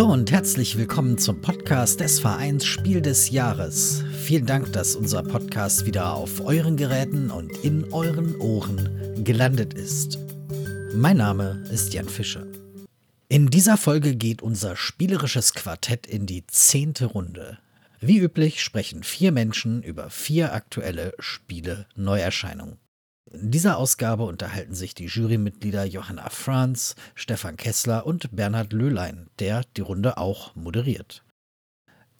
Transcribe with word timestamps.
Hallo 0.00 0.14
und 0.14 0.32
herzlich 0.32 0.78
willkommen 0.78 1.18
zum 1.18 1.42
Podcast 1.42 2.00
des 2.00 2.20
Vereins 2.20 2.64
Spiel 2.64 3.02
des 3.02 3.28
Jahres. 3.28 4.02
Vielen 4.24 4.46
Dank, 4.46 4.72
dass 4.72 4.96
unser 4.96 5.22
Podcast 5.22 5.84
wieder 5.84 6.14
auf 6.14 6.40
euren 6.40 6.78
Geräten 6.78 7.30
und 7.30 7.50
in 7.62 7.92
euren 7.92 8.34
Ohren 8.40 9.22
gelandet 9.24 9.74
ist. 9.74 10.18
Mein 10.94 11.18
Name 11.18 11.62
ist 11.70 11.92
Jan 11.92 12.08
Fischer. 12.08 12.46
In 13.28 13.48
dieser 13.48 13.76
Folge 13.76 14.16
geht 14.16 14.40
unser 14.40 14.74
spielerisches 14.74 15.52
Quartett 15.52 16.06
in 16.06 16.24
die 16.24 16.46
zehnte 16.46 17.04
Runde. 17.04 17.58
Wie 18.00 18.20
üblich 18.20 18.62
sprechen 18.62 19.02
vier 19.02 19.32
Menschen 19.32 19.82
über 19.82 20.08
vier 20.08 20.54
aktuelle 20.54 21.12
Spiele-Neuerscheinungen. 21.18 22.78
In 23.32 23.50
dieser 23.50 23.76
Ausgabe 23.76 24.24
unterhalten 24.24 24.74
sich 24.74 24.94
die 24.94 25.06
Jurymitglieder 25.06 25.84
Johanna 25.84 26.28
Franz, 26.30 26.96
Stefan 27.14 27.56
Kessler 27.56 28.06
und 28.06 28.34
Bernhard 28.34 28.72
Löhlein, 28.72 29.28
der 29.38 29.62
die 29.76 29.82
Runde 29.82 30.18
auch 30.18 30.54
moderiert. 30.56 31.22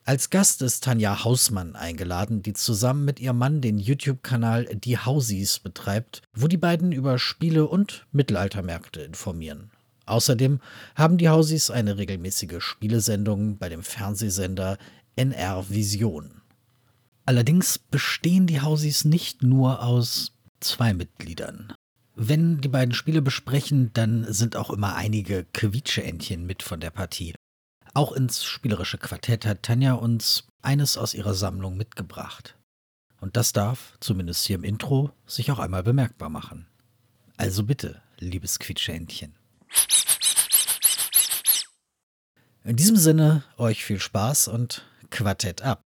Als 0.04 0.30
Gast 0.30 0.62
ist 0.62 0.84
Tanja 0.84 1.24
Hausmann 1.24 1.76
eingeladen, 1.76 2.42
die 2.42 2.52
zusammen 2.52 3.04
mit 3.04 3.20
ihrem 3.20 3.38
Mann 3.38 3.60
den 3.60 3.78
YouTube-Kanal 3.78 4.64
Die 4.74 4.98
Hausies 4.98 5.58
betreibt, 5.58 6.22
wo 6.34 6.48
die 6.48 6.56
beiden 6.56 6.90
über 6.90 7.18
Spiele 7.18 7.68
und 7.68 8.06
Mittelaltermärkte 8.10 9.02
informieren. 9.02 9.70
Außerdem 10.06 10.60
haben 10.96 11.18
die 11.18 11.28
Hausies 11.28 11.70
eine 11.70 11.98
regelmäßige 11.98 12.60
Spielesendung 12.60 13.58
bei 13.58 13.68
dem 13.68 13.82
Fernsehsender 13.82 14.78
NR 15.14 15.68
Vision. 15.68 16.40
Allerdings 17.26 17.78
bestehen 17.78 18.46
die 18.48 18.60
Hausies 18.60 19.04
nicht 19.04 19.42
nur 19.42 19.82
aus 19.84 20.32
zwei 20.60 20.94
Mitgliedern. 20.94 21.74
Wenn 22.14 22.60
die 22.60 22.68
beiden 22.68 22.94
Spiele 22.94 23.22
besprechen, 23.22 23.92
dann 23.94 24.30
sind 24.32 24.56
auch 24.56 24.70
immer 24.70 24.94
einige 24.94 25.44
Quietscheentchen 25.52 26.44
mit 26.46 26.62
von 26.62 26.80
der 26.80 26.90
Partie. 26.90 27.34
Auch 27.94 28.12
ins 28.12 28.44
spielerische 28.44 28.98
Quartett 28.98 29.46
hat 29.46 29.62
Tanja 29.62 29.94
uns 29.94 30.44
eines 30.62 30.98
aus 30.98 31.14
ihrer 31.14 31.34
Sammlung 31.34 31.76
mitgebracht. 31.76 32.56
Und 33.20 33.36
das 33.36 33.52
darf, 33.52 33.96
zumindest 34.00 34.46
hier 34.46 34.56
im 34.56 34.64
Intro, 34.64 35.12
sich 35.26 35.50
auch 35.50 35.58
einmal 35.58 35.82
bemerkbar 35.82 36.28
machen. 36.28 36.66
Also 37.36 37.64
bitte, 37.64 38.02
liebes 38.18 38.58
Quietscheentchen. 38.58 39.34
In 42.64 42.76
diesem 42.76 42.96
Sinne, 42.96 43.44
euch 43.56 43.84
viel 43.84 43.98
Spaß 43.98 44.48
und 44.48 44.86
Quartett 45.08 45.62
ab. 45.62 45.82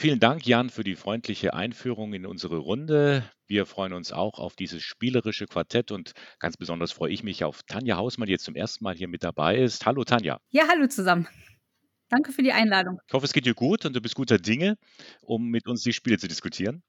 Vielen 0.00 0.20
Dank, 0.20 0.46
Jan, 0.46 0.70
für 0.70 0.84
die 0.84 0.94
freundliche 0.94 1.54
Einführung 1.54 2.12
in 2.12 2.24
unsere 2.24 2.58
Runde. 2.58 3.28
Wir 3.48 3.66
freuen 3.66 3.92
uns 3.92 4.12
auch 4.12 4.38
auf 4.38 4.54
dieses 4.54 4.84
spielerische 4.84 5.46
Quartett 5.46 5.90
und 5.90 6.12
ganz 6.38 6.56
besonders 6.56 6.92
freue 6.92 7.10
ich 7.10 7.24
mich 7.24 7.42
auf 7.42 7.64
Tanja 7.64 7.96
Hausmann, 7.96 8.26
die 8.26 8.32
jetzt 8.32 8.44
zum 8.44 8.54
ersten 8.54 8.84
Mal 8.84 8.94
hier 8.94 9.08
mit 9.08 9.24
dabei 9.24 9.56
ist. 9.56 9.86
Hallo 9.86 10.04
Tanja. 10.04 10.38
Ja, 10.50 10.68
hallo 10.68 10.86
zusammen. 10.86 11.26
Danke 12.10 12.30
für 12.30 12.44
die 12.44 12.52
Einladung. 12.52 13.00
Ich 13.08 13.12
hoffe, 13.12 13.26
es 13.26 13.32
geht 13.32 13.44
dir 13.44 13.54
gut 13.54 13.86
und 13.86 13.96
du 13.96 14.00
bist 14.00 14.14
guter 14.14 14.38
Dinge, 14.38 14.78
um 15.20 15.48
mit 15.48 15.66
uns 15.66 15.82
die 15.82 15.92
Spiele 15.92 16.16
zu 16.16 16.28
diskutieren. 16.28 16.84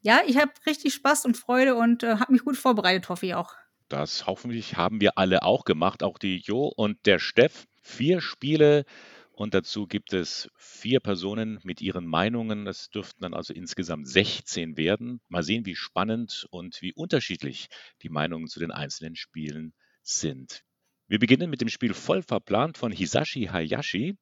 Ja, 0.00 0.20
ich 0.24 0.36
habe 0.36 0.52
richtig 0.64 0.94
Spaß 0.94 1.24
und 1.24 1.36
Freude 1.36 1.74
und 1.74 2.04
äh, 2.04 2.14
habe 2.18 2.30
mich 2.30 2.44
gut 2.44 2.56
vorbereitet, 2.56 3.08
hoffe 3.08 3.26
ich 3.26 3.34
auch. 3.34 3.56
Das 3.88 4.28
hoffentlich 4.28 4.76
haben 4.76 5.00
wir 5.00 5.18
alle 5.18 5.42
auch 5.42 5.64
gemacht, 5.64 6.04
auch 6.04 6.16
die 6.16 6.36
Jo 6.36 6.72
und 6.76 7.06
der 7.06 7.18
Steff. 7.18 7.66
Vier 7.80 8.20
Spiele 8.20 8.84
und 9.32 9.54
dazu 9.54 9.86
gibt 9.86 10.12
es 10.12 10.50
vier 10.56 11.00
Personen 11.00 11.58
mit 11.62 11.80
ihren 11.80 12.06
Meinungen. 12.06 12.66
Es 12.66 12.90
dürften 12.90 13.22
dann 13.22 13.34
also 13.34 13.54
insgesamt 13.54 14.06
16 14.06 14.76
werden. 14.76 15.20
Mal 15.28 15.42
sehen, 15.42 15.64
wie 15.64 15.74
spannend 15.74 16.46
und 16.50 16.82
wie 16.82 16.92
unterschiedlich 16.92 17.68
die 18.02 18.10
Meinungen 18.10 18.46
zu 18.46 18.60
den 18.60 18.70
einzelnen 18.70 19.16
Spielen 19.16 19.72
sind. 20.02 20.64
Wir 21.08 21.18
beginnen 21.18 21.48
mit 21.48 21.62
dem 21.62 21.70
Spiel 21.70 21.94
Voll 21.94 22.22
verplant 22.22 22.76
von 22.76 22.92
Hisashi 22.92 23.46
Hayashi. 23.46 24.18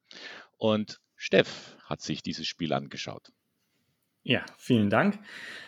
Und 0.57 1.01
Steff 1.17 1.77
hat 1.85 2.01
sich 2.01 2.23
dieses 2.23 2.47
Spiel 2.47 2.73
angeschaut. 2.73 3.33
Ja, 4.23 4.45
vielen 4.59 4.91
Dank. 4.91 5.19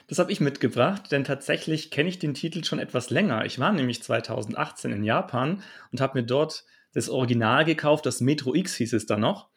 Das 0.06 0.19
habe 0.19 0.30
ich 0.30 0.41
mitgebracht, 0.41 1.10
denn 1.10 1.24
tatsächlich 1.24 1.91
kenne 1.91 2.10
ich 2.10 2.19
den 2.19 2.34
Titel 2.34 2.64
schon 2.64 2.78
etwas 2.78 3.10
länger. 3.10 3.44
Ich 3.44 3.59
war 3.59 3.72
nämlich 3.72 4.03
2018 4.03 4.92
in 4.92 5.04
Japan 5.04 5.62
und 5.91 6.00
habe 6.00 6.20
mir 6.20 6.26
dort 6.26 6.64
das 6.92 7.08
Original 7.08 7.64
gekauft, 7.64 8.06
das 8.06 8.20
Metro 8.20 8.54
X 8.54 8.75
hieß 8.76 8.92
es 8.92 9.06
da 9.06 9.16
noch. 9.16 9.48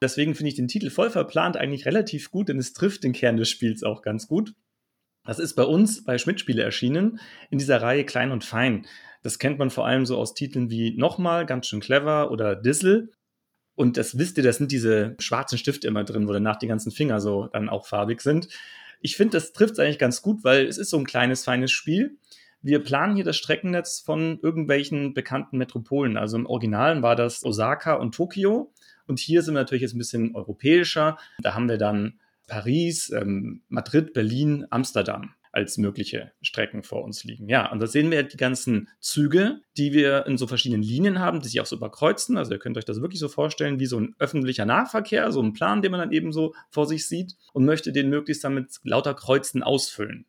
Deswegen 0.00 0.34
finde 0.34 0.48
ich 0.48 0.56
den 0.56 0.68
Titel 0.68 0.90
voll 0.90 1.10
verplant 1.10 1.56
eigentlich 1.56 1.86
relativ 1.86 2.30
gut, 2.30 2.48
denn 2.48 2.58
es 2.58 2.72
trifft 2.72 3.04
den 3.04 3.12
Kern 3.12 3.36
des 3.36 3.48
Spiels 3.48 3.82
auch 3.82 4.02
ganz 4.02 4.28
gut. 4.28 4.54
Das 5.24 5.38
ist 5.38 5.54
bei 5.54 5.62
uns 5.62 6.04
bei 6.04 6.18
Schmidt-Spiele 6.18 6.62
erschienen, 6.62 7.20
in 7.50 7.58
dieser 7.58 7.80
Reihe 7.80 8.04
Klein 8.04 8.32
und 8.32 8.44
Fein. 8.44 8.86
Das 9.22 9.38
kennt 9.38 9.58
man 9.58 9.70
vor 9.70 9.86
allem 9.86 10.04
so 10.04 10.18
aus 10.18 10.34
Titeln 10.34 10.68
wie 10.68 10.96
Nochmal, 10.96 11.46
ganz 11.46 11.68
schön 11.68 11.80
clever 11.80 12.30
oder 12.30 12.56
Dissel. 12.56 13.12
Und 13.74 13.96
das 13.96 14.18
wisst 14.18 14.36
ihr, 14.36 14.42
das 14.42 14.56
sind 14.56 14.72
diese 14.72 15.16
schwarzen 15.18 15.58
Stifte 15.58 15.86
immer 15.86 16.04
drin, 16.04 16.28
wo 16.28 16.32
danach 16.32 16.56
die 16.56 16.66
ganzen 16.66 16.90
Finger 16.90 17.20
so 17.20 17.48
dann 17.52 17.68
auch 17.68 17.86
farbig 17.86 18.20
sind. 18.20 18.48
Ich 19.00 19.16
finde, 19.16 19.36
das 19.36 19.52
trifft 19.52 19.74
es 19.74 19.78
eigentlich 19.78 19.98
ganz 19.98 20.22
gut, 20.22 20.44
weil 20.44 20.66
es 20.66 20.76
ist 20.76 20.90
so 20.90 20.98
ein 20.98 21.06
kleines, 21.06 21.44
feines 21.44 21.70
Spiel. 21.70 22.18
Wir 22.62 22.82
planen 22.82 23.16
hier 23.16 23.24
das 23.24 23.36
Streckennetz 23.36 24.00
von 24.00 24.38
irgendwelchen 24.40 25.14
bekannten 25.14 25.58
Metropolen. 25.58 26.16
Also 26.16 26.36
im 26.36 26.46
Originalen 26.46 27.02
war 27.02 27.16
das 27.16 27.44
Osaka 27.44 27.94
und 27.94 28.14
Tokio. 28.14 28.72
Und 29.06 29.18
hier 29.18 29.42
sind 29.42 29.54
wir 29.54 29.60
natürlich 29.60 29.82
jetzt 29.82 29.94
ein 29.94 29.98
bisschen 29.98 30.34
europäischer. 30.34 31.18
Da 31.42 31.54
haben 31.54 31.68
wir 31.68 31.78
dann 31.78 32.20
Paris, 32.46 33.10
ähm, 33.10 33.62
Madrid, 33.68 34.12
Berlin, 34.12 34.66
Amsterdam 34.70 35.34
als 35.52 35.76
mögliche 35.76 36.32
Strecken 36.40 36.82
vor 36.82 37.04
uns 37.04 37.24
liegen. 37.24 37.48
Ja, 37.48 37.70
und 37.70 37.80
da 37.80 37.86
sehen 37.86 38.10
wir 38.10 38.22
die 38.22 38.38
ganzen 38.38 38.88
Züge, 39.00 39.60
die 39.76 39.92
wir 39.92 40.26
in 40.26 40.38
so 40.38 40.46
verschiedenen 40.46 40.82
Linien 40.82 41.18
haben, 41.18 41.40
die 41.40 41.48
sich 41.48 41.60
auch 41.60 41.66
so 41.66 41.76
überkreuzen. 41.76 42.38
Also 42.38 42.52
ihr 42.52 42.58
könnt 42.58 42.78
euch 42.78 42.86
das 42.86 43.02
wirklich 43.02 43.20
so 43.20 43.28
vorstellen 43.28 43.78
wie 43.78 43.86
so 43.86 44.00
ein 44.00 44.14
öffentlicher 44.18 44.64
Nahverkehr, 44.64 45.30
so 45.30 45.42
ein 45.42 45.52
Plan, 45.52 45.82
den 45.82 45.90
man 45.90 46.00
dann 46.00 46.12
eben 46.12 46.32
so 46.32 46.54
vor 46.70 46.86
sich 46.86 47.06
sieht 47.06 47.36
und 47.52 47.66
möchte 47.66 47.92
den 47.92 48.08
möglichst 48.08 48.44
dann 48.44 48.54
mit 48.54 48.80
lauter 48.82 49.12
Kreuzen 49.12 49.62
ausfüllen. 49.62 50.24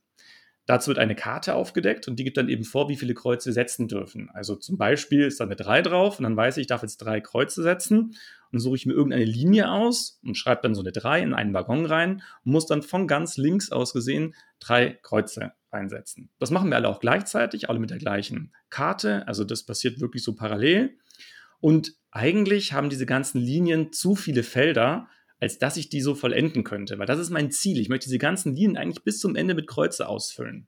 Dazu 0.65 0.87
wird 0.87 0.99
eine 0.99 1.15
Karte 1.15 1.55
aufgedeckt 1.55 2.07
und 2.07 2.17
die 2.17 2.23
gibt 2.23 2.37
dann 2.37 2.47
eben 2.47 2.63
vor, 2.63 2.87
wie 2.87 2.95
viele 2.95 3.13
Kreuze 3.13 3.49
wir 3.49 3.53
setzen 3.53 3.89
dürfen. 3.89 4.29
Also 4.33 4.55
zum 4.55 4.77
Beispiel 4.77 5.25
ist 5.25 5.39
da 5.39 5.43
eine 5.43 5.57
3 5.57 5.81
drauf 5.81 6.19
und 6.19 6.23
dann 6.23 6.37
weiß 6.37 6.57
ich, 6.57 6.61
ich 6.61 6.67
darf 6.67 6.83
jetzt 6.83 6.97
drei 6.97 7.19
Kreuze 7.19 7.61
setzen 7.63 8.15
und 8.51 8.59
suche 8.59 8.77
ich 8.77 8.85
mir 8.85 8.93
irgendeine 8.93 9.25
Linie 9.25 9.69
aus 9.69 10.19
und 10.23 10.37
schreibe 10.37 10.61
dann 10.61 10.75
so 10.75 10.81
eine 10.81 10.93
3 10.93 11.21
in 11.21 11.33
einen 11.33 11.53
Waggon 11.53 11.85
rein 11.85 12.23
und 12.45 12.51
muss 12.53 12.65
dann 12.65 12.81
von 12.81 13.07
ganz 13.07 13.35
links 13.35 13.71
aus 13.71 13.91
gesehen 13.91 14.35
drei 14.59 14.97
Kreuze 15.01 15.51
einsetzen. 15.69 16.29
Das 16.39 16.51
machen 16.51 16.69
wir 16.69 16.77
alle 16.77 16.87
auch 16.87 17.01
gleichzeitig, 17.01 17.69
alle 17.69 17.79
mit 17.79 17.89
der 17.89 17.97
gleichen 17.97 18.53
Karte. 18.69 19.27
Also 19.27 19.43
das 19.43 19.63
passiert 19.63 19.99
wirklich 19.99 20.23
so 20.23 20.33
parallel. 20.33 20.97
Und 21.59 21.95
eigentlich 22.11 22.73
haben 22.73 22.89
diese 22.89 23.05
ganzen 23.05 23.41
Linien 23.41 23.91
zu 23.91 24.15
viele 24.15 24.43
Felder, 24.43 25.07
als 25.39 25.57
dass 25.57 25.77
ich 25.77 25.89
die 25.89 26.01
so 26.01 26.15
vollenden 26.15 26.63
könnte. 26.63 26.97
Weil 26.99 27.05
das 27.05 27.19
ist 27.19 27.29
mein 27.29 27.51
Ziel. 27.51 27.79
Ich 27.79 27.89
möchte 27.89 28.05
diese 28.05 28.17
ganzen 28.17 28.55
Linien 28.55 28.77
eigentlich 28.77 29.03
bis 29.03 29.19
zum 29.19 29.35
Ende 29.35 29.53
mit 29.53 29.67
Kreuze 29.67 30.07
ausfüllen. 30.07 30.67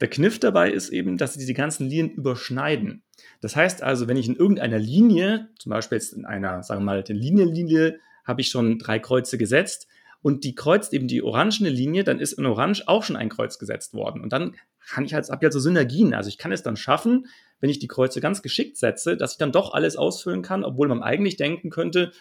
Der 0.00 0.08
Kniff 0.08 0.38
dabei 0.38 0.70
ist 0.70 0.88
eben, 0.90 1.18
dass 1.18 1.34
sie 1.34 1.40
diese 1.40 1.54
ganzen 1.54 1.88
Linien 1.88 2.10
überschneiden. 2.10 3.02
Das 3.42 3.54
heißt 3.54 3.82
also, 3.82 4.08
wenn 4.08 4.16
ich 4.16 4.28
in 4.28 4.36
irgendeiner 4.36 4.78
Linie, 4.78 5.50
zum 5.58 5.70
Beispiel 5.70 5.98
jetzt 5.98 6.14
in 6.14 6.24
einer, 6.24 6.62
sagen 6.62 6.80
wir 6.80 6.86
mal, 6.86 7.02
der 7.02 7.16
Linienlinie, 7.16 7.98
habe 8.24 8.40
ich 8.40 8.48
schon 8.48 8.78
drei 8.78 8.98
Kreuze 8.98 9.36
gesetzt 9.36 9.88
und 10.22 10.44
die 10.44 10.54
kreuzt 10.54 10.94
eben 10.94 11.08
die 11.08 11.22
orangene 11.22 11.68
Linie, 11.68 12.04
dann 12.04 12.18
ist 12.18 12.32
in 12.32 12.46
Orange 12.46 12.84
auch 12.86 13.02
schon 13.02 13.16
ein 13.16 13.28
Kreuz 13.28 13.58
gesetzt 13.58 13.92
worden. 13.92 14.22
Und 14.22 14.32
dann 14.32 14.54
kann 14.88 15.04
ich 15.04 15.12
halt, 15.12 15.28
habe 15.28 15.38
ich 15.40 15.44
halt 15.44 15.52
so 15.52 15.60
Synergien. 15.60 16.14
Also 16.14 16.28
ich 16.28 16.38
kann 16.38 16.52
es 16.52 16.62
dann 16.62 16.76
schaffen, 16.76 17.26
wenn 17.60 17.70
ich 17.70 17.78
die 17.78 17.88
Kreuze 17.88 18.20
ganz 18.20 18.42
geschickt 18.42 18.78
setze, 18.78 19.16
dass 19.16 19.32
ich 19.32 19.38
dann 19.38 19.52
doch 19.52 19.74
alles 19.74 19.96
ausfüllen 19.96 20.42
kann, 20.42 20.64
obwohl 20.64 20.88
man 20.88 21.02
eigentlich 21.02 21.36
denken 21.36 21.68
könnte, 21.68 22.12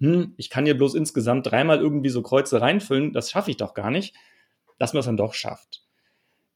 hm, 0.00 0.34
ich 0.36 0.50
kann 0.50 0.64
hier 0.64 0.76
bloß 0.76 0.94
insgesamt 0.94 1.46
dreimal 1.46 1.78
irgendwie 1.78 2.08
so 2.08 2.22
Kreuze 2.22 2.60
reinfüllen, 2.60 3.12
das 3.12 3.30
schaffe 3.30 3.50
ich 3.50 3.56
doch 3.56 3.74
gar 3.74 3.90
nicht, 3.90 4.14
dass 4.78 4.92
man 4.92 5.00
es 5.00 5.06
dann 5.06 5.16
doch 5.16 5.34
schafft. 5.34 5.82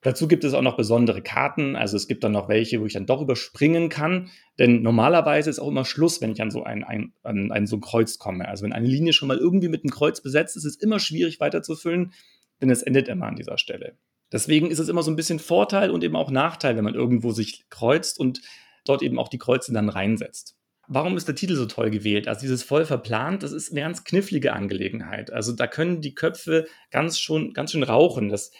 Dazu 0.02 0.28
gibt 0.28 0.44
es 0.44 0.54
auch 0.54 0.62
noch 0.62 0.76
besondere 0.76 1.22
Karten, 1.22 1.74
also 1.74 1.96
es 1.96 2.06
gibt 2.06 2.22
dann 2.22 2.30
noch 2.30 2.48
welche, 2.48 2.80
wo 2.80 2.86
ich 2.86 2.92
dann 2.92 3.06
doch 3.06 3.20
überspringen 3.20 3.88
kann, 3.88 4.30
denn 4.58 4.82
normalerweise 4.82 5.50
ist 5.50 5.58
auch 5.58 5.68
immer 5.68 5.84
Schluss, 5.84 6.20
wenn 6.20 6.30
ich 6.30 6.40
an 6.40 6.52
so 6.52 6.62
ein, 6.62 6.84
ein, 6.84 7.12
an 7.24 7.50
ein 7.50 7.66
so 7.66 7.76
ein 7.76 7.80
Kreuz 7.80 8.18
komme. 8.18 8.46
Also 8.46 8.64
wenn 8.64 8.72
eine 8.72 8.86
Linie 8.86 9.12
schon 9.12 9.26
mal 9.26 9.38
irgendwie 9.38 9.68
mit 9.68 9.82
einem 9.82 9.90
Kreuz 9.90 10.20
besetzt 10.20 10.56
ist, 10.56 10.64
ist 10.64 10.76
es 10.76 10.82
immer 10.82 11.00
schwierig 11.00 11.40
weiterzufüllen, 11.40 12.12
denn 12.60 12.70
es 12.70 12.82
endet 12.82 13.08
immer 13.08 13.26
an 13.26 13.36
dieser 13.36 13.58
Stelle. 13.58 13.96
Deswegen 14.30 14.70
ist 14.70 14.78
es 14.78 14.88
immer 14.88 15.02
so 15.02 15.10
ein 15.10 15.16
bisschen 15.16 15.40
Vorteil 15.40 15.90
und 15.90 16.04
eben 16.04 16.14
auch 16.14 16.30
Nachteil, 16.30 16.76
wenn 16.76 16.84
man 16.84 16.94
irgendwo 16.94 17.32
sich 17.32 17.64
kreuzt 17.68 18.20
und 18.20 18.40
dort 18.84 19.02
eben 19.02 19.18
auch 19.18 19.28
die 19.28 19.38
Kreuze 19.38 19.72
dann 19.72 19.88
reinsetzt 19.88 20.57
warum 20.88 21.16
ist 21.16 21.28
der 21.28 21.34
Titel 21.34 21.54
so 21.54 21.66
toll 21.66 21.90
gewählt? 21.90 22.26
Also 22.26 22.40
dieses 22.40 22.62
voll 22.62 22.84
verplant, 22.84 23.42
das 23.42 23.52
ist 23.52 23.70
eine 23.70 23.82
ganz 23.82 24.04
knifflige 24.04 24.54
Angelegenheit. 24.54 25.32
Also 25.32 25.52
da 25.52 25.66
können 25.66 26.00
die 26.00 26.14
Köpfe 26.14 26.66
ganz 26.90 27.18
schon, 27.18 27.52
ganz 27.52 27.72
schön 27.72 27.82
rauchen. 27.82 28.30
Das 28.30 28.50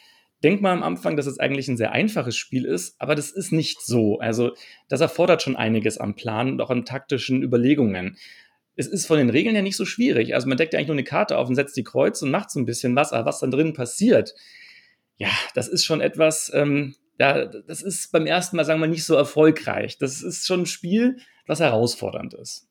denkt 0.44 0.62
man 0.62 0.78
am 0.78 0.82
Anfang, 0.82 1.16
dass 1.16 1.26
es 1.26 1.40
eigentlich 1.40 1.68
ein 1.68 1.78
sehr 1.78 1.92
einfaches 1.92 2.36
Spiel 2.36 2.64
ist, 2.64 3.00
aber 3.00 3.14
das 3.14 3.30
ist 3.30 3.50
nicht 3.50 3.80
so. 3.80 4.18
Also 4.18 4.52
das 4.88 5.00
erfordert 5.00 5.42
schon 5.42 5.56
einiges 5.56 5.98
am 5.98 6.14
Plan 6.14 6.52
und 6.52 6.60
auch 6.60 6.70
an 6.70 6.84
taktischen 6.84 7.42
Überlegungen. 7.42 8.18
Es 8.76 8.86
ist 8.86 9.06
von 9.06 9.18
den 9.18 9.30
Regeln 9.30 9.56
ja 9.56 9.62
nicht 9.62 9.76
so 9.76 9.86
schwierig. 9.86 10.34
Also 10.34 10.48
man 10.48 10.58
deckt 10.58 10.74
ja 10.74 10.78
eigentlich 10.78 10.88
nur 10.88 10.94
eine 10.94 11.04
Karte 11.04 11.38
auf 11.38 11.48
und 11.48 11.56
setzt 11.56 11.76
die 11.76 11.82
Kreuz 11.82 12.22
und 12.22 12.30
macht 12.30 12.50
so 12.50 12.60
ein 12.60 12.66
bisschen 12.66 12.94
was, 12.94 13.12
aber 13.12 13.26
was 13.26 13.40
dann 13.40 13.50
drin 13.50 13.72
passiert, 13.72 14.34
ja, 15.16 15.30
das 15.54 15.66
ist 15.66 15.84
schon 15.84 16.00
etwas, 16.00 16.52
ähm, 16.54 16.94
ja, 17.18 17.46
das 17.46 17.82
ist 17.82 18.12
beim 18.12 18.26
ersten 18.26 18.56
Mal, 18.56 18.64
sagen 18.64 18.80
wir, 18.80 18.86
nicht 18.86 19.04
so 19.04 19.16
erfolgreich. 19.16 19.98
Das 19.98 20.22
ist 20.22 20.46
schon 20.46 20.60
ein 20.60 20.66
Spiel, 20.66 21.16
was 21.48 21.60
herausfordernd 21.60 22.34
ist. 22.34 22.68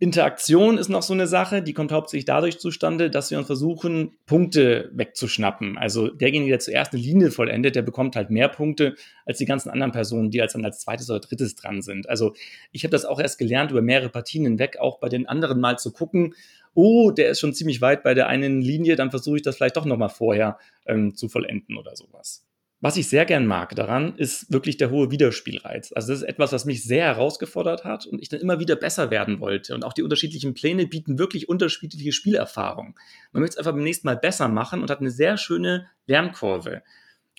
Interaktion 0.00 0.76
ist 0.76 0.88
noch 0.88 1.02
so 1.02 1.14
eine 1.14 1.28
Sache, 1.28 1.62
die 1.62 1.72
kommt 1.72 1.92
hauptsächlich 1.92 2.24
dadurch 2.24 2.58
zustande, 2.58 3.10
dass 3.10 3.30
wir 3.30 3.38
uns 3.38 3.46
versuchen, 3.46 4.16
Punkte 4.26 4.90
wegzuschnappen. 4.92 5.78
Also 5.78 6.08
derjenige, 6.08 6.50
der 6.50 6.58
zuerst 6.58 6.92
eine 6.92 7.00
Linie 7.00 7.30
vollendet, 7.30 7.76
der 7.76 7.82
bekommt 7.82 8.16
halt 8.16 8.28
mehr 8.28 8.48
Punkte 8.48 8.96
als 9.24 9.38
die 9.38 9.44
ganzen 9.44 9.70
anderen 9.70 9.92
Personen, 9.92 10.30
die 10.30 10.42
als 10.42 10.54
dann 10.54 10.64
als 10.64 10.80
zweites 10.80 11.08
oder 11.10 11.20
drittes 11.20 11.54
dran 11.54 11.80
sind. 11.80 12.08
Also 12.08 12.34
ich 12.72 12.82
habe 12.82 12.90
das 12.90 13.04
auch 13.04 13.20
erst 13.20 13.38
gelernt, 13.38 13.70
über 13.70 13.82
mehrere 13.82 14.08
Partien 14.08 14.44
hinweg 14.44 14.78
auch 14.78 14.98
bei 14.98 15.08
den 15.08 15.28
anderen 15.28 15.60
mal 15.60 15.78
zu 15.78 15.92
gucken, 15.92 16.34
oh, 16.74 17.12
der 17.12 17.30
ist 17.30 17.38
schon 17.38 17.54
ziemlich 17.54 17.80
weit 17.80 18.02
bei 18.02 18.14
der 18.14 18.26
einen 18.26 18.60
Linie, 18.60 18.96
dann 18.96 19.10
versuche 19.10 19.36
ich 19.36 19.42
das 19.42 19.56
vielleicht 19.56 19.76
doch 19.76 19.84
nochmal 19.84 20.08
vorher 20.08 20.58
ähm, 20.86 21.14
zu 21.14 21.28
vollenden 21.28 21.78
oder 21.78 21.94
sowas. 21.94 22.44
Was 22.84 22.98
ich 22.98 23.08
sehr 23.08 23.24
gern 23.24 23.46
mag 23.46 23.74
daran, 23.76 24.14
ist 24.18 24.52
wirklich 24.52 24.76
der 24.76 24.90
hohe 24.90 25.10
Wiederspielreiz. 25.10 25.94
Also 25.94 26.12
das 26.12 26.20
ist 26.20 26.28
etwas, 26.28 26.52
was 26.52 26.66
mich 26.66 26.84
sehr 26.84 27.06
herausgefordert 27.06 27.82
hat 27.82 28.04
und 28.04 28.20
ich 28.20 28.28
dann 28.28 28.40
immer 28.40 28.60
wieder 28.60 28.76
besser 28.76 29.10
werden 29.10 29.40
wollte. 29.40 29.74
Und 29.74 29.86
auch 29.86 29.94
die 29.94 30.02
unterschiedlichen 30.02 30.52
Pläne 30.52 30.86
bieten 30.86 31.18
wirklich 31.18 31.48
unterschiedliche 31.48 32.12
Spielerfahrungen. 32.12 32.94
Man 33.32 33.40
möchte 33.40 33.54
es 33.54 33.56
einfach 33.56 33.72
beim 33.72 33.84
nächsten 33.84 34.06
Mal 34.06 34.18
besser 34.18 34.48
machen 34.48 34.82
und 34.82 34.90
hat 34.90 35.00
eine 35.00 35.10
sehr 35.10 35.38
schöne 35.38 35.86
Lernkurve. 36.06 36.82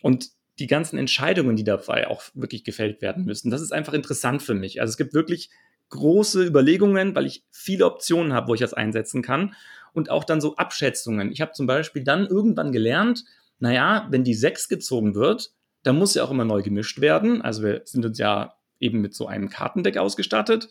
Und 0.02 0.32
die 0.58 0.66
ganzen 0.66 0.98
Entscheidungen, 0.98 1.56
die 1.56 1.64
dabei 1.64 2.08
auch 2.08 2.24
wirklich 2.34 2.64
gefällt 2.64 3.04
werden 3.04 3.24
müssen, 3.26 3.52
das 3.52 3.62
ist 3.62 3.72
einfach 3.72 3.94
interessant 3.94 4.42
für 4.42 4.56
mich. 4.56 4.82
Also 4.82 4.90
es 4.94 4.98
gibt 4.98 5.14
wirklich 5.14 5.52
große 5.90 6.44
Überlegungen, 6.44 7.14
weil 7.14 7.28
ich 7.28 7.44
viele 7.52 7.86
Optionen 7.86 8.34
habe, 8.34 8.48
wo 8.48 8.56
ich 8.56 8.62
das 8.62 8.74
einsetzen 8.74 9.22
kann. 9.22 9.54
Und 9.94 10.10
auch 10.10 10.24
dann 10.24 10.42
so 10.42 10.56
Abschätzungen. 10.56 11.32
Ich 11.32 11.40
habe 11.40 11.52
zum 11.52 11.68
Beispiel 11.68 12.04
dann 12.04 12.26
irgendwann 12.26 12.72
gelernt, 12.72 13.26
naja, 13.60 14.08
wenn 14.10 14.24
die 14.24 14.34
6 14.34 14.68
gezogen 14.68 15.16
wird, 15.16 15.52
dann 15.84 15.98
muss 15.98 16.16
ja 16.16 16.24
auch 16.24 16.32
immer 16.32 16.46
neu 16.46 16.62
gemischt 16.62 17.00
werden. 17.00 17.42
Also 17.42 17.64
wir 17.64 17.82
sind 17.86 18.06
uns 18.06 18.18
ja 18.18 18.56
eben 18.80 19.02
mit 19.02 19.14
so 19.14 19.28
einem 19.28 19.50
Kartendeck 19.50 19.98
ausgestattet. 19.98 20.68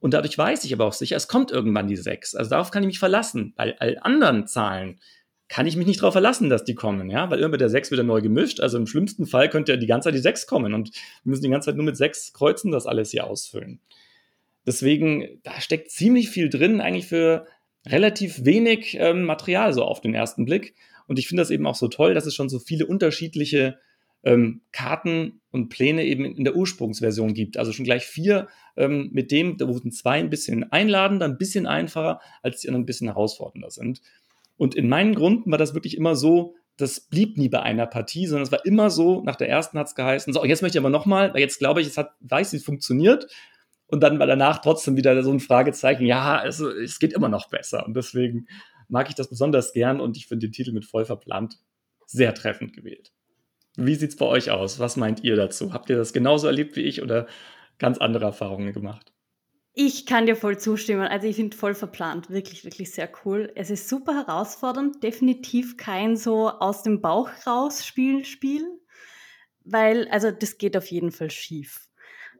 Und 0.00 0.14
dadurch 0.14 0.36
weiß 0.36 0.64
ich 0.64 0.72
aber 0.72 0.86
auch 0.86 0.92
sicher, 0.92 1.16
es 1.16 1.28
kommt 1.28 1.50
irgendwann 1.50 1.86
die 1.86 1.96
6. 1.96 2.34
Also 2.34 2.50
darauf 2.50 2.70
kann 2.70 2.82
ich 2.82 2.88
mich 2.88 2.98
verlassen. 2.98 3.54
Bei 3.56 3.78
all 3.78 3.98
anderen 4.00 4.46
Zahlen 4.46 4.98
kann 5.48 5.66
ich 5.66 5.76
mich 5.76 5.86
nicht 5.86 6.00
darauf 6.00 6.14
verlassen, 6.14 6.48
dass 6.48 6.64
die 6.64 6.74
kommen, 6.74 7.10
ja, 7.10 7.30
weil 7.30 7.46
mit 7.48 7.60
der 7.60 7.68
6 7.68 7.90
wieder 7.90 8.02
neu 8.02 8.22
gemischt. 8.22 8.58
Also 8.60 8.78
im 8.78 8.86
schlimmsten 8.86 9.26
Fall 9.26 9.50
könnte 9.50 9.72
ja 9.72 9.78
die 9.78 9.86
ganze 9.86 10.06
Zeit 10.08 10.14
die 10.14 10.22
6 10.22 10.46
kommen 10.46 10.74
und 10.74 10.90
wir 10.94 11.30
müssen 11.30 11.42
die 11.42 11.50
ganze 11.50 11.66
Zeit 11.66 11.76
nur 11.76 11.84
mit 11.84 11.96
6 11.96 12.32
Kreuzen 12.32 12.72
das 12.72 12.86
alles 12.86 13.10
hier 13.10 13.26
ausfüllen. 13.26 13.78
Deswegen, 14.66 15.40
da 15.42 15.60
steckt 15.60 15.90
ziemlich 15.90 16.30
viel 16.30 16.48
drin, 16.48 16.80
eigentlich 16.80 17.06
für 17.06 17.46
relativ 17.86 18.44
wenig 18.44 18.96
ähm, 18.98 19.24
Material 19.24 19.72
so 19.72 19.84
auf 19.84 20.00
den 20.00 20.14
ersten 20.14 20.44
Blick. 20.44 20.74
Und 21.06 21.18
ich 21.18 21.28
finde 21.28 21.42
das 21.42 21.50
eben 21.50 21.66
auch 21.66 21.74
so 21.74 21.88
toll, 21.88 22.14
dass 22.14 22.26
es 22.26 22.34
schon 22.34 22.48
so 22.48 22.58
viele 22.58 22.86
unterschiedliche 22.86 23.78
ähm, 24.24 24.62
Karten 24.72 25.40
und 25.50 25.68
Pläne 25.68 26.04
eben 26.04 26.24
in 26.24 26.44
der 26.44 26.56
Ursprungsversion 26.56 27.34
gibt. 27.34 27.56
Also 27.56 27.72
schon 27.72 27.84
gleich 27.84 28.04
vier 28.04 28.48
ähm, 28.76 29.10
mit 29.12 29.30
dem, 29.30 29.56
da 29.56 29.68
wurden 29.68 29.92
zwei 29.92 30.18
ein 30.18 30.30
bisschen 30.30 30.70
einladender, 30.70 31.26
ein 31.26 31.38
bisschen 31.38 31.66
einfacher, 31.66 32.20
als 32.42 32.60
die 32.60 32.68
anderen 32.68 32.82
ein 32.82 32.86
bisschen 32.86 33.08
herausfordernder 33.08 33.70
sind. 33.70 34.00
Und 34.56 34.74
in 34.74 34.88
meinen 34.88 35.14
Gründen 35.14 35.50
war 35.50 35.58
das 35.58 35.74
wirklich 35.74 35.96
immer 35.96 36.14
so, 36.14 36.54
das 36.76 37.00
blieb 37.00 37.36
nie 37.36 37.48
bei 37.48 37.60
einer 37.60 37.86
Partie, 37.86 38.26
sondern 38.26 38.44
es 38.44 38.52
war 38.52 38.64
immer 38.64 38.90
so, 38.90 39.22
nach 39.22 39.36
der 39.36 39.48
ersten 39.48 39.78
hat 39.78 39.88
es 39.88 39.94
geheißen, 39.94 40.32
so, 40.32 40.44
jetzt 40.44 40.62
möchte 40.62 40.78
ich 40.78 40.82
aber 40.82 40.90
nochmal, 40.90 41.34
weil 41.34 41.40
jetzt 41.40 41.58
glaube 41.58 41.80
ich, 41.80 41.86
es 41.88 41.98
hat, 41.98 42.12
weiß, 42.20 42.52
wie 42.52 42.56
es 42.56 42.64
funktioniert. 42.64 43.26
Und 43.88 44.02
dann 44.02 44.18
war 44.18 44.26
danach 44.26 44.62
trotzdem 44.62 44.96
wieder 44.96 45.22
so 45.22 45.30
ein 45.30 45.40
Fragezeichen, 45.40 46.06
ja, 46.06 46.38
also, 46.38 46.70
es 46.70 46.98
geht 46.98 47.12
immer 47.12 47.28
noch 47.28 47.50
besser. 47.50 47.84
Und 47.84 47.94
deswegen 47.94 48.46
mag 48.92 49.08
ich 49.08 49.14
das 49.14 49.28
besonders 49.28 49.72
gern 49.72 50.00
und 50.00 50.16
ich 50.16 50.26
finde 50.26 50.46
den 50.46 50.52
Titel 50.52 50.72
mit 50.72 50.84
voll 50.84 51.04
verplant 51.04 51.58
sehr 52.06 52.34
treffend 52.34 52.74
gewählt. 52.74 53.10
Wie 53.76 53.94
sieht 53.94 54.10
es 54.10 54.16
bei 54.16 54.26
euch 54.26 54.50
aus? 54.50 54.78
Was 54.78 54.96
meint 54.96 55.24
ihr 55.24 55.34
dazu? 55.34 55.72
Habt 55.72 55.88
ihr 55.88 55.96
das 55.96 56.12
genauso 56.12 56.46
erlebt 56.46 56.76
wie 56.76 56.82
ich 56.82 57.00
oder 57.00 57.26
ganz 57.78 57.96
andere 57.98 58.26
Erfahrungen 58.26 58.74
gemacht? 58.74 59.12
Ich 59.72 60.04
kann 60.04 60.26
dir 60.26 60.36
voll 60.36 60.58
zustimmen. 60.58 61.06
Also 61.06 61.26
ich 61.26 61.36
finde 61.36 61.56
voll 61.56 61.74
verplant 61.74 62.28
wirklich, 62.28 62.64
wirklich 62.64 62.92
sehr 62.92 63.10
cool. 63.24 63.50
Es 63.54 63.70
ist 63.70 63.88
super 63.88 64.14
herausfordernd, 64.14 65.02
definitiv 65.02 65.78
kein 65.78 66.18
so 66.18 66.50
aus 66.50 66.82
dem 66.82 67.00
Bauch 67.00 67.30
raus 67.46 67.86
Spiel, 67.86 68.26
Spiel, 68.26 68.66
weil 69.64 70.06
also 70.08 70.30
das 70.30 70.58
geht 70.58 70.76
auf 70.76 70.88
jeden 70.88 71.12
Fall 71.12 71.30
schief. 71.30 71.88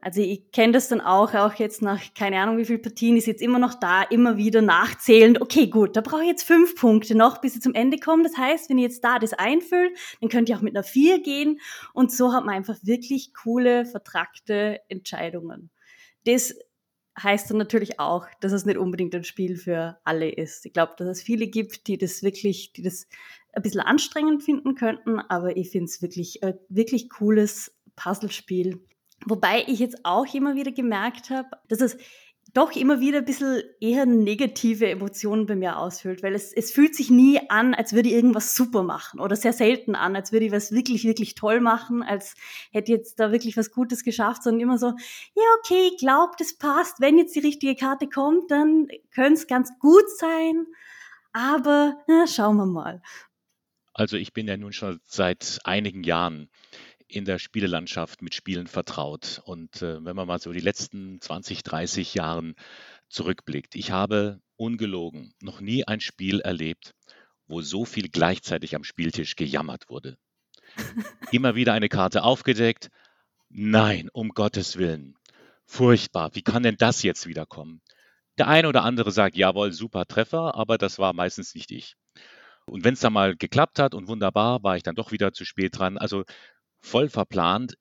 Also 0.03 0.19
ich 0.19 0.51
kenne 0.51 0.73
das 0.73 0.89
dann 0.89 0.99
auch, 0.99 1.33
auch 1.33 1.53
jetzt 1.53 1.81
nach 1.81 2.01
keine 2.13 2.37
Ahnung 2.41 2.57
wie 2.57 2.65
viel 2.65 2.77
Partien, 2.77 3.15
ist 3.15 3.25
jetzt 3.25 3.41
immer 3.41 3.57
noch 3.57 3.73
da, 3.75 4.03
immer 4.03 4.35
wieder 4.35 4.61
nachzählend, 4.61 5.41
okay 5.41 5.67
gut, 5.67 5.95
da 5.95 6.01
brauche 6.01 6.23
ich 6.23 6.27
jetzt 6.27 6.43
fünf 6.43 6.75
Punkte 6.75 7.15
noch, 7.15 7.39
bis 7.39 7.55
ich 7.55 7.61
zum 7.61 7.73
Ende 7.73 7.97
komme. 7.97 8.23
Das 8.23 8.35
heißt, 8.37 8.69
wenn 8.69 8.77
ich 8.77 8.83
jetzt 8.83 9.01
da 9.05 9.17
das 9.17 9.31
einfülle, 9.31 9.91
dann 10.19 10.29
könnt 10.29 10.49
ihr 10.49 10.57
auch 10.57 10.61
mit 10.61 10.75
einer 10.75 10.83
vier 10.83 11.23
gehen 11.23 11.61
und 11.93 12.11
so 12.11 12.33
hat 12.33 12.43
man 12.43 12.53
einfach 12.53 12.75
wirklich 12.83 13.33
coole, 13.33 13.85
vertragte 13.85 14.81
Entscheidungen. 14.89 15.69
Das 16.25 16.53
heißt 17.17 17.49
dann 17.49 17.57
natürlich 17.57 17.97
auch, 17.97 18.27
dass 18.41 18.51
es 18.51 18.65
nicht 18.65 18.77
unbedingt 18.77 19.15
ein 19.15 19.23
Spiel 19.23 19.55
für 19.55 19.99
alle 20.03 20.29
ist. 20.29 20.65
Ich 20.65 20.73
glaube, 20.73 20.95
dass 20.97 21.07
es 21.07 21.21
viele 21.21 21.47
gibt, 21.47 21.87
die 21.87 21.97
das 21.97 22.23
wirklich, 22.23 22.73
die 22.73 22.81
das 22.81 23.07
ein 23.53 23.61
bisschen 23.61 23.81
anstrengend 23.81 24.43
finden 24.43 24.75
könnten, 24.75 25.19
aber 25.19 25.55
ich 25.55 25.69
finde 25.69 25.85
es 25.85 26.01
wirklich, 26.01 26.43
ein 26.43 26.55
wirklich 26.67 27.09
cooles 27.09 27.73
Puzzlespiel 27.95 28.83
Wobei 29.25 29.63
ich 29.67 29.79
jetzt 29.79 30.03
auch 30.03 30.31
immer 30.33 30.55
wieder 30.55 30.71
gemerkt 30.71 31.29
habe, 31.29 31.49
dass 31.67 31.81
es 31.81 31.97
doch 32.53 32.75
immer 32.75 32.99
wieder 32.99 33.19
ein 33.19 33.25
bisschen 33.25 33.63
eher 33.79 34.05
negative 34.05 34.87
Emotionen 34.87 35.47
bei 35.47 35.55
mir 35.55 35.79
aushöhlt, 35.79 36.21
weil 36.21 36.35
es, 36.35 36.53
es 36.53 36.71
fühlt 36.71 36.95
sich 36.95 37.09
nie 37.09 37.39
an, 37.49 37.73
als 37.73 37.93
würde 37.93 38.09
ich 38.09 38.15
irgendwas 38.15 38.55
super 38.55 38.83
machen 38.83 39.19
oder 39.19 39.35
sehr 39.35 39.53
selten 39.53 39.95
an, 39.95 40.15
als 40.15 40.31
würde 40.31 40.45
ich 40.45 40.51
was 40.51 40.71
wirklich, 40.71 41.03
wirklich 41.03 41.33
toll 41.33 41.61
machen, 41.61 42.03
als 42.03 42.35
hätte 42.71 42.91
ich 42.91 42.97
jetzt 42.99 43.19
da 43.19 43.31
wirklich 43.31 43.57
was 43.57 43.71
Gutes 43.71 44.03
geschafft, 44.03 44.43
sondern 44.43 44.61
immer 44.61 44.77
so, 44.77 44.87
ja, 44.87 45.43
okay, 45.59 45.89
ich 45.91 45.97
glaube, 45.97 46.33
das 46.37 46.55
passt. 46.55 47.01
Wenn 47.01 47.17
jetzt 47.17 47.35
die 47.35 47.39
richtige 47.39 47.75
Karte 47.75 48.07
kommt, 48.07 48.51
dann 48.51 48.87
könnte 49.11 49.33
es 49.33 49.47
ganz 49.47 49.71
gut 49.79 50.07
sein, 50.17 50.67
aber 51.31 51.97
na, 52.07 52.27
schauen 52.27 52.57
wir 52.57 52.67
mal. 52.67 53.01
Also 53.95 54.17
ich 54.17 54.33
bin 54.33 54.47
ja 54.47 54.57
nun 54.57 54.73
schon 54.73 54.99
seit 55.05 55.59
einigen 55.63 56.03
Jahren 56.03 56.49
in 57.15 57.25
der 57.25 57.39
Spielelandschaft 57.39 58.21
mit 58.21 58.33
Spielen 58.33 58.67
vertraut. 58.67 59.41
Und 59.45 59.81
äh, 59.81 60.03
wenn 60.03 60.15
man 60.15 60.27
mal 60.27 60.39
so 60.39 60.51
die 60.51 60.59
letzten 60.59 61.21
20, 61.21 61.63
30 61.63 62.13
Jahren 62.13 62.55
zurückblickt, 63.09 63.75
ich 63.75 63.91
habe 63.91 64.41
ungelogen 64.55 65.33
noch 65.41 65.61
nie 65.61 65.85
ein 65.85 65.99
Spiel 65.99 66.39
erlebt, 66.39 66.95
wo 67.47 67.61
so 67.61 67.85
viel 67.85 68.09
gleichzeitig 68.09 68.75
am 68.75 68.83
Spieltisch 68.83 69.35
gejammert 69.35 69.89
wurde. 69.89 70.17
Immer 71.31 71.55
wieder 71.55 71.73
eine 71.73 71.89
Karte 71.89 72.23
aufgedeckt. 72.23 72.89
Nein, 73.49 74.09
um 74.11 74.29
Gottes 74.29 74.77
Willen. 74.77 75.15
Furchtbar. 75.65 76.33
Wie 76.33 76.41
kann 76.41 76.63
denn 76.63 76.77
das 76.77 77.03
jetzt 77.03 77.27
wiederkommen? 77.27 77.81
Der 78.37 78.47
eine 78.47 78.67
oder 78.67 78.83
andere 78.83 79.11
sagt, 79.11 79.35
jawohl, 79.35 79.71
super 79.71 80.05
Treffer, 80.05 80.55
aber 80.55 80.77
das 80.77 80.97
war 80.97 81.13
meistens 81.13 81.53
nicht 81.53 81.71
ich. 81.71 81.95
Und 82.65 82.83
wenn 82.83 82.93
es 82.93 83.01
dann 83.01 83.13
mal 83.13 83.35
geklappt 83.35 83.77
hat 83.79 83.93
und 83.93 84.07
wunderbar, 84.07 84.63
war 84.63 84.77
ich 84.77 84.83
dann 84.83 84.95
doch 84.95 85.11
wieder 85.11 85.33
zu 85.33 85.45
spät 85.45 85.77
dran. 85.77 85.97
Also 85.97 86.23
voll 86.83 87.09
verplant. 87.09 87.77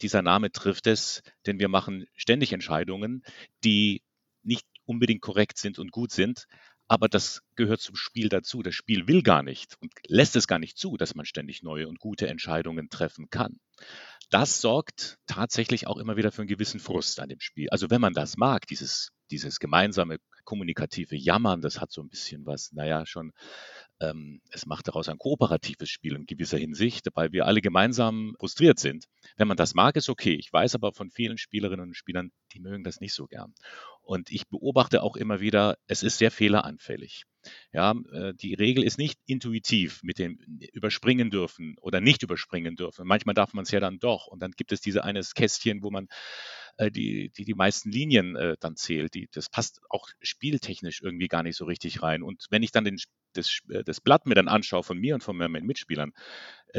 Dieser 0.00 0.22
Name 0.22 0.52
trifft 0.52 0.86
es, 0.86 1.22
denn 1.46 1.58
wir 1.58 1.68
machen 1.68 2.06
ständig 2.14 2.52
Entscheidungen, 2.52 3.24
die 3.64 4.02
nicht 4.42 4.66
unbedingt 4.86 5.20
korrekt 5.20 5.58
sind 5.58 5.78
und 5.78 5.90
gut 5.90 6.12
sind, 6.12 6.46
aber 6.86 7.08
das 7.08 7.42
gehört 7.56 7.80
zum 7.80 7.96
Spiel 7.96 8.30
dazu. 8.30 8.62
Das 8.62 8.74
Spiel 8.74 9.06
will 9.06 9.22
gar 9.22 9.42
nicht 9.42 9.76
und 9.82 9.92
lässt 10.06 10.36
es 10.36 10.46
gar 10.46 10.58
nicht 10.58 10.78
zu, 10.78 10.96
dass 10.96 11.14
man 11.14 11.26
ständig 11.26 11.62
neue 11.62 11.86
und 11.86 11.98
gute 11.98 12.28
Entscheidungen 12.28 12.88
treffen 12.88 13.28
kann. 13.28 13.60
Das 14.30 14.60
sorgt 14.60 15.18
tatsächlich 15.26 15.86
auch 15.86 15.98
immer 15.98 16.16
wieder 16.16 16.32
für 16.32 16.42
einen 16.42 16.48
gewissen 16.48 16.80
Frust 16.80 17.20
an 17.20 17.28
dem 17.28 17.40
Spiel. 17.40 17.68
Also 17.70 17.90
wenn 17.90 18.00
man 18.00 18.14
das 18.14 18.36
mag, 18.36 18.66
dieses, 18.66 19.10
dieses 19.30 19.58
gemeinsame 19.58 20.18
kommunikative 20.44 21.16
Jammern, 21.16 21.60
das 21.60 21.80
hat 21.80 21.92
so 21.92 22.02
ein 22.02 22.08
bisschen 22.08 22.46
was, 22.46 22.72
naja, 22.72 23.04
schon 23.04 23.32
ähm, 24.00 24.40
es 24.50 24.66
macht 24.66 24.88
daraus 24.88 25.08
ein 25.08 25.18
kooperatives 25.18 25.88
Spiel 25.88 26.14
in 26.14 26.26
gewisser 26.26 26.58
Hinsicht, 26.58 27.08
weil 27.14 27.32
wir 27.32 27.46
alle 27.46 27.60
gemeinsam 27.60 28.34
frustriert 28.38 28.78
sind. 28.78 29.06
Wenn 29.36 29.48
man 29.48 29.56
das 29.56 29.74
mag, 29.74 29.96
ist 29.96 30.08
okay. 30.08 30.34
Ich 30.34 30.52
weiß 30.52 30.74
aber 30.74 30.92
von 30.92 31.10
vielen 31.10 31.38
Spielerinnen 31.38 31.88
und 31.88 31.96
Spielern, 31.96 32.30
die 32.52 32.60
mögen 32.60 32.84
das 32.84 33.00
nicht 33.00 33.14
so 33.14 33.26
gern. 33.26 33.54
Und 34.02 34.30
ich 34.30 34.48
beobachte 34.48 35.02
auch 35.02 35.16
immer 35.16 35.40
wieder, 35.40 35.76
es 35.86 36.02
ist 36.02 36.18
sehr 36.18 36.30
fehleranfällig. 36.30 37.24
Ja, 37.72 37.94
äh, 38.12 38.34
die 38.34 38.54
Regel 38.54 38.84
ist 38.84 38.98
nicht 38.98 39.18
intuitiv 39.26 40.02
mit 40.02 40.18
dem 40.18 40.38
überspringen 40.72 41.30
dürfen 41.30 41.76
oder 41.80 42.00
nicht 42.00 42.22
überspringen 42.22 42.76
dürfen. 42.76 43.06
Manchmal 43.06 43.34
darf 43.34 43.52
man 43.52 43.64
es 43.64 43.70
ja 43.70 43.80
dann 43.80 43.98
doch. 43.98 44.26
Und 44.26 44.40
dann 44.40 44.52
gibt 44.52 44.72
es 44.72 44.80
diese 44.80 45.04
eines 45.04 45.34
Kästchen, 45.34 45.82
wo 45.82 45.90
man 45.90 46.08
äh, 46.78 46.90
die, 46.90 47.30
die 47.30 47.44
die 47.44 47.54
meisten 47.54 47.90
Linien 47.90 48.36
äh, 48.36 48.56
dann 48.60 48.76
zählt. 48.76 49.14
Die, 49.14 49.28
das 49.32 49.48
passt 49.50 49.80
auch 49.90 50.08
spieltechnisch 50.22 51.02
irgendwie 51.02 51.28
gar 51.28 51.42
nicht 51.42 51.56
so 51.56 51.64
richtig 51.64 52.02
rein. 52.02 52.22
Und 52.22 52.46
wenn 52.50 52.62
ich 52.62 52.72
dann 52.72 52.84
den, 52.84 52.98
das, 53.34 53.58
das 53.84 54.00
Blatt 54.00 54.26
mir 54.26 54.34
dann 54.34 54.48
anschaue 54.48 54.82
von 54.82 54.98
mir 54.98 55.14
und 55.14 55.22
von 55.22 55.36
meinen 55.36 55.66
Mitspielern, 55.66 56.12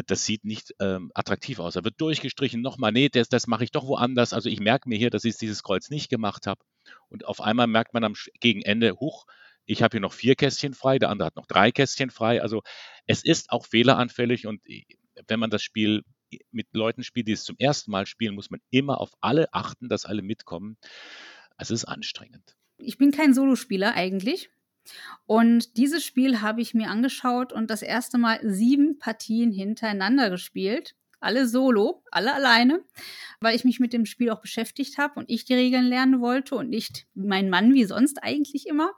das 0.06 0.26
sieht 0.26 0.46
nicht 0.46 0.74
ähm, 0.80 1.12
attraktiv 1.14 1.60
aus. 1.60 1.74
Da 1.74 1.84
wird 1.84 2.00
durchgestrichen, 2.00 2.62
nochmal, 2.62 2.92
nee, 2.92 3.10
das, 3.10 3.30
das 3.30 3.48
mache 3.48 3.64
ich 3.64 3.72
doch 3.72 3.88
woanders. 3.88 4.34
Also 4.34 4.50
ich 4.50 4.60
merke 4.60 4.88
mir 4.88 4.98
hier, 4.98 5.10
dass 5.10 5.24
ich 5.26 5.38
dieses 5.38 5.64
Kreuz 5.64 5.90
nicht 5.90 6.10
gemacht 6.10 6.48
habe. 6.48 6.62
Und 7.10 7.26
auf 7.26 7.42
einmal 7.42 7.68
merkt 7.68 7.94
man 7.94 8.04
am 8.04 8.14
Gegenende, 8.40 9.00
huch, 9.00 9.26
ich 9.70 9.84
habe 9.84 9.92
hier 9.92 10.02
noch 10.02 10.14
vier 10.14 10.36
Kästchen 10.36 10.74
frei, 10.74 10.98
der 10.98 11.10
andere 11.10 11.28
hat 11.28 11.36
noch 11.36 11.46
drei 11.46 11.72
Kästchen 11.72 12.10
frei. 12.10 12.42
Also 12.42 12.64
es 13.06 13.24
ist 13.24 13.52
auch 13.52 13.68
fehleranfällig 13.68 14.48
und 14.48 14.64
wenn 15.28 15.40
man 15.40 15.52
das 15.52 15.62
Spiel 15.62 16.04
mit 16.52 16.68
Leuten 16.74 17.04
spielt, 17.04 17.28
die 17.28 17.34
es 17.34 17.44
zum 17.44 17.56
ersten 17.60 17.92
Mal 17.92 18.08
spielen, 18.08 18.34
muss 18.34 18.50
man 18.50 18.62
immer 18.72 19.00
auf 19.00 19.12
alle 19.22 19.54
achten, 19.54 19.88
dass 19.88 20.06
alle 20.06 20.24
mitkommen. 20.24 20.78
Es 21.58 21.70
ist 21.70 21.86
anstrengend. 21.86 22.56
Ich 22.78 22.98
bin 22.98 23.12
kein 23.12 23.36
Solospieler 23.36 23.94
eigentlich. 23.94 24.50
Und 25.28 25.78
dieses 25.78 26.04
Spiel 26.04 26.42
habe 26.42 26.62
ich 26.62 26.74
mir 26.74 26.90
angeschaut 26.90 27.54
und 27.54 27.70
das 27.70 27.84
erste 27.84 28.18
Mal 28.18 28.40
sieben 28.42 28.98
Partien 28.98 29.52
hintereinander 29.52 30.32
gespielt. 30.32 30.96
Alle 31.20 31.48
solo, 31.48 32.02
alle 32.12 32.34
alleine, 32.34 32.82
weil 33.42 33.54
ich 33.54 33.66
mich 33.66 33.82
mit 33.82 33.92
dem 33.92 34.06
Spiel 34.06 34.30
auch 34.30 34.42
beschäftigt 34.42 34.98
habe 34.98 35.20
und 35.20 35.30
ich 35.30 35.44
die 35.44 35.54
Regeln 35.54 35.86
lernen 35.86 36.22
wollte 36.22 36.56
und 36.56 36.70
nicht 36.70 37.08
mein 37.14 37.50
Mann 37.50 37.74
wie 37.74 37.84
sonst 37.84 38.24
eigentlich 38.24 38.66
immer. 38.66 38.94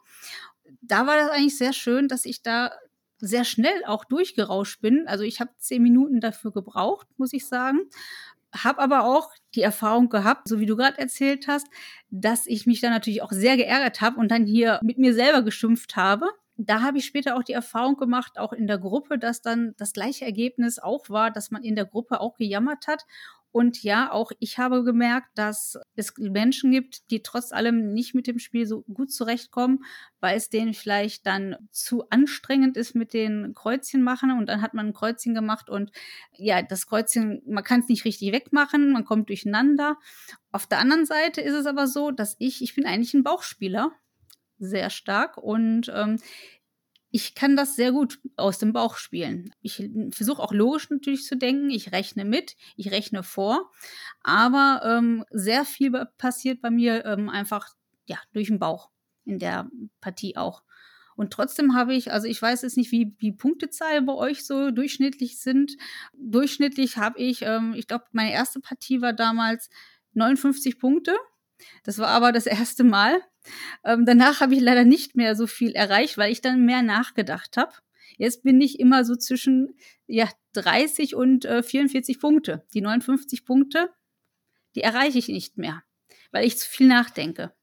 Da 0.81 1.07
war 1.07 1.17
das 1.17 1.29
eigentlich 1.29 1.57
sehr 1.57 1.73
schön, 1.73 2.07
dass 2.07 2.25
ich 2.25 2.41
da 2.41 2.71
sehr 3.19 3.43
schnell 3.43 3.85
auch 3.85 4.05
durchgerauscht 4.05 4.81
bin. 4.81 5.07
Also 5.07 5.23
ich 5.23 5.39
habe 5.39 5.51
zehn 5.57 5.81
Minuten 5.81 6.19
dafür 6.21 6.51
gebraucht, 6.51 7.07
muss 7.17 7.33
ich 7.33 7.47
sagen. 7.47 7.79
Hab 8.53 8.79
aber 8.79 9.05
auch 9.05 9.29
die 9.55 9.61
Erfahrung 9.61 10.09
gehabt, 10.09 10.47
so 10.47 10.59
wie 10.59 10.65
du 10.65 10.75
gerade 10.75 10.97
erzählt 10.97 11.47
hast, 11.47 11.67
dass 12.09 12.47
ich 12.47 12.65
mich 12.65 12.81
dann 12.81 12.91
natürlich 12.91 13.21
auch 13.21 13.31
sehr 13.31 13.55
geärgert 13.57 14.01
habe 14.01 14.19
und 14.19 14.29
dann 14.29 14.45
hier 14.45 14.79
mit 14.83 14.97
mir 14.97 15.13
selber 15.13 15.41
geschimpft 15.43 15.95
habe. 15.95 16.25
Da 16.57 16.81
habe 16.81 16.97
ich 16.97 17.05
später 17.05 17.37
auch 17.37 17.43
die 17.43 17.53
Erfahrung 17.53 17.95
gemacht, 17.95 18.37
auch 18.37 18.53
in 18.53 18.67
der 18.67 18.77
Gruppe, 18.77 19.17
dass 19.17 19.41
dann 19.41 19.73
das 19.77 19.93
gleiche 19.93 20.25
Ergebnis 20.25 20.79
auch 20.79 21.09
war, 21.09 21.31
dass 21.31 21.49
man 21.49 21.63
in 21.63 21.75
der 21.75 21.85
Gruppe 21.85 22.19
auch 22.19 22.35
gejammert 22.37 22.87
hat 22.87 23.05
und 23.51 23.83
ja, 23.83 24.11
auch 24.11 24.31
ich 24.39 24.57
habe 24.57 24.83
gemerkt, 24.83 25.29
dass 25.35 25.77
es 25.95 26.13
Menschen 26.17 26.71
gibt, 26.71 27.11
die 27.11 27.21
trotz 27.21 27.51
allem 27.51 27.91
nicht 27.91 28.15
mit 28.15 28.27
dem 28.27 28.39
Spiel 28.39 28.65
so 28.65 28.83
gut 28.83 29.11
zurechtkommen, 29.11 29.83
weil 30.21 30.37
es 30.37 30.49
denen 30.49 30.73
vielleicht 30.73 31.25
dann 31.25 31.57
zu 31.69 32.07
anstrengend 32.09 32.77
ist 32.77 32.95
mit 32.95 33.13
den 33.13 33.53
Kreuzchen 33.53 34.03
machen. 34.03 34.31
Und 34.31 34.47
dann 34.47 34.61
hat 34.61 34.73
man 34.73 34.87
ein 34.87 34.93
Kreuzchen 34.93 35.33
gemacht 35.33 35.69
und 35.69 35.91
ja, 36.31 36.61
das 36.61 36.87
Kreuzchen, 36.87 37.41
man 37.45 37.63
kann 37.65 37.81
es 37.81 37.89
nicht 37.89 38.05
richtig 38.05 38.31
wegmachen, 38.31 38.93
man 38.93 39.03
kommt 39.03 39.27
durcheinander. 39.27 39.97
Auf 40.53 40.65
der 40.65 40.79
anderen 40.79 41.05
Seite 41.05 41.41
ist 41.41 41.53
es 41.53 41.65
aber 41.65 41.87
so, 41.87 42.11
dass 42.11 42.37
ich, 42.39 42.61
ich 42.61 42.73
bin 42.75 42.85
eigentlich 42.85 43.13
ein 43.13 43.23
Bauchspieler, 43.23 43.91
sehr 44.59 44.89
stark. 44.89 45.37
Und 45.37 45.91
ähm, 45.93 46.19
ich 47.11 47.35
kann 47.35 47.57
das 47.57 47.75
sehr 47.75 47.91
gut 47.91 48.19
aus 48.37 48.57
dem 48.57 48.71
Bauch 48.71 48.95
spielen. 48.95 49.53
Ich 49.61 49.89
versuche 50.11 50.41
auch 50.41 50.53
logisch 50.53 50.89
natürlich 50.89 51.25
zu 51.25 51.35
denken. 51.35 51.69
Ich 51.69 51.91
rechne 51.91 52.23
mit, 52.23 52.55
ich 52.77 52.91
rechne 52.91 53.21
vor. 53.21 53.69
Aber 54.23 54.81
ähm, 54.85 55.25
sehr 55.29 55.65
viel 55.65 55.91
passiert 56.17 56.61
bei 56.61 56.71
mir 56.71 57.05
ähm, 57.05 57.29
einfach 57.29 57.75
ja, 58.05 58.17
durch 58.33 58.47
den 58.47 58.59
Bauch 58.59 58.89
in 59.25 59.39
der 59.39 59.69
Partie 59.99 60.37
auch. 60.37 60.63
Und 61.17 61.33
trotzdem 61.33 61.75
habe 61.75 61.93
ich, 61.93 62.11
also 62.13 62.27
ich 62.27 62.41
weiß 62.41 62.61
jetzt 62.61 62.77
nicht, 62.77 62.91
wie 62.91 63.07
die 63.21 63.33
Punktezahl 63.33 64.01
bei 64.01 64.13
euch 64.13 64.45
so 64.45 64.71
durchschnittlich 64.71 65.39
sind. 65.39 65.75
Durchschnittlich 66.13 66.97
habe 66.97 67.19
ich, 67.19 67.41
ähm, 67.41 67.73
ich 67.75 67.87
glaube, 67.87 68.05
meine 68.13 68.31
erste 68.31 68.61
Partie 68.61 69.01
war 69.01 69.13
damals 69.13 69.69
59 70.13 70.79
Punkte. 70.79 71.15
Das 71.83 71.97
war 71.99 72.07
aber 72.07 72.31
das 72.31 72.45
erste 72.45 72.85
Mal. 72.85 73.21
Ähm, 73.83 74.05
danach 74.05 74.41
habe 74.41 74.53
ich 74.55 74.61
leider 74.61 74.83
nicht 74.83 75.15
mehr 75.15 75.35
so 75.35 75.47
viel 75.47 75.71
erreicht, 75.71 76.17
weil 76.17 76.31
ich 76.31 76.41
dann 76.41 76.65
mehr 76.65 76.81
nachgedacht 76.81 77.57
habe. 77.57 77.73
Jetzt 78.17 78.43
bin 78.43 78.61
ich 78.61 78.79
immer 78.79 79.03
so 79.03 79.15
zwischen 79.15 79.75
ja, 80.07 80.29
30 80.53 81.15
und 81.15 81.45
äh, 81.45 81.63
44 81.63 82.19
Punkte. 82.19 82.65
Die 82.73 82.81
59 82.81 83.45
Punkte, 83.45 83.89
die 84.75 84.81
erreiche 84.81 85.17
ich 85.17 85.27
nicht 85.27 85.57
mehr, 85.57 85.83
weil 86.31 86.45
ich 86.45 86.57
zu 86.57 86.69
viel 86.69 86.87
nachdenke. 86.87 87.53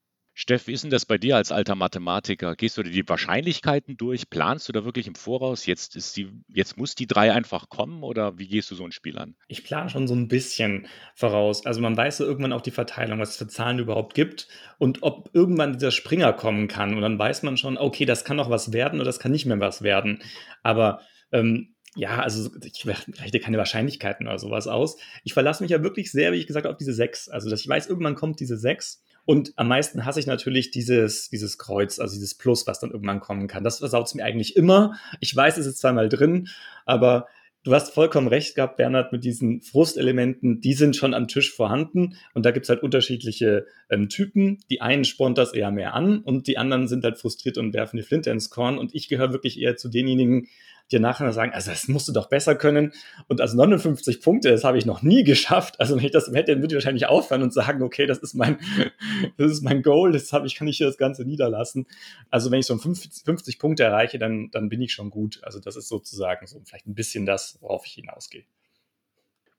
Steff, 0.41 0.67
wie 0.67 0.71
ist 0.71 0.85
denn 0.85 0.89
das 0.89 1.05
bei 1.05 1.17
dir 1.17 1.35
als 1.35 1.51
alter 1.51 1.75
Mathematiker? 1.75 2.55
Gehst 2.55 2.77
du 2.77 2.83
dir 2.83 2.91
die 2.91 3.09
Wahrscheinlichkeiten 3.09 3.97
durch? 3.97 4.29
Planst 4.29 4.69
du 4.69 4.71
da 4.71 4.85
wirklich 4.85 5.05
im 5.05 5.15
Voraus? 5.15 5.65
Jetzt, 5.65 5.97
ist 5.97 6.15
die, 6.15 6.31
jetzt 6.47 6.77
muss 6.77 6.95
die 6.95 7.07
drei 7.07 7.33
einfach 7.33 7.67
kommen 7.67 8.03
oder 8.03 8.37
wie 8.37 8.47
gehst 8.47 8.71
du 8.71 8.75
so 8.75 8.85
ein 8.85 8.93
Spiel 8.93 9.17
an? 9.17 9.35
Ich 9.49 9.65
plane 9.65 9.89
schon 9.89 10.07
so 10.07 10.15
ein 10.15 10.29
bisschen 10.29 10.87
voraus. 11.13 11.65
Also 11.65 11.81
man 11.81 11.97
weiß 11.97 12.15
so 12.15 12.23
irgendwann 12.23 12.53
auch 12.53 12.61
die 12.61 12.71
Verteilung, 12.71 13.19
was 13.19 13.31
es 13.31 13.35
für 13.35 13.49
Zahlen 13.49 13.79
überhaupt 13.79 14.13
gibt 14.13 14.47
und 14.77 15.03
ob 15.03 15.29
irgendwann 15.33 15.73
dieser 15.73 15.91
Springer 15.91 16.31
kommen 16.31 16.69
kann. 16.69 16.93
Und 16.93 17.01
dann 17.01 17.19
weiß 17.19 17.43
man 17.43 17.57
schon, 17.57 17.77
okay, 17.77 18.05
das 18.05 18.23
kann 18.23 18.37
noch 18.37 18.49
was 18.49 18.71
werden 18.71 19.01
oder 19.01 19.07
das 19.07 19.19
kann 19.19 19.33
nicht 19.33 19.45
mehr 19.45 19.59
was 19.59 19.81
werden. 19.81 20.23
Aber 20.63 21.01
ähm, 21.33 21.75
ja, 21.95 22.21
also 22.21 22.49
ich 22.63 22.87
rechne 22.87 23.41
keine 23.41 23.57
Wahrscheinlichkeiten 23.57 24.25
oder 24.25 24.39
sowas 24.39 24.67
aus. 24.67 24.95
Ich 25.25 25.33
verlasse 25.33 25.61
mich 25.61 25.71
ja 25.71 25.83
wirklich 25.83 26.13
sehr, 26.13 26.31
wie 26.31 26.37
ich 26.37 26.47
gesagt 26.47 26.63
habe, 26.65 26.71
auf 26.71 26.79
diese 26.79 26.93
sechs. 26.93 27.27
Also 27.27 27.49
dass 27.49 27.59
ich 27.59 27.67
weiß, 27.67 27.87
irgendwann 27.87 28.15
kommt 28.15 28.39
diese 28.39 28.55
sechs 28.55 29.03
und 29.29 29.53
am 29.57 29.67
meisten 29.67 30.05
hasse 30.05 30.19
ich 30.19 30.25
natürlich 30.25 30.71
dieses, 30.71 31.29
dieses 31.29 31.59
Kreuz, 31.59 31.99
also 31.99 32.15
dieses 32.15 32.33
Plus, 32.33 32.65
was 32.65 32.79
dann 32.79 32.89
irgendwann 32.89 33.19
kommen 33.19 33.47
kann. 33.47 33.63
Das 33.63 33.77
versaut 33.77 34.07
es 34.07 34.15
mir 34.15 34.23
eigentlich 34.23 34.55
immer. 34.55 34.95
Ich 35.19 35.35
weiß, 35.35 35.59
es 35.59 35.67
ist 35.67 35.77
zweimal 35.77 36.09
drin, 36.09 36.47
aber 36.87 37.27
du 37.63 37.75
hast 37.75 37.93
vollkommen 37.93 38.27
recht 38.27 38.55
gehabt, 38.55 38.77
Bernhard, 38.77 39.11
mit 39.11 39.23
diesen 39.23 39.61
Frustelementen, 39.61 40.61
die 40.61 40.73
sind 40.73 40.95
schon 40.95 41.13
am 41.13 41.27
Tisch 41.27 41.53
vorhanden 41.53 42.15
und 42.33 42.43
da 42.43 42.49
gibt 42.49 42.63
es 42.63 42.71
halt 42.71 42.81
unterschiedliche 42.81 43.67
ähm, 43.91 44.09
Typen. 44.09 44.63
Die 44.71 44.81
einen 44.81 45.05
spornt 45.05 45.37
das 45.37 45.53
eher 45.53 45.69
mehr 45.69 45.93
an 45.93 46.21
und 46.21 46.47
die 46.47 46.57
anderen 46.57 46.87
sind 46.87 47.03
halt 47.03 47.19
frustriert 47.19 47.59
und 47.59 47.75
werfen 47.75 47.97
die 47.97 48.03
Flinte 48.03 48.31
ins 48.31 48.49
Korn 48.49 48.79
und 48.79 48.95
ich 48.95 49.09
gehöre 49.09 49.31
wirklich 49.31 49.59
eher 49.59 49.77
zu 49.77 49.89
denjenigen, 49.89 50.47
dir 50.91 50.99
nachher 50.99 51.31
sagen, 51.33 51.53
also 51.53 51.71
das 51.71 51.87
musst 51.87 52.07
du 52.07 52.11
doch 52.11 52.29
besser 52.29 52.55
können. 52.55 52.93
Und 53.27 53.41
also 53.41 53.55
59 53.57 54.21
Punkte, 54.21 54.49
das 54.49 54.63
habe 54.63 54.77
ich 54.77 54.85
noch 54.85 55.01
nie 55.01 55.23
geschafft. 55.23 55.79
Also 55.79 55.95
wenn 55.95 56.03
ich 56.03 56.11
das 56.11 56.27
hätte, 56.27 56.51
dann 56.51 56.61
würde 56.61 56.73
ich 56.73 56.75
wahrscheinlich 56.75 57.07
aufhören 57.07 57.43
und 57.43 57.53
sagen, 57.53 57.81
okay, 57.81 58.05
das 58.05 58.19
ist 58.19 58.33
mein, 58.33 58.59
das 59.37 59.51
ist 59.51 59.61
mein 59.61 59.81
Goal, 59.81 60.11
das 60.11 60.33
habe 60.33 60.47
ich, 60.47 60.55
kann 60.55 60.67
ich 60.67 60.77
hier 60.77 60.87
das 60.87 60.97
Ganze 60.97 61.25
niederlassen. 61.25 61.87
Also 62.29 62.51
wenn 62.51 62.59
ich 62.59 62.65
so 62.65 62.77
50, 62.77 63.23
50 63.23 63.59
Punkte 63.59 63.83
erreiche, 63.83 64.19
dann, 64.19 64.49
dann 64.51 64.69
bin 64.69 64.81
ich 64.81 64.93
schon 64.93 65.09
gut. 65.09 65.39
Also 65.43 65.59
das 65.59 65.75
ist 65.75 65.87
sozusagen 65.87 66.45
so 66.47 66.61
vielleicht 66.65 66.87
ein 66.87 66.95
bisschen 66.95 67.25
das, 67.25 67.57
worauf 67.61 67.85
ich 67.85 67.93
hinausgehe. 67.93 68.43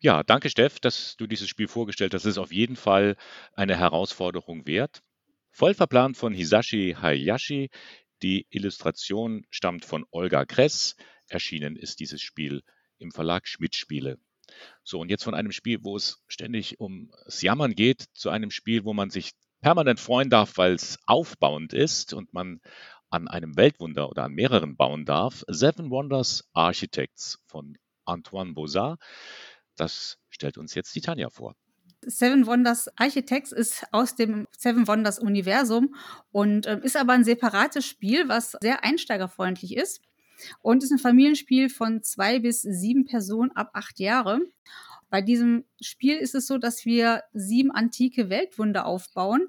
Ja, 0.02 0.22
danke 0.22 0.48
Steff, 0.48 0.80
dass 0.80 1.16
du 1.18 1.26
dieses 1.26 1.48
Spiel 1.48 1.68
vorgestellt 1.68 2.14
hast. 2.14 2.24
Es 2.24 2.32
ist 2.32 2.38
auf 2.38 2.52
jeden 2.52 2.76
Fall 2.76 3.16
eine 3.52 3.76
Herausforderung 3.76 4.66
wert. 4.66 5.02
Voll 5.50 5.74
verplant 5.74 6.16
von 6.16 6.32
Hisashi 6.32 6.96
Hayashi. 6.98 7.68
Die 8.22 8.46
Illustration 8.50 9.44
stammt 9.50 9.84
von 9.84 10.06
Olga 10.10 10.46
Kress. 10.46 10.96
Erschienen 11.30 11.76
ist 11.76 12.00
dieses 12.00 12.20
Spiel 12.20 12.62
im 12.98 13.10
Verlag 13.10 13.46
Schmidt 13.46 13.74
Spiele. 13.74 14.18
So, 14.82 15.00
und 15.00 15.10
jetzt 15.10 15.24
von 15.24 15.34
einem 15.34 15.52
Spiel, 15.52 15.78
wo 15.82 15.96
es 15.96 16.22
ständig 16.26 16.80
ums 16.80 17.40
Jammern 17.40 17.74
geht, 17.74 18.06
zu 18.12 18.30
einem 18.30 18.50
Spiel, 18.50 18.84
wo 18.84 18.92
man 18.92 19.10
sich 19.10 19.32
permanent 19.60 20.00
freuen 20.00 20.30
darf, 20.30 20.56
weil 20.56 20.74
es 20.74 20.98
aufbauend 21.06 21.72
ist 21.72 22.12
und 22.12 22.32
man 22.32 22.60
an 23.10 23.28
einem 23.28 23.56
Weltwunder 23.56 24.08
oder 24.08 24.24
an 24.24 24.32
mehreren 24.32 24.76
bauen 24.76 25.04
darf. 25.04 25.44
Seven 25.48 25.90
Wonders 25.90 26.48
Architects 26.52 27.38
von 27.46 27.76
Antoine 28.04 28.52
Bozard. 28.52 29.00
Das 29.76 30.18
stellt 30.30 30.58
uns 30.58 30.74
jetzt 30.74 30.94
die 30.94 31.00
Tanja 31.00 31.30
vor. 31.30 31.54
Seven 32.02 32.46
Wonders 32.46 32.88
Architects 32.96 33.52
ist 33.52 33.84
aus 33.92 34.14
dem 34.14 34.48
Seven 34.56 34.88
Wonders 34.88 35.18
Universum 35.18 35.94
und 36.32 36.66
äh, 36.66 36.80
ist 36.82 36.96
aber 36.96 37.12
ein 37.12 37.24
separates 37.24 37.84
Spiel, 37.84 38.28
was 38.28 38.56
sehr 38.62 38.84
einsteigerfreundlich 38.84 39.76
ist. 39.76 40.00
Und 40.60 40.82
ist 40.82 40.92
ein 40.92 40.98
Familienspiel 40.98 41.68
von 41.68 42.02
zwei 42.02 42.38
bis 42.38 42.62
sieben 42.62 43.04
Personen 43.04 43.50
ab 43.52 43.70
acht 43.74 43.98
Jahre. 43.98 44.40
Bei 45.10 45.20
diesem 45.20 45.64
Spiel 45.80 46.16
ist 46.16 46.34
es 46.34 46.46
so, 46.46 46.58
dass 46.58 46.84
wir 46.84 47.24
sieben 47.32 47.72
antike 47.72 48.30
Weltwunder 48.30 48.86
aufbauen 48.86 49.48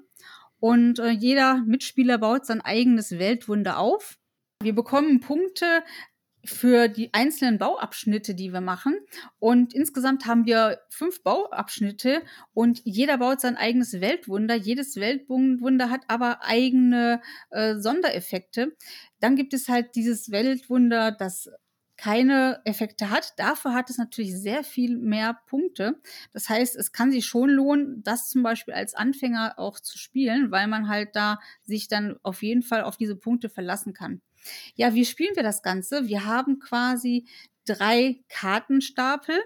und 0.58 0.98
äh, 0.98 1.10
jeder 1.10 1.62
Mitspieler 1.66 2.18
baut 2.18 2.46
sein 2.46 2.60
eigenes 2.60 3.12
Weltwunder 3.12 3.78
auf. 3.78 4.18
Wir 4.60 4.74
bekommen 4.74 5.20
Punkte 5.20 5.82
für 6.44 6.88
die 6.88 7.12
einzelnen 7.14 7.58
Bauabschnitte, 7.58 8.34
die 8.34 8.52
wir 8.52 8.60
machen. 8.60 8.96
Und 9.38 9.74
insgesamt 9.74 10.26
haben 10.26 10.46
wir 10.46 10.80
fünf 10.90 11.22
Bauabschnitte 11.22 12.22
und 12.52 12.80
jeder 12.84 13.18
baut 13.18 13.40
sein 13.40 13.56
eigenes 13.56 14.00
Weltwunder. 14.00 14.54
Jedes 14.54 14.96
Weltwunder 14.96 15.90
hat 15.90 16.02
aber 16.08 16.42
eigene 16.42 17.20
äh, 17.50 17.76
Sondereffekte. 17.76 18.76
Dann 19.20 19.36
gibt 19.36 19.54
es 19.54 19.68
halt 19.68 19.94
dieses 19.94 20.30
Weltwunder, 20.30 21.12
das 21.12 21.48
keine 21.96 22.60
Effekte 22.64 23.10
hat. 23.10 23.34
Dafür 23.36 23.74
hat 23.74 23.88
es 23.88 23.96
natürlich 23.96 24.34
sehr 24.34 24.64
viel 24.64 24.98
mehr 24.98 25.38
Punkte. 25.46 26.00
Das 26.32 26.48
heißt, 26.48 26.74
es 26.74 26.90
kann 26.90 27.12
sich 27.12 27.26
schon 27.26 27.48
lohnen, 27.48 28.02
das 28.02 28.28
zum 28.28 28.42
Beispiel 28.42 28.74
als 28.74 28.94
Anfänger 28.94 29.54
auch 29.56 29.78
zu 29.78 29.98
spielen, 29.98 30.50
weil 30.50 30.66
man 30.66 30.88
halt 30.88 31.14
da 31.14 31.38
sich 31.62 31.86
dann 31.86 32.18
auf 32.24 32.42
jeden 32.42 32.62
Fall 32.62 32.82
auf 32.82 32.96
diese 32.96 33.14
Punkte 33.14 33.48
verlassen 33.48 33.92
kann. 33.92 34.20
Ja, 34.74 34.94
wie 34.94 35.04
spielen 35.04 35.36
wir 35.36 35.42
das 35.42 35.62
Ganze? 35.62 36.08
Wir 36.08 36.24
haben 36.24 36.58
quasi 36.58 37.26
drei 37.64 38.20
Kartenstapel, 38.28 39.40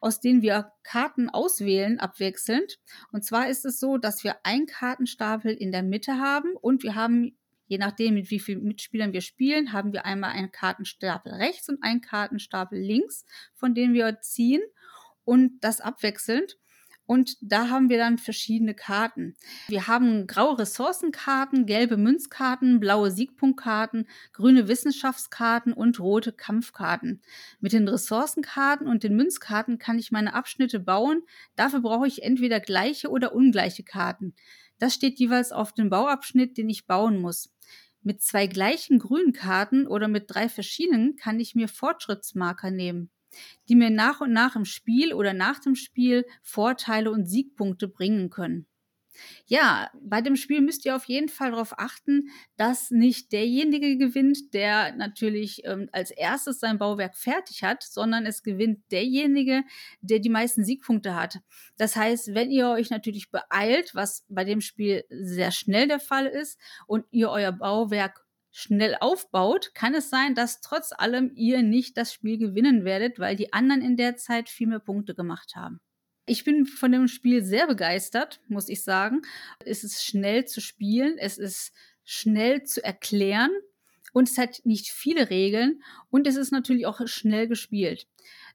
aus 0.00 0.20
denen 0.20 0.42
wir 0.42 0.72
Karten 0.82 1.30
auswählen, 1.30 2.00
abwechselnd. 2.00 2.78
Und 3.12 3.24
zwar 3.24 3.48
ist 3.48 3.64
es 3.64 3.78
so, 3.78 3.96
dass 3.96 4.24
wir 4.24 4.44
einen 4.44 4.66
Kartenstapel 4.66 5.52
in 5.52 5.72
der 5.72 5.82
Mitte 5.82 6.18
haben 6.18 6.56
und 6.60 6.82
wir 6.82 6.94
haben, 6.94 7.36
je 7.66 7.78
nachdem, 7.78 8.14
mit 8.14 8.30
wie 8.30 8.40
vielen 8.40 8.64
Mitspielern 8.64 9.12
wir 9.12 9.20
spielen, 9.20 9.72
haben 9.72 9.92
wir 9.92 10.04
einmal 10.04 10.32
einen 10.32 10.50
Kartenstapel 10.50 11.32
rechts 11.32 11.68
und 11.68 11.82
einen 11.82 12.00
Kartenstapel 12.00 12.78
links, 12.78 13.24
von 13.54 13.74
denen 13.74 13.94
wir 13.94 14.20
ziehen 14.20 14.62
und 15.24 15.60
das 15.60 15.80
abwechselnd. 15.80 16.58
Und 17.10 17.38
da 17.40 17.70
haben 17.70 17.88
wir 17.88 17.98
dann 17.98 18.18
verschiedene 18.18 18.72
Karten. 18.72 19.34
Wir 19.66 19.88
haben 19.88 20.28
graue 20.28 20.60
Ressourcenkarten, 20.60 21.66
gelbe 21.66 21.96
Münzkarten, 21.96 22.78
blaue 22.78 23.10
Siegpunktkarten, 23.10 24.06
grüne 24.32 24.68
Wissenschaftskarten 24.68 25.72
und 25.72 25.98
rote 25.98 26.30
Kampfkarten. 26.30 27.20
Mit 27.58 27.72
den 27.72 27.88
Ressourcenkarten 27.88 28.86
und 28.86 29.02
den 29.02 29.16
Münzkarten 29.16 29.80
kann 29.80 29.98
ich 29.98 30.12
meine 30.12 30.34
Abschnitte 30.34 30.78
bauen. 30.78 31.22
Dafür 31.56 31.80
brauche 31.80 32.06
ich 32.06 32.22
entweder 32.22 32.60
gleiche 32.60 33.10
oder 33.10 33.34
ungleiche 33.34 33.82
Karten. 33.82 34.36
Das 34.78 34.94
steht 34.94 35.18
jeweils 35.18 35.50
auf 35.50 35.72
dem 35.72 35.90
Bauabschnitt, 35.90 36.56
den 36.58 36.70
ich 36.70 36.86
bauen 36.86 37.20
muss. 37.20 37.52
Mit 38.04 38.22
zwei 38.22 38.46
gleichen 38.46 39.00
grünen 39.00 39.32
Karten 39.32 39.88
oder 39.88 40.06
mit 40.06 40.26
drei 40.28 40.48
verschiedenen 40.48 41.16
kann 41.16 41.40
ich 41.40 41.56
mir 41.56 41.66
Fortschrittsmarker 41.66 42.70
nehmen 42.70 43.10
die 43.68 43.76
mir 43.76 43.90
nach 43.90 44.20
und 44.20 44.32
nach 44.32 44.56
im 44.56 44.64
Spiel 44.64 45.12
oder 45.14 45.32
nach 45.32 45.58
dem 45.60 45.74
Spiel 45.74 46.24
Vorteile 46.42 47.10
und 47.10 47.26
Siegpunkte 47.26 47.88
bringen 47.88 48.30
können. 48.30 48.66
Ja, 49.46 49.90
bei 50.00 50.20
dem 50.20 50.36
Spiel 50.36 50.60
müsst 50.60 50.84
ihr 50.84 50.94
auf 50.96 51.04
jeden 51.04 51.28
Fall 51.28 51.50
darauf 51.50 51.78
achten, 51.78 52.30
dass 52.56 52.90
nicht 52.90 53.32
derjenige 53.32 53.96
gewinnt, 53.96 54.54
der 54.54 54.94
natürlich 54.94 55.62
ähm, 55.64 55.88
als 55.92 56.10
erstes 56.10 56.60
sein 56.60 56.78
Bauwerk 56.78 57.16
fertig 57.16 57.62
hat, 57.62 57.82
sondern 57.82 58.26
es 58.26 58.42
gewinnt 58.42 58.80
derjenige, 58.90 59.62
der 60.00 60.20
die 60.20 60.30
meisten 60.30 60.64
Siegpunkte 60.64 61.14
hat. 61.14 61.40
Das 61.76 61.96
heißt, 61.96 62.34
wenn 62.34 62.50
ihr 62.50 62.68
euch 62.68 62.90
natürlich 62.90 63.30
beeilt, 63.30 63.94
was 63.94 64.24
bei 64.28 64.44
dem 64.44 64.60
Spiel 64.60 65.04
sehr 65.10 65.50
schnell 65.50 65.88
der 65.88 66.00
Fall 66.00 66.26
ist, 66.26 66.58
und 66.86 67.04
ihr 67.10 67.30
euer 67.30 67.52
Bauwerk 67.52 68.24
schnell 68.52 68.96
aufbaut, 69.00 69.72
kann 69.74 69.94
es 69.94 70.10
sein, 70.10 70.34
dass 70.34 70.60
trotz 70.60 70.92
allem 70.92 71.32
ihr 71.34 71.62
nicht 71.62 71.96
das 71.96 72.12
Spiel 72.12 72.38
gewinnen 72.38 72.84
werdet, 72.84 73.18
weil 73.18 73.36
die 73.36 73.52
anderen 73.52 73.82
in 73.82 73.96
der 73.96 74.16
Zeit 74.16 74.48
viel 74.48 74.66
mehr 74.66 74.80
Punkte 74.80 75.14
gemacht 75.14 75.54
haben. 75.54 75.80
Ich 76.26 76.44
bin 76.44 76.66
von 76.66 76.92
dem 76.92 77.08
Spiel 77.08 77.42
sehr 77.42 77.66
begeistert, 77.66 78.40
muss 78.48 78.68
ich 78.68 78.82
sagen. 78.82 79.22
Es 79.64 79.84
ist 79.84 80.04
schnell 80.04 80.44
zu 80.44 80.60
spielen, 80.60 81.18
es 81.18 81.38
ist 81.38 81.72
schnell 82.04 82.62
zu 82.64 82.84
erklären 82.84 83.50
und 84.12 84.28
es 84.28 84.38
hat 84.38 84.60
nicht 84.64 84.88
viele 84.88 85.30
Regeln 85.30 85.82
und 86.10 86.26
es 86.26 86.36
ist 86.36 86.52
natürlich 86.52 86.86
auch 86.86 87.06
schnell 87.06 87.48
gespielt. 87.48 88.06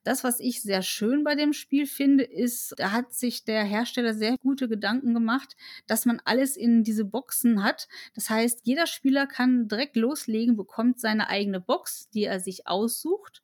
Das, 0.03 0.23
was 0.23 0.39
ich 0.39 0.61
sehr 0.61 0.83
schön 0.83 1.23
bei 1.23 1.33
dem 1.33 1.51
Spiel 1.51 1.87
finde, 1.87 2.23
ist, 2.23 2.75
da 2.77 2.91
hat 2.91 3.11
sich 3.11 3.43
der 3.43 3.63
Hersteller 3.63 4.13
sehr 4.13 4.37
gute 4.37 4.69
Gedanken 4.69 5.15
gemacht, 5.15 5.55
dass 5.87 6.05
man 6.05 6.21
alles 6.25 6.55
in 6.55 6.83
diese 6.83 7.05
Boxen 7.05 7.63
hat. 7.63 7.87
Das 8.13 8.29
heißt, 8.29 8.61
jeder 8.63 8.85
Spieler 8.85 9.25
kann 9.25 9.67
direkt 9.67 9.95
loslegen, 9.95 10.55
bekommt 10.57 10.99
seine 10.99 11.27
eigene 11.27 11.59
Box, 11.59 12.07
die 12.11 12.25
er 12.25 12.39
sich 12.39 12.67
aussucht 12.67 13.41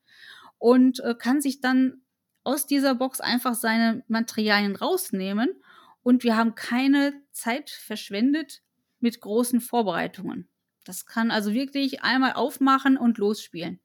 und 0.60 1.00
äh, 1.00 1.16
kann 1.18 1.42
sich 1.42 1.62
dann 1.62 2.04
aus 2.44 2.68
dieser 2.68 2.94
Box 2.94 3.22
einfach 3.22 3.56
seine 3.56 4.04
Materialien 4.08 4.76
rausnehmen. 4.76 5.50
Und 6.04 6.24
wir 6.24 6.36
haben 6.36 6.54
keine 6.54 7.14
Zeit 7.32 7.72
verschwendet 7.72 8.62
mit 9.00 9.20
großen 9.20 9.62
Vorbereitungen. 9.62 10.48
Das 10.84 11.06
kann 11.06 11.32
also 11.32 11.54
wirklich 11.54 12.04
einmal 12.04 12.34
aufmachen 12.34 12.98
und 12.98 13.18
losspielen. 13.18 13.80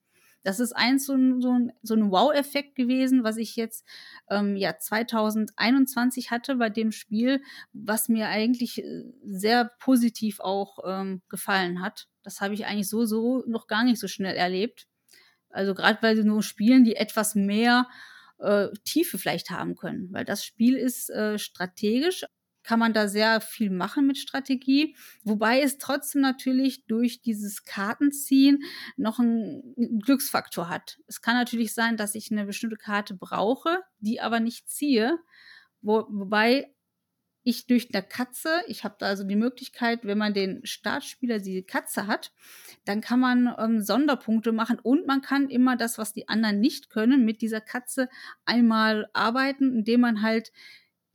Das 0.47 0.61
ist 0.61 0.73
eins 0.77 1.07
so 1.07 1.15
ein, 1.15 1.41
so 1.41 1.95
ein, 1.95 2.11
Wow-Effekt 2.13 2.77
gewesen, 2.77 3.25
was 3.25 3.37
ich 3.37 3.57
jetzt 3.57 3.85
ähm, 4.31 4.55
ja 4.55 4.79
2021 4.79 6.31
hatte 6.31 6.55
bei 6.55 6.71
dem 6.71 6.93
Spiel, 6.93 7.43
was 7.73 8.09
mir 8.09 8.29
eigentlich 8.29 8.79
äh, 8.79 9.03
sehr 9.25 9.73
positiv 9.81 10.39
auch 10.39 10.79
ähm, 10.87 11.21
gefallen 11.29 11.83
hat. 11.83 12.07
Das 12.23 12.41
habe 12.41 12.55
ich 12.55 12.65
eigentlich 12.65 12.89
so, 12.89 13.07
so 13.07 13.43
noch 13.49 13.67
gar 13.67 13.83
nicht 13.83 13.99
so 13.99 14.07
schnell 14.07 14.37
erlebt. 14.37 14.87
Also 15.51 15.75
gerade 15.75 15.99
bei 16.01 16.15
so 16.15 16.43
Spielen, 16.43 16.85
die 16.85 16.95
etwas 16.95 17.35
mehr 17.35 17.89
äh, 18.39 18.69
Tiefe 18.85 19.19
vielleicht 19.19 19.51
haben 19.51 19.75
können, 19.75 20.13
weil 20.13 20.25
das 20.25 20.45
Spiel 20.45 20.77
ist 20.77 21.11
äh, 21.11 21.41
strategisch, 21.41 22.25
kann 22.67 22.81
man 22.81 22.93
da 22.93 23.07
sehr 23.07 23.41
viel 23.41 23.71
machen 23.71 24.09
mit 24.09 24.19
Strategie, 24.19 24.97
wobei 25.23 25.61
es 25.61 25.79
trotzdem 25.79 26.21
natürlich 26.21 26.85
durch 26.87 27.23
dieses 27.23 27.65
Kartenziehen 27.65 28.65
noch 28.97 29.21
einen 29.21 30.01
Glücksfaktor 30.01 30.69
hat. 30.69 30.99
Es 31.07 31.23
kann 31.23 31.37
natürlich 31.37 31.75
sein, 31.75 31.97
dass 31.97 32.17
ich 32.17 32.33
eine 32.33 32.45
bestimmte 32.45 32.77
Karte 32.77 33.15
brauche, 33.15 33.85
die 34.01 34.21
aber 34.21 34.41
nicht 34.41 34.69
ziehe, 34.69 35.17
wo, 35.81 36.07
wobei 36.09 36.75
ich 37.45 37.69
durch 37.69 37.95
eine 37.95 38.03
Katze, 38.03 38.63
ich 38.67 38.83
habe 38.83 38.97
da 38.99 39.07
also 39.07 39.23
die 39.23 39.37
Möglichkeit, 39.37 40.05
wenn 40.05 40.19
man 40.19 40.35
den 40.35 40.67
Startspieler 40.67 41.39
die 41.39 41.63
Katze 41.63 42.09
hat, 42.09 42.33
dann 42.85 43.01
kann 43.01 43.21
man 43.21 43.55
ähm, 43.61 43.81
Sonderpunkte 43.81 44.51
machen 44.51 44.81
und 44.81 45.07
man 45.07 45.23
kann 45.23 45.49
immer 45.49 45.77
das, 45.77 45.99
was 45.99 46.13
die 46.13 46.29
anderen 46.29 46.59
nicht 46.59 46.91
können, 46.91 47.25
mit 47.25 47.43
dieser 47.43 47.61
Katze 47.61 48.09
einmal 48.45 49.09
arbeiten, 49.13 49.73
indem 49.73 50.01
man 50.01 50.23
halt 50.23 50.51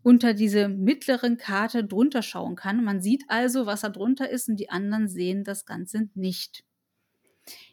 unter 0.04 0.34
diese 0.34 0.68
mittleren 0.68 1.38
Karte 1.38 1.84
drunter 1.84 2.22
schauen 2.22 2.56
kann. 2.56 2.84
Man 2.84 3.02
sieht 3.02 3.24
also, 3.28 3.66
was 3.66 3.82
da 3.82 3.90
drunter 3.90 4.30
ist 4.30 4.50
und 4.50 4.58
die 4.60 4.70
anderen 4.70 5.08
sehen 5.08 5.44
das 5.44 5.66
Ganze 5.66 6.10
nicht. 6.16 6.64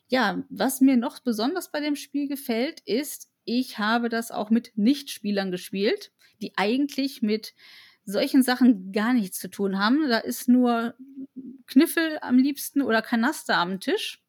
Ja, 0.08 0.42
was 0.48 0.80
mir 0.80 0.96
noch 0.96 1.20
besonders 1.20 1.70
bei 1.70 1.80
dem 1.80 1.96
Spiel 1.96 2.28
gefällt, 2.28 2.80
ist, 2.86 3.28
ich 3.44 3.78
habe 3.78 4.08
das 4.08 4.30
auch 4.30 4.50
mit 4.50 4.72
Nichtspielern 4.76 5.50
gespielt, 5.50 6.12
die 6.40 6.52
eigentlich 6.56 7.22
mit 7.22 7.54
solchen 8.04 8.42
Sachen 8.42 8.92
gar 8.92 9.12
nichts 9.12 9.38
zu 9.38 9.48
tun 9.48 9.78
haben. 9.78 10.08
Da 10.08 10.18
ist 10.18 10.48
nur 10.48 10.94
Kniffel 11.66 12.18
am 12.22 12.38
liebsten 12.38 12.80
oder 12.82 13.02
Kanaster 13.02 13.58
am 13.58 13.80
Tisch. 13.80 14.22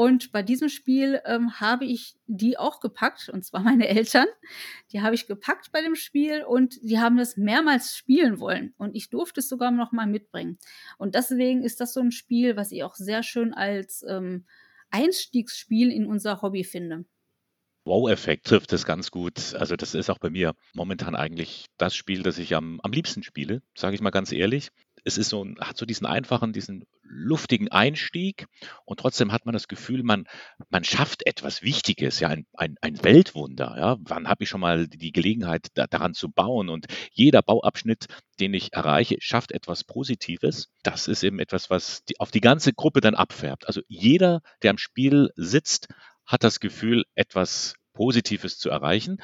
Und 0.00 0.32
bei 0.32 0.42
diesem 0.42 0.70
Spiel 0.70 1.20
ähm, 1.26 1.60
habe 1.60 1.84
ich 1.84 2.14
die 2.26 2.56
auch 2.56 2.80
gepackt, 2.80 3.28
und 3.28 3.44
zwar 3.44 3.60
meine 3.62 3.86
Eltern. 3.86 4.24
Die 4.92 5.02
habe 5.02 5.14
ich 5.14 5.26
gepackt 5.26 5.72
bei 5.72 5.82
dem 5.82 5.94
Spiel 5.94 6.42
und 6.42 6.76
die 6.80 6.98
haben 6.98 7.18
das 7.18 7.36
mehrmals 7.36 7.94
spielen 7.94 8.40
wollen. 8.40 8.72
Und 8.78 8.96
ich 8.96 9.10
durfte 9.10 9.40
es 9.40 9.48
sogar 9.50 9.70
noch 9.70 9.92
mal 9.92 10.06
mitbringen. 10.06 10.58
Und 10.96 11.16
deswegen 11.16 11.62
ist 11.62 11.82
das 11.82 11.92
so 11.92 12.00
ein 12.00 12.12
Spiel, 12.12 12.56
was 12.56 12.72
ich 12.72 12.82
auch 12.82 12.94
sehr 12.94 13.22
schön 13.22 13.52
als 13.52 14.02
ähm, 14.08 14.46
Einstiegsspiel 14.88 15.92
in 15.92 16.06
unser 16.06 16.40
Hobby 16.40 16.64
finde. 16.64 17.04
Wow-Effekt 17.84 18.46
trifft 18.46 18.72
es 18.72 18.86
ganz 18.86 19.10
gut. 19.10 19.54
Also 19.54 19.76
das 19.76 19.94
ist 19.94 20.08
auch 20.08 20.18
bei 20.18 20.30
mir 20.30 20.54
momentan 20.72 21.14
eigentlich 21.14 21.66
das 21.76 21.94
Spiel, 21.94 22.22
das 22.22 22.38
ich 22.38 22.54
am, 22.54 22.80
am 22.82 22.92
liebsten 22.92 23.22
spiele, 23.22 23.60
sage 23.76 23.96
ich 23.96 24.00
mal 24.00 24.08
ganz 24.08 24.32
ehrlich 24.32 24.70
es 25.04 25.18
ist 25.18 25.28
so, 25.28 25.46
hat 25.60 25.76
so 25.76 25.86
diesen 25.86 26.06
einfachen, 26.06 26.52
diesen 26.52 26.84
luftigen 27.02 27.68
Einstieg 27.68 28.46
und 28.84 29.00
trotzdem 29.00 29.32
hat 29.32 29.46
man 29.46 29.52
das 29.52 29.68
Gefühl, 29.68 30.02
man, 30.02 30.26
man 30.68 30.84
schafft 30.84 31.26
etwas 31.26 31.62
Wichtiges, 31.62 32.20
ja, 32.20 32.28
ein, 32.28 32.46
ein, 32.54 32.76
ein 32.80 33.02
Weltwunder. 33.02 33.74
Ja. 33.76 33.96
Wann 34.00 34.28
habe 34.28 34.44
ich 34.44 34.48
schon 34.48 34.60
mal 34.60 34.86
die 34.86 35.12
Gelegenheit, 35.12 35.68
da, 35.74 35.86
daran 35.86 36.14
zu 36.14 36.30
bauen? 36.30 36.68
Und 36.68 36.86
jeder 37.12 37.42
Bauabschnitt, 37.42 38.06
den 38.38 38.54
ich 38.54 38.72
erreiche, 38.72 39.16
schafft 39.20 39.52
etwas 39.52 39.84
Positives. 39.84 40.68
Das 40.82 41.08
ist 41.08 41.24
eben 41.24 41.38
etwas, 41.40 41.70
was 41.70 42.04
die, 42.04 42.18
auf 42.20 42.30
die 42.30 42.40
ganze 42.40 42.72
Gruppe 42.72 43.00
dann 43.00 43.14
abfärbt. 43.14 43.66
Also 43.66 43.80
jeder, 43.88 44.40
der 44.62 44.70
am 44.70 44.78
Spiel 44.78 45.30
sitzt, 45.36 45.88
hat 46.26 46.44
das 46.44 46.60
Gefühl, 46.60 47.04
etwas 47.14 47.74
Positives 47.92 48.58
zu 48.58 48.70
erreichen. 48.70 49.20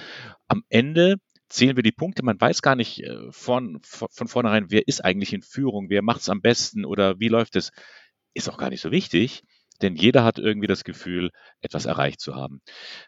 Am 0.48 0.64
Ende 0.68 1.16
zählen 1.48 1.76
wir 1.76 1.82
die 1.82 1.92
Punkte. 1.92 2.24
Man 2.24 2.40
weiß 2.40 2.62
gar 2.62 2.76
nicht 2.76 3.02
äh, 3.02 3.30
von, 3.30 3.80
von 3.82 4.28
vornherein, 4.28 4.66
wer 4.70 4.86
ist 4.86 5.04
eigentlich 5.04 5.32
in 5.32 5.42
Führung, 5.42 5.90
wer 5.90 6.02
macht 6.02 6.20
es 6.20 6.28
am 6.28 6.40
besten 6.40 6.84
oder 6.84 7.18
wie 7.20 7.28
läuft 7.28 7.56
es. 7.56 7.70
Ist 8.34 8.48
auch 8.50 8.58
gar 8.58 8.68
nicht 8.70 8.82
so 8.82 8.90
wichtig, 8.90 9.44
denn 9.82 9.96
jeder 9.96 10.24
hat 10.24 10.38
irgendwie 10.38 10.66
das 10.66 10.84
Gefühl, 10.84 11.30
etwas 11.60 11.86
erreicht 11.86 12.20
zu 12.20 12.34
haben. 12.34 12.60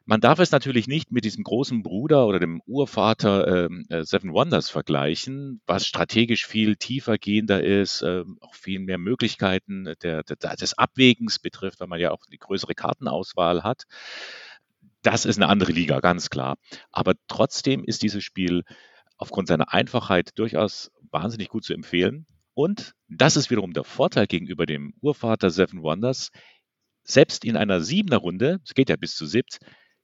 Man 0.05 0.21
darf 0.21 0.39
es 0.39 0.51
natürlich 0.51 0.87
nicht 0.87 1.13
mit 1.13 1.25
diesem 1.25 1.45
großen 1.45 1.83
Bruder 1.83 2.27
oder 2.27 2.39
dem 2.39 2.63
Urvater 2.67 3.67
ähm, 3.67 3.87
äh, 3.91 4.05
Seven 4.05 4.33
Wonders 4.33 4.71
vergleichen, 4.71 5.61
was 5.67 5.87
strategisch 5.87 6.47
viel 6.47 6.77
tiefer 6.77 7.19
gehender 7.19 7.63
ist, 7.63 8.03
äh, 8.03 8.25
auch 8.41 8.55
viel 8.55 8.81
mehr 8.81 8.99
Möglichkeiten 8.99 9.95
der, 10.03 10.23
der, 10.23 10.57
des 10.57 10.79
Abwägens 10.79 11.39
betrifft, 11.39 11.81
weil 11.81 11.89
man 11.89 12.01
ja 12.01 12.11
auch 12.11 12.25
die 12.31 12.39
größere 12.39 12.75
Kartenauswahl 12.75 13.63
hat 13.63 13.85
das 15.03 15.25
ist 15.25 15.37
eine 15.37 15.49
andere 15.49 15.73
Liga, 15.73 16.01
ganz 16.01 16.31
klar. 16.31 16.57
Aber 16.91 17.15
trotzdem 17.29 17.85
ist 17.85 18.03
dieses 18.03 18.25
Spiel 18.25 18.65
aufgrund 19.17 19.49
seiner 19.49 19.73
Einfachheit 19.73 20.39
durchaus 20.39 20.91
wahnsinnig 21.11 21.49
gut 21.49 21.65
zu 21.65 21.75
empfehlen. 21.75 22.27
Und 22.55 22.95
das 23.09 23.37
ist 23.37 23.51
wiederum 23.51 23.73
der 23.73 23.85
Vorteil 23.85 24.27
gegenüber 24.27 24.67
dem 24.67 24.95
Urvater 25.01 25.51
Seven 25.51 25.83
Wonders. 25.83 26.31
Selbst 27.05 27.45
in 27.45 27.57
einer 27.57 27.81
siebener 27.81 28.19
Runde, 28.19 28.61
es 28.65 28.75
geht 28.75 28.91
ja 28.91 28.97
bis 28.97 29.15
zu 29.15 29.27
siebt, 29.27 29.59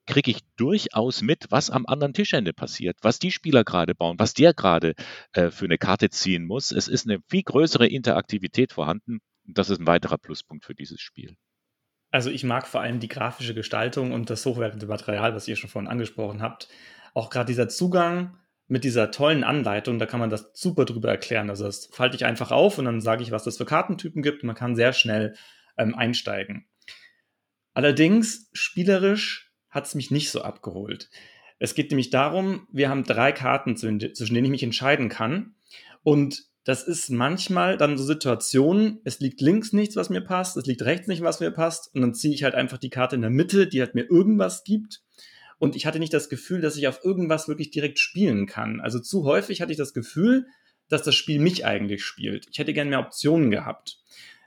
kriege 0.06 0.30
ich 0.30 0.40
durchaus 0.56 1.22
mit, 1.22 1.46
was 1.50 1.70
am 1.70 1.86
anderen 1.86 2.12
Tischende 2.12 2.52
passiert, 2.52 2.96
was 3.02 3.18
die 3.18 3.30
Spieler 3.30 3.64
gerade 3.64 3.94
bauen, 3.94 4.18
was 4.18 4.34
der 4.34 4.54
gerade 4.54 4.94
äh, 5.32 5.50
für 5.50 5.64
eine 5.64 5.78
Karte 5.78 6.10
ziehen 6.10 6.44
muss. 6.44 6.72
Es 6.72 6.88
ist 6.88 7.08
eine 7.08 7.20
viel 7.28 7.42
größere 7.42 7.86
Interaktivität 7.86 8.72
vorhanden. 8.72 9.20
Und 9.46 9.58
das 9.58 9.70
ist 9.70 9.80
ein 9.80 9.86
weiterer 9.86 10.18
Pluspunkt 10.18 10.64
für 10.64 10.74
dieses 10.74 11.00
Spiel. 11.00 11.36
Also 12.14 12.30
ich 12.30 12.44
mag 12.44 12.68
vor 12.68 12.80
allem 12.80 13.00
die 13.00 13.08
grafische 13.08 13.54
Gestaltung 13.54 14.12
und 14.12 14.30
das 14.30 14.46
hochwertige 14.46 14.86
Material, 14.86 15.34
was 15.34 15.48
ihr 15.48 15.56
schon 15.56 15.68
vorhin 15.68 15.90
angesprochen 15.90 16.42
habt. 16.42 16.68
Auch 17.12 17.28
gerade 17.28 17.48
dieser 17.48 17.68
Zugang 17.68 18.38
mit 18.68 18.84
dieser 18.84 19.10
tollen 19.10 19.42
Anleitung, 19.42 19.98
da 19.98 20.06
kann 20.06 20.20
man 20.20 20.30
das 20.30 20.52
super 20.54 20.84
drüber 20.84 21.08
erklären. 21.08 21.50
Also 21.50 21.64
das 21.64 21.86
falte 21.86 22.14
ich 22.14 22.24
einfach 22.24 22.52
auf 22.52 22.78
und 22.78 22.84
dann 22.84 23.00
sage 23.00 23.24
ich, 23.24 23.32
was 23.32 23.42
das 23.42 23.56
für 23.56 23.64
Kartentypen 23.64 24.22
gibt. 24.22 24.44
Man 24.44 24.54
kann 24.54 24.76
sehr 24.76 24.92
schnell 24.92 25.34
ähm, 25.76 25.96
einsteigen. 25.96 26.68
Allerdings, 27.72 28.48
spielerisch 28.52 29.52
hat 29.68 29.86
es 29.86 29.96
mich 29.96 30.12
nicht 30.12 30.30
so 30.30 30.42
abgeholt. 30.42 31.10
Es 31.58 31.74
geht 31.74 31.90
nämlich 31.90 32.10
darum, 32.10 32.68
wir 32.70 32.90
haben 32.90 33.02
drei 33.02 33.32
Karten, 33.32 33.76
zwischen 33.76 33.98
denen 33.98 34.44
ich 34.44 34.50
mich 34.52 34.62
entscheiden 34.62 35.08
kann. 35.08 35.56
Und 36.04 36.44
das 36.64 36.82
ist 36.82 37.10
manchmal 37.10 37.76
dann 37.76 37.98
so 37.98 38.04
Situationen, 38.04 39.00
es 39.04 39.20
liegt 39.20 39.42
links 39.42 39.72
nichts, 39.72 39.96
was 39.96 40.08
mir 40.08 40.22
passt, 40.22 40.56
es 40.56 40.64
liegt 40.64 40.82
rechts 40.82 41.06
nicht, 41.06 41.22
was 41.22 41.40
mir 41.40 41.50
passt. 41.50 41.94
Und 41.94 42.00
dann 42.00 42.14
ziehe 42.14 42.34
ich 42.34 42.42
halt 42.42 42.54
einfach 42.54 42.78
die 42.78 42.90
Karte 42.90 43.16
in 43.16 43.22
der 43.22 43.30
Mitte, 43.30 43.66
die 43.66 43.80
halt 43.80 43.94
mir 43.94 44.10
irgendwas 44.10 44.64
gibt. 44.64 45.02
Und 45.58 45.76
ich 45.76 45.84
hatte 45.84 45.98
nicht 45.98 46.14
das 46.14 46.30
Gefühl, 46.30 46.62
dass 46.62 46.76
ich 46.76 46.88
auf 46.88 47.04
irgendwas 47.04 47.48
wirklich 47.48 47.70
direkt 47.70 47.98
spielen 47.98 48.46
kann. 48.46 48.80
Also 48.80 48.98
zu 48.98 49.24
häufig 49.24 49.60
hatte 49.60 49.72
ich 49.72 49.78
das 49.78 49.92
Gefühl, 49.92 50.46
dass 50.88 51.02
das 51.02 51.14
Spiel 51.14 51.38
mich 51.38 51.66
eigentlich 51.66 52.02
spielt. 52.04 52.46
Ich 52.50 52.58
hätte 52.58 52.72
gerne 52.72 52.90
mehr 52.90 53.00
Optionen 53.00 53.50
gehabt. 53.50 53.98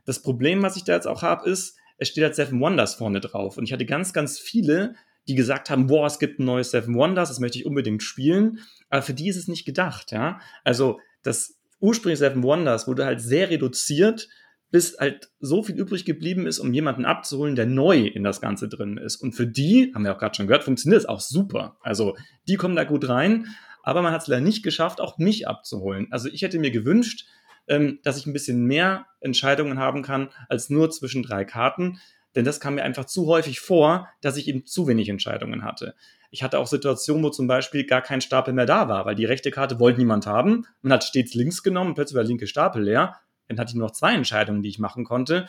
Das 0.05 0.21
Problem, 0.21 0.63
was 0.63 0.75
ich 0.75 0.83
da 0.83 0.93
jetzt 0.93 1.07
auch 1.07 1.21
habe, 1.21 1.49
ist, 1.49 1.77
es 1.97 2.09
steht 2.09 2.23
halt 2.23 2.35
Seven 2.35 2.59
Wonders 2.59 2.95
vorne 2.95 3.19
drauf. 3.19 3.57
Und 3.57 3.65
ich 3.65 3.73
hatte 3.73 3.85
ganz, 3.85 4.13
ganz 4.13 4.39
viele, 4.39 4.95
die 5.27 5.35
gesagt 5.35 5.69
haben, 5.69 5.87
boah, 5.87 6.07
es 6.07 6.19
gibt 6.19 6.39
ein 6.39 6.45
neues 6.45 6.71
Seven 6.71 6.95
Wonders, 6.95 7.29
das 7.29 7.39
möchte 7.39 7.59
ich 7.59 7.65
unbedingt 7.65 8.01
spielen. 8.01 8.59
Aber 8.89 9.01
für 9.01 9.13
die 9.13 9.27
ist 9.27 9.37
es 9.37 9.47
nicht 9.47 9.65
gedacht, 9.65 10.11
ja. 10.11 10.39
Also 10.63 10.99
das 11.23 11.56
ursprüngliche 11.79 12.19
Seven 12.19 12.43
Wonders 12.43 12.87
wurde 12.87 13.05
halt 13.05 13.21
sehr 13.21 13.49
reduziert, 13.49 14.27
bis 14.69 14.97
halt 14.99 15.29
so 15.39 15.63
viel 15.63 15.75
übrig 15.75 16.05
geblieben 16.05 16.45
ist, 16.45 16.59
um 16.59 16.73
jemanden 16.73 17.05
abzuholen, 17.05 17.55
der 17.55 17.65
neu 17.65 18.05
in 18.05 18.23
das 18.23 18.41
Ganze 18.41 18.67
drin 18.67 18.97
ist. 18.97 19.17
Und 19.17 19.33
für 19.33 19.47
die, 19.47 19.91
haben 19.95 20.03
wir 20.03 20.13
auch 20.13 20.19
gerade 20.19 20.35
schon 20.35 20.47
gehört, 20.47 20.63
funktioniert 20.63 21.01
es 21.01 21.07
auch 21.07 21.21
super. 21.21 21.77
Also 21.81 22.17
die 22.47 22.55
kommen 22.55 22.75
da 22.75 22.83
gut 22.83 23.07
rein, 23.07 23.47
aber 23.83 24.01
man 24.01 24.11
hat 24.11 24.23
es 24.23 24.27
leider 24.27 24.41
nicht 24.41 24.63
geschafft, 24.63 24.99
auch 24.99 25.17
mich 25.17 25.47
abzuholen. 25.47 26.07
Also 26.11 26.27
ich 26.27 26.41
hätte 26.41 26.59
mir 26.59 26.71
gewünscht, 26.71 27.25
ähm, 27.67 27.99
dass 28.03 28.17
ich 28.17 28.25
ein 28.25 28.33
bisschen 28.33 28.65
mehr 28.65 29.05
Entscheidungen 29.21 29.79
haben 29.79 30.01
kann 30.01 30.29
als 30.49 30.69
nur 30.69 30.89
zwischen 30.89 31.23
drei 31.23 31.45
Karten. 31.45 31.99
Denn 32.37 32.45
das 32.45 32.59
kam 32.59 32.75
mir 32.75 32.83
einfach 32.83 33.05
zu 33.05 33.25
häufig 33.25 33.59
vor, 33.59 34.09
dass 34.21 34.37
ich 34.37 34.47
eben 34.47 34.63
zu 34.67 34.87
wenig 34.87 35.09
Entscheidungen 35.09 35.63
hatte. 35.63 35.95
Ich 36.29 36.43
hatte 36.43 36.59
auch 36.59 36.67
Situationen, 36.67 37.23
wo 37.23 37.31
zum 37.31 37.47
Beispiel 37.47 37.83
gar 37.83 38.03
kein 38.03 38.21
Stapel 38.21 38.53
mehr 38.53 38.67
da 38.67 38.87
war, 38.87 39.07
weil 39.07 39.15
die 39.15 39.25
rechte 39.25 39.49
Karte 39.49 39.79
wollte 39.79 39.97
niemand 39.97 40.27
haben. 40.27 40.67
Man 40.83 40.93
hat 40.93 41.03
stets 41.03 41.33
links 41.33 41.63
genommen, 41.63 41.95
plötzlich 41.95 42.15
war 42.15 42.21
der 42.21 42.27
linke 42.27 42.45
Stapel 42.45 42.83
leer. 42.83 43.15
Dann 43.47 43.57
hatte 43.57 43.71
ich 43.71 43.75
nur 43.75 43.87
noch 43.87 43.95
zwei 43.95 44.13
Entscheidungen, 44.13 44.61
die 44.61 44.69
ich 44.69 44.77
machen 44.77 45.03
konnte. 45.03 45.47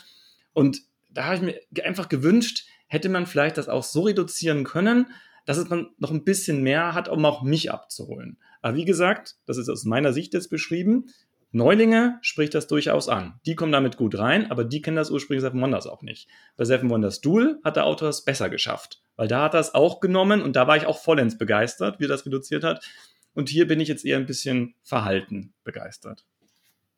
Und 0.54 0.80
da 1.10 1.26
habe 1.26 1.34
ich 1.36 1.42
mir 1.42 1.84
einfach 1.84 2.08
gewünscht, 2.08 2.64
hätte 2.86 3.10
man 3.10 3.26
vielleicht 3.26 3.58
das 3.58 3.68
auch 3.68 3.82
so 3.84 4.04
reduzieren 4.04 4.64
können, 4.64 5.08
dass 5.44 5.58
es 5.58 5.68
man 5.68 5.90
noch 5.98 6.10
ein 6.10 6.24
bisschen 6.24 6.62
mehr 6.62 6.94
hat, 6.94 7.10
um 7.10 7.22
auch 7.26 7.42
mich 7.42 7.70
abzuholen. 7.70 8.38
Aber 8.62 8.78
wie 8.78 8.86
gesagt, 8.86 9.36
das 9.44 9.58
ist 9.58 9.68
aus 9.68 9.84
meiner 9.84 10.14
Sicht 10.14 10.32
jetzt 10.32 10.48
beschrieben. 10.48 11.10
Neulinge 11.50 12.18
spricht 12.20 12.54
das 12.54 12.66
durchaus 12.66 13.08
an. 13.08 13.40
Die 13.46 13.54
kommen 13.54 13.72
damit 13.72 13.96
gut 13.96 14.18
rein, 14.18 14.50
aber 14.50 14.64
die 14.64 14.82
kennen 14.82 14.96
das 14.96 15.10
ursprüngliche 15.10 15.48
Seven 15.48 15.60
Wonders 15.62 15.86
auch 15.86 16.02
nicht. 16.02 16.28
Bei 16.56 16.64
Seven 16.64 16.90
Wonders 16.90 17.20
Duel 17.20 17.58
hat 17.64 17.76
der 17.76 17.86
Autor 17.86 18.10
es 18.10 18.24
besser 18.24 18.50
geschafft, 18.50 19.00
weil 19.16 19.28
da 19.28 19.44
hat 19.44 19.54
er 19.54 19.60
es 19.60 19.74
auch 19.74 20.00
genommen 20.00 20.42
und 20.42 20.56
da 20.56 20.66
war 20.66 20.76
ich 20.76 20.86
auch 20.86 20.98
vollends 20.98 21.38
begeistert, 21.38 22.00
wie 22.00 22.04
er 22.04 22.08
das 22.08 22.26
reduziert 22.26 22.64
hat. 22.64 22.84
Und 23.34 23.48
hier 23.48 23.66
bin 23.66 23.80
ich 23.80 23.88
jetzt 23.88 24.04
eher 24.04 24.18
ein 24.18 24.26
bisschen 24.26 24.74
verhalten 24.82 25.54
begeistert. 25.64 26.24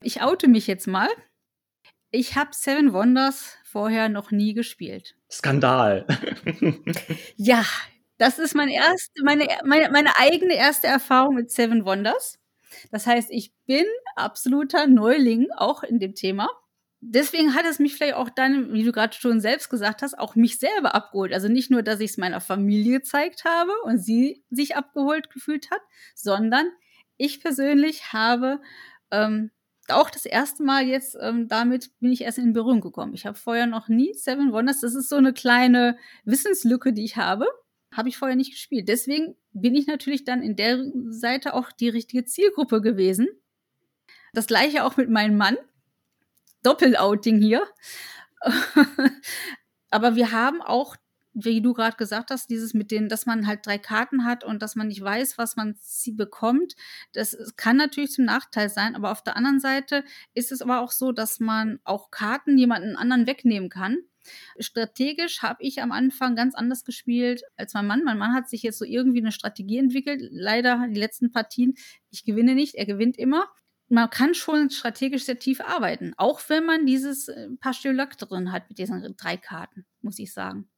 Ich 0.02 0.22
oute 0.22 0.48
mich 0.48 0.66
jetzt 0.66 0.86
mal. 0.86 1.08
Ich 2.10 2.34
habe 2.34 2.50
Seven 2.52 2.92
Wonders 2.92 3.56
vorher 3.62 4.08
noch 4.08 4.32
nie 4.32 4.54
gespielt. 4.54 5.14
Skandal. 5.30 6.06
ja, 7.36 7.64
das 8.18 8.40
ist 8.40 8.56
mein 8.56 8.68
erst, 8.68 9.12
meine, 9.22 9.46
meine, 9.64 9.90
meine 9.90 10.18
eigene 10.18 10.54
erste 10.54 10.88
Erfahrung 10.88 11.36
mit 11.36 11.52
Seven 11.52 11.84
Wonders. 11.84 12.39
Das 12.90 13.06
heißt, 13.06 13.30
ich 13.30 13.52
bin 13.66 13.84
absoluter 14.16 14.86
Neuling 14.86 15.48
auch 15.56 15.82
in 15.82 15.98
dem 15.98 16.14
Thema. 16.14 16.48
Deswegen 17.02 17.54
hat 17.54 17.64
es 17.64 17.78
mich 17.78 17.94
vielleicht 17.94 18.14
auch 18.14 18.28
dann, 18.28 18.74
wie 18.74 18.82
du 18.82 18.92
gerade 18.92 19.16
schon 19.16 19.40
selbst 19.40 19.70
gesagt 19.70 20.02
hast, 20.02 20.18
auch 20.18 20.34
mich 20.34 20.58
selber 20.58 20.94
abgeholt. 20.94 21.32
Also 21.32 21.48
nicht 21.48 21.70
nur, 21.70 21.82
dass 21.82 22.00
ich 22.00 22.10
es 22.10 22.18
meiner 22.18 22.40
Familie 22.40 22.98
gezeigt 22.98 23.44
habe 23.44 23.72
und 23.84 23.98
sie 23.98 24.44
sich 24.50 24.76
abgeholt 24.76 25.30
gefühlt 25.30 25.70
hat, 25.70 25.80
sondern 26.14 26.66
ich 27.16 27.40
persönlich 27.40 28.12
habe 28.12 28.60
ähm, 29.10 29.50
auch 29.88 30.10
das 30.10 30.26
erste 30.26 30.62
Mal 30.62 30.84
jetzt 30.86 31.16
ähm, 31.20 31.48
damit 31.48 31.98
bin 32.00 32.12
ich 32.12 32.22
erst 32.22 32.38
in 32.38 32.52
Berührung 32.52 32.80
gekommen. 32.80 33.14
Ich 33.14 33.26
habe 33.26 33.36
vorher 33.36 33.66
noch 33.66 33.88
nie 33.88 34.12
Seven 34.14 34.52
Wonders. 34.52 34.80
Das 34.80 34.94
ist 34.94 35.08
so 35.08 35.16
eine 35.16 35.32
kleine 35.32 35.96
Wissenslücke, 36.24 36.92
die 36.92 37.04
ich 37.04 37.16
habe. 37.16 37.46
Habe 37.92 38.08
ich 38.08 38.16
vorher 38.16 38.36
nicht 38.36 38.52
gespielt. 38.52 38.88
Deswegen 38.88 39.36
bin 39.52 39.74
ich 39.74 39.86
natürlich 39.86 40.24
dann 40.24 40.42
in 40.42 40.56
der 40.56 40.84
Seite 41.08 41.54
auch 41.54 41.72
die 41.72 41.88
richtige 41.88 42.24
Zielgruppe 42.24 42.80
gewesen. 42.80 43.28
Das 44.32 44.46
gleiche 44.46 44.84
auch 44.84 44.96
mit 44.96 45.10
meinem 45.10 45.36
Mann. 45.36 45.56
Doppelouting 46.62 47.40
hier. 47.40 47.66
Aber 49.90 50.14
wir 50.14 50.30
haben 50.30 50.62
auch, 50.62 50.94
wie 51.32 51.60
du 51.60 51.72
gerade 51.72 51.96
gesagt 51.96 52.30
hast, 52.30 52.48
dieses 52.48 52.74
mit 52.74 52.92
den, 52.92 53.08
dass 53.08 53.26
man 53.26 53.46
halt 53.46 53.66
drei 53.66 53.78
Karten 53.78 54.24
hat 54.24 54.44
und 54.44 54.62
dass 54.62 54.76
man 54.76 54.88
nicht 54.88 55.02
weiß, 55.02 55.36
was 55.36 55.56
man 55.56 55.76
sie 55.80 56.12
bekommt. 56.12 56.76
Das 57.12 57.36
kann 57.56 57.76
natürlich 57.76 58.12
zum 58.12 58.24
Nachteil 58.24 58.68
sein. 58.68 58.94
Aber 58.94 59.10
auf 59.10 59.22
der 59.22 59.36
anderen 59.36 59.58
Seite 59.58 60.04
ist 60.32 60.52
es 60.52 60.62
aber 60.62 60.80
auch 60.80 60.92
so, 60.92 61.10
dass 61.10 61.40
man 61.40 61.80
auch 61.82 62.12
Karten 62.12 62.56
jemanden 62.56 62.96
anderen 62.96 63.26
wegnehmen 63.26 63.68
kann 63.68 63.98
Strategisch 64.58 65.42
habe 65.42 65.62
ich 65.62 65.82
am 65.82 65.92
Anfang 65.92 66.36
ganz 66.36 66.54
anders 66.54 66.84
gespielt 66.84 67.42
als 67.56 67.74
mein 67.74 67.86
Mann. 67.86 68.02
Mein 68.04 68.18
Mann 68.18 68.34
hat 68.34 68.48
sich 68.48 68.62
jetzt 68.62 68.78
so 68.78 68.84
irgendwie 68.84 69.20
eine 69.20 69.32
Strategie 69.32 69.78
entwickelt. 69.78 70.22
Leider 70.30 70.86
die 70.88 70.98
letzten 70.98 71.32
Partien, 71.32 71.74
ich 72.10 72.24
gewinne 72.24 72.54
nicht, 72.54 72.74
er 72.74 72.86
gewinnt 72.86 73.18
immer. 73.18 73.48
Man 73.88 74.08
kann 74.08 74.34
schon 74.34 74.70
strategisch 74.70 75.24
sehr 75.24 75.38
tief 75.38 75.60
arbeiten, 75.60 76.14
auch 76.16 76.40
wenn 76.48 76.64
man 76.64 76.86
dieses 76.86 77.28
äh, 77.28 77.48
Pastelöck 77.58 78.16
drin 78.18 78.52
hat 78.52 78.68
mit 78.68 78.78
diesen 78.78 79.16
drei 79.16 79.36
Karten, 79.36 79.84
muss 80.00 80.18
ich 80.20 80.32
sagen. 80.32 80.68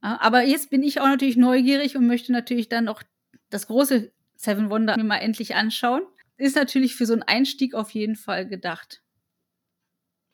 Aber 0.00 0.42
jetzt 0.42 0.70
bin 0.70 0.82
ich 0.82 1.00
auch 1.00 1.06
natürlich 1.06 1.36
neugierig 1.36 1.96
und 1.96 2.06
möchte 2.06 2.32
natürlich 2.32 2.68
dann 2.68 2.88
auch 2.88 3.02
das 3.50 3.68
große 3.68 4.12
Seven 4.34 4.68
Wonder 4.68 4.96
mir 4.96 5.04
mal 5.04 5.18
endlich 5.18 5.54
anschauen. 5.54 6.02
Ist 6.36 6.56
natürlich 6.56 6.96
für 6.96 7.06
so 7.06 7.12
einen 7.12 7.22
Einstieg 7.22 7.74
auf 7.74 7.90
jeden 7.90 8.16
Fall 8.16 8.48
gedacht. 8.48 9.02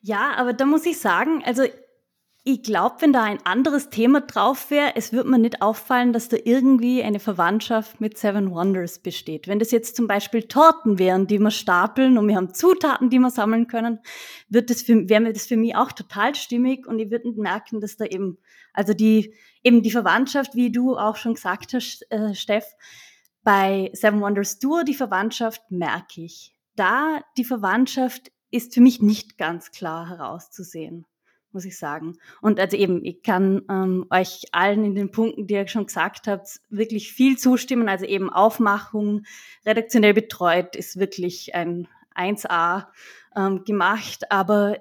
Ja, 0.00 0.34
aber 0.36 0.54
da 0.54 0.64
muss 0.64 0.86
ich 0.86 0.98
sagen, 0.98 1.42
also 1.44 1.64
ich 2.50 2.62
glaube, 2.62 2.96
wenn 3.00 3.12
da 3.12 3.24
ein 3.24 3.44
anderes 3.44 3.90
Thema 3.90 4.22
drauf 4.22 4.70
wäre, 4.70 4.96
es 4.96 5.12
würde 5.12 5.28
mir 5.28 5.38
nicht 5.38 5.60
auffallen, 5.60 6.14
dass 6.14 6.30
da 6.30 6.38
irgendwie 6.42 7.02
eine 7.02 7.20
Verwandtschaft 7.20 8.00
mit 8.00 8.16
Seven 8.16 8.50
Wonders 8.52 9.00
besteht. 9.00 9.48
Wenn 9.48 9.58
das 9.58 9.70
jetzt 9.70 9.96
zum 9.96 10.06
Beispiel 10.06 10.44
Torten 10.44 10.98
wären, 10.98 11.26
die 11.26 11.38
wir 11.40 11.50
stapeln 11.50 12.16
und 12.16 12.26
wir 12.26 12.36
haben 12.36 12.54
Zutaten, 12.54 13.10
die 13.10 13.18
wir 13.18 13.28
sammeln 13.28 13.66
können, 13.66 13.98
wird 14.48 14.70
wäre 14.70 15.20
mir 15.20 15.34
das 15.34 15.44
für 15.44 15.58
mich 15.58 15.76
auch 15.76 15.92
total 15.92 16.34
stimmig 16.34 16.86
und 16.86 16.98
ich 16.98 17.10
würde 17.10 17.30
merken, 17.32 17.82
dass 17.82 17.98
da 17.98 18.06
eben, 18.06 18.38
also 18.72 18.94
die, 18.94 19.34
eben 19.62 19.82
die 19.82 19.90
Verwandtschaft, 19.90 20.54
wie 20.54 20.72
du 20.72 20.96
auch 20.96 21.16
schon 21.16 21.34
gesagt 21.34 21.74
hast, 21.74 22.10
äh, 22.10 22.34
Steff, 22.34 22.64
bei 23.42 23.90
Seven 23.92 24.22
Wonders 24.22 24.58
Duo, 24.58 24.84
die 24.84 24.94
Verwandtschaft 24.94 25.70
merke 25.70 26.22
ich. 26.22 26.54
Da 26.76 27.20
die 27.36 27.44
Verwandtschaft 27.44 28.32
ist 28.50 28.72
für 28.72 28.80
mich 28.80 29.02
nicht 29.02 29.36
ganz 29.36 29.70
klar 29.70 30.08
herauszusehen 30.08 31.04
muss 31.52 31.64
ich 31.64 31.78
sagen. 31.78 32.16
Und 32.40 32.60
also 32.60 32.76
eben, 32.76 33.04
ich 33.04 33.22
kann 33.22 33.62
ähm, 33.70 34.06
euch 34.10 34.44
allen 34.52 34.84
in 34.84 34.94
den 34.94 35.10
Punkten, 35.10 35.46
die 35.46 35.54
ihr 35.54 35.68
schon 35.68 35.86
gesagt 35.86 36.26
habt, 36.26 36.60
wirklich 36.68 37.12
viel 37.12 37.38
zustimmen. 37.38 37.88
Also 37.88 38.04
eben 38.04 38.30
Aufmachung, 38.30 39.24
redaktionell 39.64 40.14
betreut 40.14 40.76
ist 40.76 40.98
wirklich 40.98 41.54
ein 41.54 41.88
1A 42.14 42.86
ähm, 43.36 43.64
gemacht. 43.64 44.30
Aber 44.30 44.78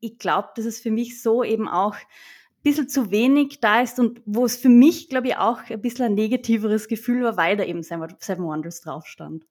ich 0.00 0.18
glaube, 0.18 0.48
dass 0.56 0.64
es 0.64 0.80
für 0.80 0.90
mich 0.90 1.22
so 1.22 1.42
eben 1.42 1.68
auch 1.68 1.94
ein 1.94 2.62
bisschen 2.62 2.88
zu 2.88 3.10
wenig 3.10 3.60
da 3.60 3.80
ist 3.80 3.98
und 3.98 4.20
wo 4.24 4.44
es 4.44 4.56
für 4.56 4.68
mich, 4.68 5.08
glaube 5.08 5.28
ich, 5.28 5.36
auch 5.36 5.60
ein 5.68 5.80
bisschen 5.80 6.06
ein 6.06 6.14
negativeres 6.14 6.88
Gefühl 6.88 7.22
war, 7.24 7.36
weil 7.36 7.56
da 7.56 7.64
eben 7.64 7.82
Seven 7.82 8.44
Wonders 8.44 8.80
drauf 8.80 9.06
stand. 9.06 9.44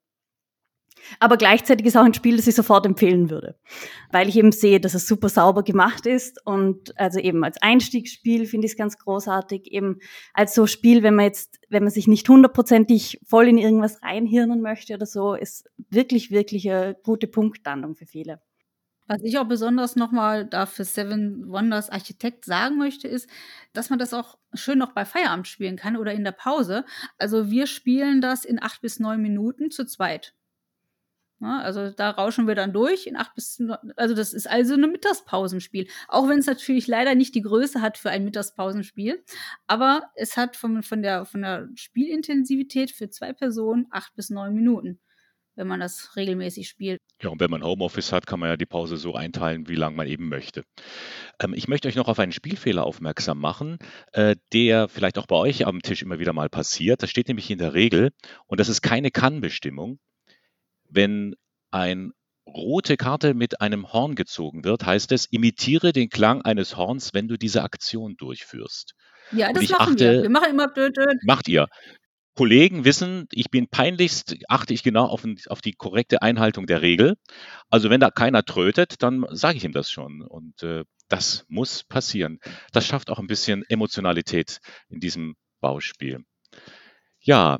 Aber 1.19 1.37
gleichzeitig 1.37 1.85
ist 1.85 1.97
auch 1.97 2.03
ein 2.03 2.13
Spiel, 2.13 2.37
das 2.37 2.47
ich 2.47 2.55
sofort 2.55 2.85
empfehlen 2.85 3.29
würde, 3.29 3.57
weil 4.11 4.29
ich 4.29 4.37
eben 4.37 4.51
sehe, 4.51 4.79
dass 4.79 4.93
es 4.93 5.07
super 5.07 5.29
sauber 5.29 5.63
gemacht 5.63 6.05
ist 6.05 6.45
und 6.45 6.97
also 6.99 7.19
eben 7.19 7.43
als 7.43 7.61
Einstiegsspiel 7.61 8.45
finde 8.45 8.65
ich 8.65 8.73
es 8.73 8.77
ganz 8.77 8.97
großartig, 8.97 9.71
eben 9.71 9.99
als 10.33 10.53
so 10.53 10.67
Spiel, 10.67 11.03
wenn 11.03 11.15
man 11.15 11.25
jetzt, 11.25 11.59
wenn 11.69 11.83
man 11.83 11.91
sich 11.91 12.07
nicht 12.07 12.27
hundertprozentig 12.27 13.19
voll 13.25 13.47
in 13.47 13.57
irgendwas 13.57 14.01
reinhirnen 14.03 14.61
möchte 14.61 14.93
oder 14.93 15.05
so, 15.05 15.33
ist 15.33 15.69
wirklich, 15.89 16.31
wirklich 16.31 16.69
eine 16.69 16.95
gute 17.03 17.27
Punktlandung 17.27 17.95
für 17.95 18.05
viele. 18.05 18.41
Was 19.07 19.23
ich 19.23 19.37
auch 19.37 19.45
besonders 19.47 19.95
nochmal 19.95 20.45
da 20.45 20.65
für 20.65 20.83
Seven 20.83 21.47
Wonders 21.47 21.89
Architekt 21.89 22.43
sagen 22.43 22.77
möchte, 22.77 23.07
ist, 23.07 23.29
dass 23.71 23.89
man 23.89 23.99
das 23.99 24.13
auch 24.13 24.37
schön 24.53 24.77
noch 24.77 24.91
bei 24.91 25.05
Feierabend 25.05 25.47
spielen 25.47 25.77
kann 25.77 25.95
oder 25.95 26.11
in 26.11 26.25
der 26.25 26.33
Pause. 26.33 26.83
Also 27.17 27.49
wir 27.49 27.67
spielen 27.67 28.19
das 28.19 28.43
in 28.43 28.61
acht 28.61 28.81
bis 28.81 28.99
neun 28.99 29.21
Minuten 29.21 29.71
zu 29.71 29.85
zweit. 29.85 30.33
Ja, 31.39 31.59
also 31.59 31.91
da 31.91 32.09
rauschen 32.09 32.47
wir 32.47 32.55
dann 32.55 32.73
durch 32.73 33.05
in 33.05 33.15
acht 33.15 33.35
bis 33.35 33.61
also 33.95 34.15
das 34.15 34.33
ist 34.33 34.49
also 34.49 34.73
ein 34.73 34.91
Mittagspausenspiel. 34.91 35.87
Auch 36.07 36.27
wenn 36.27 36.39
es 36.39 36.47
natürlich 36.47 36.87
leider 36.87 37.13
nicht 37.13 37.35
die 37.35 37.41
Größe 37.41 37.81
hat 37.81 37.97
für 37.99 38.09
ein 38.09 38.23
Mittagspausenspiel, 38.23 39.23
aber 39.67 40.03
es 40.15 40.35
hat 40.35 40.55
von, 40.55 40.81
von 40.81 41.03
der 41.03 41.25
von 41.25 41.43
der 41.43 41.69
Spielintensivität 41.75 42.89
für 42.91 43.09
zwei 43.09 43.33
Personen 43.33 43.85
acht 43.91 44.15
bis 44.15 44.29
neun 44.31 44.53
Minuten. 44.55 44.99
wenn 45.57 45.67
man 45.67 45.79
das 45.79 46.15
regelmäßig 46.15 46.69
spielt. 46.69 47.01
Ja, 47.21 47.29
und 47.29 47.39
wenn 47.41 47.49
man 47.49 47.63
Homeoffice 47.63 48.11
hat, 48.11 48.27
kann 48.27 48.39
man 48.39 48.49
ja 48.49 48.57
die 48.57 48.67
Pause 48.67 48.95
so 48.97 49.15
einteilen, 49.15 49.67
wie 49.67 49.75
lange 49.75 49.95
man 49.95 50.07
eben 50.07 50.29
möchte. 50.29 50.63
Ähm, 51.41 51.53
ich 51.53 51.67
möchte 51.67 51.87
euch 51.87 51.95
noch 51.95 52.07
auf 52.07 52.19
einen 52.19 52.31
Spielfehler 52.31 52.85
aufmerksam 52.85 53.39
machen, 53.39 53.79
äh, 54.13 54.35
der 54.53 54.87
vielleicht 54.87 55.17
auch 55.17 55.25
bei 55.25 55.35
euch 55.35 55.65
am 55.65 55.81
Tisch 55.81 56.03
immer 56.03 56.19
wieder 56.19 56.33
mal 56.33 56.49
passiert. 56.49 57.01
Das 57.01 57.09
steht 57.09 57.27
nämlich 57.27 57.49
in 57.49 57.57
der 57.57 57.73
Regel, 57.73 58.11
und 58.45 58.59
das 58.59 58.69
ist 58.69 58.81
keine 58.81 59.09
Kann-Bestimmung. 59.11 59.99
Wenn 60.89 61.35
ein 61.71 62.11
rote 62.47 62.97
Karte 62.97 63.33
mit 63.33 63.61
einem 63.61 63.91
Horn 63.91 64.15
gezogen 64.15 64.63
wird, 64.63 64.85
heißt 64.85 65.11
es, 65.11 65.25
imitiere 65.25 65.91
den 65.91 66.09
Klang 66.09 66.41
eines 66.41 66.77
Horns, 66.77 67.13
wenn 67.13 67.27
du 67.27 67.37
diese 67.37 67.63
Aktion 67.63 68.15
durchführst. 68.17 68.93
Ja, 69.31 69.51
das 69.51 69.69
machen 69.69 69.93
achte, 69.93 69.99
wir. 69.99 70.23
Wir 70.23 70.29
machen 70.29 70.51
immer 70.51 70.67
dö, 70.67 70.89
dö. 70.89 71.05
macht 71.23 71.47
ihr. 71.49 71.67
Kollegen 72.35 72.85
wissen, 72.85 73.27
ich 73.31 73.49
bin 73.49 73.67
peinlichst, 73.67 74.35
achte 74.47 74.71
ich 74.73 74.83
genau 74.83 75.05
auf, 75.05 75.25
auf 75.47 75.59
die 75.59 75.73
korrekte 75.73 76.21
Einhaltung 76.21 76.67
der 76.67 76.83
Regel. 76.83 77.15
Also 77.69 77.89
wenn 77.89 77.99
da 77.99 78.11
keiner 78.11 78.43
trötet, 78.43 79.01
dann 79.01 79.25
sage 79.31 79.57
ich 79.57 79.65
ihm 79.65 79.71
das 79.71 79.89
schon. 79.89 80.21
Und 80.21 80.61
äh, 80.61 80.83
das 81.09 81.45
muss 81.47 81.83
passieren. 81.83 82.39
Das 82.73 82.85
schafft 82.85 83.09
auch 83.09 83.17
ein 83.17 83.27
bisschen 83.27 83.63
Emotionalität 83.67 84.59
in 84.87 84.99
diesem 84.99 85.35
Bauspiel. 85.61 86.23
Ja, 87.19 87.57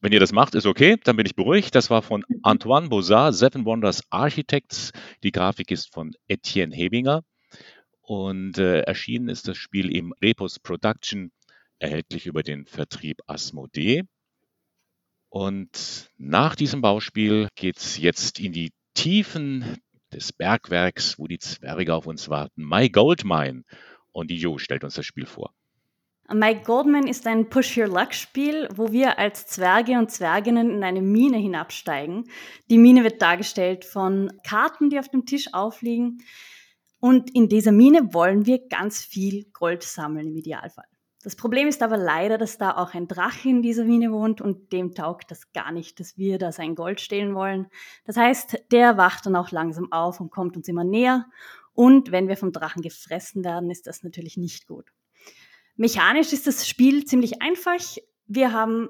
wenn 0.00 0.12
ihr 0.12 0.20
das 0.20 0.32
macht, 0.32 0.54
ist 0.54 0.66
okay, 0.66 0.96
dann 1.04 1.16
bin 1.16 1.26
ich 1.26 1.34
beruhigt. 1.34 1.74
Das 1.74 1.90
war 1.90 2.02
von 2.02 2.24
Antoine 2.42 2.88
Bozard, 2.88 3.34
Seven 3.34 3.64
Wonders 3.64 4.02
Architects. 4.10 4.92
Die 5.22 5.32
Grafik 5.32 5.70
ist 5.70 5.92
von 5.92 6.14
Etienne 6.28 6.74
Hebinger. 6.74 7.22
Und 8.02 8.58
äh, 8.58 8.82
erschienen 8.82 9.28
ist 9.28 9.48
das 9.48 9.56
Spiel 9.56 9.90
im 9.94 10.12
Repos 10.22 10.60
Production, 10.60 11.32
erhältlich 11.78 12.26
über 12.26 12.42
den 12.42 12.66
Vertrieb 12.66 13.20
Asmodee. 13.26 14.04
Und 15.28 16.08
nach 16.16 16.54
diesem 16.54 16.82
Bauspiel 16.82 17.48
geht 17.56 17.78
es 17.78 17.98
jetzt 17.98 18.38
in 18.38 18.52
die 18.52 18.72
Tiefen 18.94 19.78
des 20.12 20.32
Bergwerks, 20.32 21.18
wo 21.18 21.26
die 21.26 21.38
Zwerge 21.38 21.94
auf 21.94 22.06
uns 22.06 22.28
warten. 22.28 22.64
My 22.64 22.88
Gold 22.88 23.24
Mine. 23.24 23.64
Und 24.12 24.30
die 24.30 24.38
Jo 24.38 24.58
stellt 24.58 24.84
uns 24.84 24.94
das 24.94 25.04
Spiel 25.04 25.26
vor. 25.26 25.52
My 26.32 26.56
Goldman 26.56 27.06
ist 27.06 27.24
ein 27.28 27.48
Push 27.48 27.78
Your 27.78 27.86
Luck 27.86 28.12
Spiel, 28.12 28.68
wo 28.74 28.90
wir 28.90 29.16
als 29.16 29.46
Zwerge 29.46 29.92
und 29.92 30.10
Zwerginnen 30.10 30.70
in 30.70 30.82
eine 30.82 31.00
Mine 31.00 31.36
hinabsteigen. 31.36 32.24
Die 32.68 32.78
Mine 32.78 33.04
wird 33.04 33.22
dargestellt 33.22 33.84
von 33.84 34.32
Karten, 34.44 34.90
die 34.90 34.98
auf 34.98 35.08
dem 35.08 35.24
Tisch 35.24 35.54
aufliegen. 35.54 36.18
Und 36.98 37.32
in 37.32 37.48
dieser 37.48 37.70
Mine 37.70 38.12
wollen 38.12 38.44
wir 38.44 38.66
ganz 38.66 39.04
viel 39.04 39.44
Gold 39.52 39.84
sammeln 39.84 40.26
im 40.26 40.36
Idealfall. 40.36 40.86
Das 41.22 41.36
Problem 41.36 41.68
ist 41.68 41.82
aber 41.82 41.96
leider, 41.96 42.38
dass 42.38 42.58
da 42.58 42.76
auch 42.76 42.94
ein 42.94 43.06
Drache 43.06 43.48
in 43.48 43.62
dieser 43.62 43.84
Mine 43.84 44.10
wohnt 44.10 44.40
und 44.40 44.72
dem 44.72 44.94
taugt 44.94 45.30
das 45.30 45.52
gar 45.52 45.70
nicht, 45.70 46.00
dass 46.00 46.18
wir 46.18 46.38
da 46.38 46.50
sein 46.50 46.74
Gold 46.74 47.00
stehlen 47.00 47.36
wollen. 47.36 47.68
Das 48.04 48.16
heißt, 48.16 48.64
der 48.72 48.96
wacht 48.96 49.26
dann 49.26 49.36
auch 49.36 49.52
langsam 49.52 49.92
auf 49.92 50.18
und 50.20 50.30
kommt 50.30 50.56
uns 50.56 50.66
immer 50.66 50.84
näher. 50.84 51.26
Und 51.72 52.10
wenn 52.10 52.26
wir 52.26 52.36
vom 52.36 52.50
Drachen 52.50 52.82
gefressen 52.82 53.44
werden, 53.44 53.70
ist 53.70 53.86
das 53.86 54.02
natürlich 54.02 54.36
nicht 54.36 54.66
gut. 54.66 54.90
Mechanisch 55.76 56.32
ist 56.32 56.46
das 56.46 56.66
Spiel 56.66 57.04
ziemlich 57.04 57.42
einfach. 57.42 57.80
Wir 58.26 58.52
haben 58.52 58.88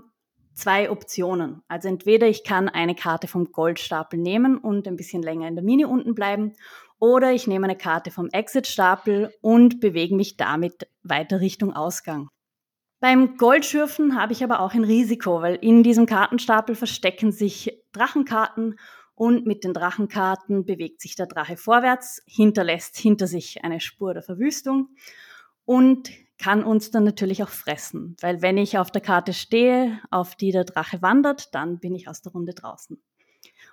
zwei 0.55 0.90
Optionen. 0.90 1.62
Also 1.68 1.88
entweder 1.88 2.29
ich 2.29 2.44
kann 2.44 2.68
eine 2.68 2.94
Karte 2.94 3.29
vom 3.29 3.53
Goldstapel 3.53 4.18
nehmen 4.18 4.57
und 4.57 4.88
ein 4.88 4.96
bisschen 4.96 5.22
länger 5.22 5.49
in 5.49 5.57
der 5.57 5.64
Mine 5.64 5.88
unten 5.88 6.14
bleiben, 6.14 6.55
oder 6.99 7.33
ich 7.33 7.46
nehme 7.46 7.66
eine 7.66 7.77
Karte 7.77 8.11
vom 8.11 8.31
Exit-Stapel 8.31 9.31
und 9.42 9.81
bewege 9.81 10.14
mich 10.16 10.38
damit 10.38 10.88
weiter 11.03 11.40
Richtung 11.40 11.75
Ausgang. 11.75 12.31
Beim 13.01 13.37
Goldschürfen 13.37 14.18
habe 14.18 14.33
ich 14.33 14.42
aber 14.42 14.61
auch 14.61 14.72
ein 14.72 14.85
Risiko, 14.85 15.42
weil 15.42 15.57
in 15.57 15.83
diesem 15.83 16.07
Kartenstapel 16.07 16.75
verstecken 16.75 17.33
sich 17.33 17.79
Drachenkarten 17.92 18.79
und 19.14 19.46
mit 19.46 19.64
den 19.64 19.75
Drachenkarten 19.75 20.64
bewegt 20.64 21.03
sich 21.03 21.16
der 21.16 21.27
Drache 21.27 21.59
vorwärts, 21.59 22.22
hinterlässt 22.27 22.96
hinter 22.96 23.27
sich 23.27 23.62
eine 23.62 23.81
Spur 23.81 24.14
der 24.14 24.22
Verwüstung 24.22 24.88
und 25.66 26.11
kann 26.38 26.64
uns 26.64 26.90
dann 26.90 27.05
natürlich 27.05 27.42
auch 27.42 27.49
fressen, 27.49 28.16
weil 28.20 28.42
wenn 28.42 28.59
ich 28.59 28.79
auf 28.79 28.90
der 28.90 29.01
Karte 29.01 29.33
stehe, 29.33 30.01
auf 30.11 30.35
die 30.35 30.53
der 30.53 30.64
Drache 30.64 31.03
wandert, 31.03 31.55
dann 31.55 31.79
bin 31.79 31.94
ich 31.94 32.09
aus 32.09 32.22
der 32.22 32.33
Runde 32.33 32.55
draußen 32.55 33.01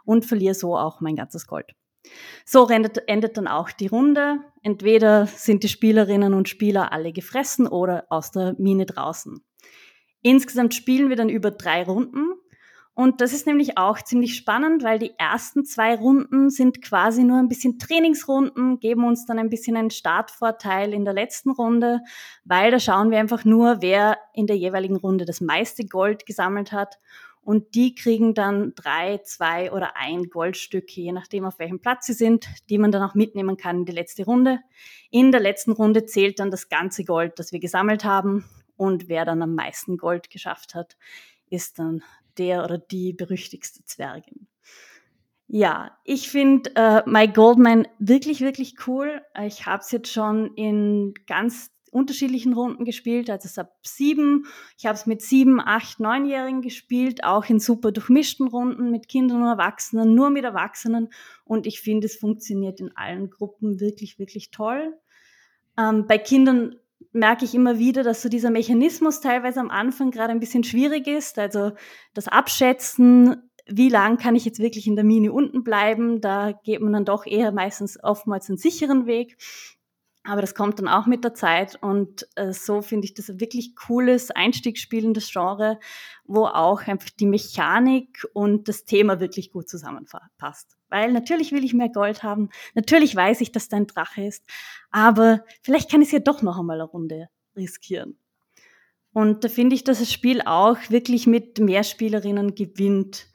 und 0.05 0.25
verliere 0.25 0.55
so 0.55 0.77
auch 0.77 1.01
mein 1.01 1.15
ganzes 1.15 1.47
Gold. 1.47 1.75
So 2.45 2.67
endet, 2.67 3.07
endet 3.07 3.37
dann 3.37 3.47
auch 3.47 3.71
die 3.71 3.87
Runde. 3.87 4.39
Entweder 4.61 5.25
sind 5.27 5.63
die 5.63 5.69
Spielerinnen 5.69 6.33
und 6.33 6.49
Spieler 6.49 6.91
alle 6.91 7.13
gefressen 7.13 7.67
oder 7.67 8.05
aus 8.09 8.31
der 8.31 8.55
Mine 8.57 8.85
draußen. 8.85 9.41
Insgesamt 10.21 10.73
spielen 10.73 11.09
wir 11.09 11.15
dann 11.15 11.29
über 11.29 11.51
drei 11.51 11.83
Runden. 11.83 12.33
Und 12.95 13.21
das 13.21 13.33
ist 13.33 13.47
nämlich 13.47 13.77
auch 13.77 13.99
ziemlich 14.01 14.35
spannend, 14.35 14.83
weil 14.83 14.99
die 14.99 15.17
ersten 15.17 15.65
zwei 15.65 15.95
Runden 15.95 16.51
sind 16.51 16.83
quasi 16.83 17.23
nur 17.23 17.39
ein 17.39 17.47
bisschen 17.47 17.79
Trainingsrunden, 17.79 18.79
geben 18.79 19.03
uns 19.03 19.25
dann 19.25 19.39
ein 19.39 19.49
bisschen 19.49 19.75
einen 19.75 19.89
Startvorteil 19.89 20.93
in 20.93 21.03
der 21.03 21.15
letzten 21.15 21.49
Runde, 21.49 22.01
weil 22.45 22.69
da 22.69 22.79
schauen 22.79 23.09
wir 23.09 23.19
einfach 23.19 23.45
nur, 23.45 23.81
wer 23.81 24.19
in 24.33 24.45
der 24.45 24.57
jeweiligen 24.57 24.95
Runde 24.95 25.25
das 25.25 25.41
meiste 25.41 25.85
Gold 25.85 26.27
gesammelt 26.27 26.71
hat 26.71 26.99
und 27.41 27.73
die 27.73 27.95
kriegen 27.95 28.35
dann 28.35 28.73
drei, 28.75 29.17
zwei 29.23 29.71
oder 29.71 29.97
ein 29.97 30.29
Goldstück, 30.29 30.89
je 30.95 31.11
nachdem 31.11 31.45
auf 31.45 31.57
welchem 31.57 31.79
Platz 31.79 32.05
sie 32.05 32.13
sind, 32.13 32.47
die 32.69 32.77
man 32.77 32.91
dann 32.91 33.01
auch 33.01 33.15
mitnehmen 33.15 33.57
kann 33.57 33.79
in 33.79 33.85
die 33.85 33.91
letzte 33.91 34.23
Runde. 34.23 34.59
In 35.09 35.31
der 35.31 35.41
letzten 35.41 35.71
Runde 35.71 36.05
zählt 36.05 36.39
dann 36.39 36.51
das 36.51 36.69
ganze 36.69 37.03
Gold, 37.03 37.39
das 37.39 37.51
wir 37.51 37.59
gesammelt 37.59 38.05
haben 38.05 38.45
und 38.77 39.09
wer 39.09 39.25
dann 39.25 39.41
am 39.41 39.55
meisten 39.55 39.97
Gold 39.97 40.29
geschafft 40.29 40.75
hat, 40.75 40.95
ist 41.49 41.79
dann 41.79 42.03
der 42.37 42.63
oder 42.63 42.77
die 42.77 43.13
berüchtigste 43.13 43.83
Zwergin. 43.85 44.47
Ja, 45.47 45.97
ich 46.03 46.29
finde 46.29 46.71
äh, 46.75 47.03
My 47.05 47.27
Goldman 47.27 47.87
wirklich, 47.99 48.41
wirklich 48.41 48.75
cool. 48.87 49.21
Ich 49.45 49.65
habe 49.65 49.81
es 49.81 49.91
jetzt 49.91 50.11
schon 50.11 50.55
in 50.55 51.13
ganz 51.27 51.69
unterschiedlichen 51.93 52.53
Runden 52.53 52.85
gespielt, 52.85 53.29
also 53.29 53.61
ab 53.61 53.75
sieben. 53.83 54.47
Ich 54.77 54.85
habe 54.85 54.95
es 54.95 55.05
mit 55.05 55.21
sieben, 55.21 55.61
acht, 55.61 55.99
neunjährigen 55.99 56.61
gespielt, 56.61 57.23
auch 57.23 57.45
in 57.45 57.59
super 57.59 57.91
durchmischten 57.91 58.47
Runden 58.47 58.89
mit 58.89 59.07
Kindern 59.07 59.43
und 59.43 59.47
Erwachsenen, 59.47 60.15
nur 60.15 60.31
mit 60.31 60.43
Erwachsenen. 60.43 61.09
Und 61.45 61.67
ich 61.67 61.81
finde, 61.81 62.07
es 62.07 62.15
funktioniert 62.15 62.79
in 62.79 62.95
allen 62.97 63.29
Gruppen 63.29 63.79
wirklich, 63.79 64.17
wirklich 64.17 64.49
toll. 64.49 64.97
Ähm, 65.77 66.07
bei 66.07 66.17
Kindern 66.17 66.75
merke 67.11 67.45
ich 67.45 67.55
immer 67.55 67.79
wieder, 67.79 68.03
dass 68.03 68.21
so 68.21 68.29
dieser 68.29 68.51
Mechanismus 68.51 69.21
teilweise 69.21 69.59
am 69.59 69.69
Anfang 69.69 70.11
gerade 70.11 70.31
ein 70.31 70.39
bisschen 70.39 70.63
schwierig 70.63 71.07
ist. 71.07 71.37
Also 71.39 71.71
das 72.13 72.27
Abschätzen, 72.27 73.49
wie 73.67 73.89
lang 73.89 74.17
kann 74.17 74.35
ich 74.35 74.45
jetzt 74.45 74.59
wirklich 74.59 74.87
in 74.87 74.95
der 74.95 75.05
Mini 75.05 75.29
unten 75.29 75.63
bleiben, 75.63 76.21
da 76.21 76.51
geht 76.63 76.81
man 76.81 76.93
dann 76.93 77.05
doch 77.05 77.25
eher 77.25 77.51
meistens 77.51 77.97
oftmals 78.01 78.49
einen 78.49 78.57
sicheren 78.57 79.05
Weg. 79.05 79.37
Aber 80.25 80.39
das 80.39 80.55
kommt 80.55 80.79
dann 80.79 80.87
auch 80.87 81.05
mit 81.05 81.25
der 81.25 81.33
Zeit 81.33 81.77
und 81.81 82.27
äh, 82.35 82.53
so 82.53 82.81
finde 82.81 83.05
ich 83.05 83.13
das 83.13 83.29
ein 83.29 83.41
wirklich 83.41 83.75
cooles 83.75 84.31
Einstiegsspiel 84.31 85.03
in 85.03 85.13
das 85.13 85.29
Genre, 85.29 85.79
wo 86.23 86.45
auch 86.45 86.87
einfach 86.87 87.09
die 87.09 87.25
Mechanik 87.25 88.25
und 88.33 88.69
das 88.69 88.85
Thema 88.85 89.19
wirklich 89.19 89.51
gut 89.51 89.67
zusammenpasst. 89.67 90.77
Weil 90.87 91.11
natürlich 91.11 91.51
will 91.51 91.65
ich 91.65 91.73
mehr 91.73 91.89
Gold 91.89 92.23
haben, 92.23 92.49
natürlich 92.73 93.13
weiß 93.13 93.41
ich, 93.41 93.51
dass 93.51 93.67
da 93.67 93.75
ein 93.75 93.87
Drache 93.87 94.23
ist, 94.23 94.45
aber 94.91 95.43
vielleicht 95.61 95.91
kann 95.91 96.01
ich 96.01 96.07
es 96.07 96.13
ja 96.13 96.19
doch 96.19 96.41
noch 96.41 96.57
einmal 96.57 96.79
eine 96.79 96.89
Runde 96.89 97.27
riskieren. 97.57 98.17
Und 99.11 99.43
da 99.43 99.49
finde 99.49 99.75
ich, 99.75 99.83
dass 99.83 99.99
das 99.99 100.11
Spiel 100.11 100.41
auch 100.41 100.77
wirklich 100.89 101.27
mit 101.27 101.59
mehr 101.59 101.83
Spielerinnen 101.83 102.55
gewinnt 102.55 103.27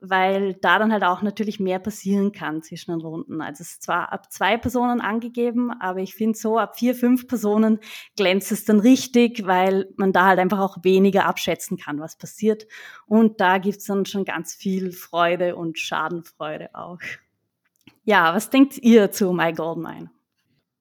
weil 0.00 0.54
da 0.54 0.78
dann 0.78 0.92
halt 0.92 1.04
auch 1.04 1.22
natürlich 1.22 1.60
mehr 1.60 1.78
passieren 1.78 2.32
kann 2.32 2.62
zwischen 2.62 2.90
den 2.90 3.00
Runden. 3.00 3.40
Also 3.42 3.62
es 3.62 3.72
ist 3.72 3.82
zwar 3.82 4.12
ab 4.12 4.32
zwei 4.32 4.56
Personen 4.56 5.00
angegeben, 5.00 5.70
aber 5.78 6.00
ich 6.00 6.14
finde 6.14 6.38
so 6.38 6.58
ab 6.58 6.78
vier, 6.78 6.94
fünf 6.94 7.28
Personen 7.28 7.80
glänzt 8.16 8.50
es 8.50 8.64
dann 8.64 8.80
richtig, 8.80 9.46
weil 9.46 9.86
man 9.96 10.12
da 10.12 10.26
halt 10.26 10.38
einfach 10.38 10.58
auch 10.58 10.78
weniger 10.82 11.26
abschätzen 11.26 11.76
kann, 11.76 12.00
was 12.00 12.16
passiert. 12.16 12.66
Und 13.06 13.40
da 13.40 13.58
gibt's 13.58 13.84
dann 13.84 14.06
schon 14.06 14.24
ganz 14.24 14.54
viel 14.54 14.92
Freude 14.92 15.56
und 15.56 15.78
Schadenfreude 15.78 16.70
auch. 16.74 17.00
Ja, 18.04 18.34
was 18.34 18.48
denkt 18.50 18.78
ihr 18.78 19.10
zu 19.10 19.32
My 19.32 19.52
Goldmine? 19.52 20.10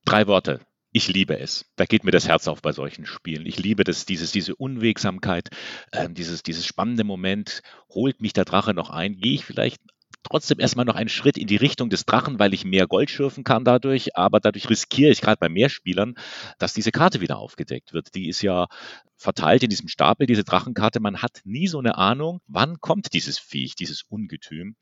Drei 0.06 0.26
Worte 0.28 0.62
ich 1.00 1.08
liebe 1.08 1.40
es. 1.40 1.66
Da 1.78 1.86
geht 1.86 2.04
mir 2.04 2.12
das 2.12 2.28
Herz 2.28 2.48
auf 2.48 2.62
bei 2.62 2.74
solchen 2.74 3.06
Spielen. 3.06 3.46
Ich 3.46 3.58
liebe 3.58 3.86
das, 3.86 4.06
dieses, 4.06 4.32
diese 4.32 4.56
Unwegsamkeit, 4.56 5.50
äh, 5.92 6.10
dieses, 6.10 6.44
dieses 6.44 6.66
spannende 6.66 7.06
Moment. 7.06 7.62
Holt 7.90 8.22
mich 8.22 8.34
der 8.34 8.46
Drache 8.46 8.74
noch 8.74 8.90
ein? 8.90 9.16
Gehe 9.18 9.34
ich 9.34 9.46
vielleicht 9.46 9.82
trotzdem 10.24 10.60
erstmal 10.60 10.84
noch 10.84 10.96
einen 10.96 11.10
Schritt 11.10 11.38
in 11.38 11.48
die 11.48 11.56
Richtung 11.56 11.90
des 11.90 12.06
Drachen, 12.06 12.38
weil 12.38 12.54
ich 12.54 12.66
mehr 12.66 12.86
Gold 12.86 13.10
schürfen 13.10 13.46
kann 13.46 13.64
dadurch, 13.64 14.18
aber 14.18 14.42
dadurch 14.42 14.70
riskiere 14.70 15.12
ich 15.12 15.22
gerade 15.22 15.38
bei 15.40 15.48
mehr 15.48 15.70
Spielern, 15.70 16.16
dass 16.58 16.74
diese 16.74 16.92
Karte 16.92 17.22
wieder 17.22 17.38
aufgedeckt 17.38 17.94
wird. 17.94 18.14
Die 18.16 18.28
ist 18.28 18.42
ja 18.42 18.68
verteilt 19.16 19.64
in 19.64 19.70
diesem 19.70 19.88
Stapel, 19.88 20.28
diese 20.28 20.44
Drachenkarte. 20.44 21.00
Man 21.00 21.22
hat 21.22 21.42
nie 21.46 21.68
so 21.68 21.80
eine 21.80 21.98
Ahnung, 21.98 22.42
wann 22.48 22.80
kommt 22.80 23.14
dieses 23.14 23.40
Viech, 23.40 23.76
dieses 23.76 24.04
Ungetüm. 24.04 24.76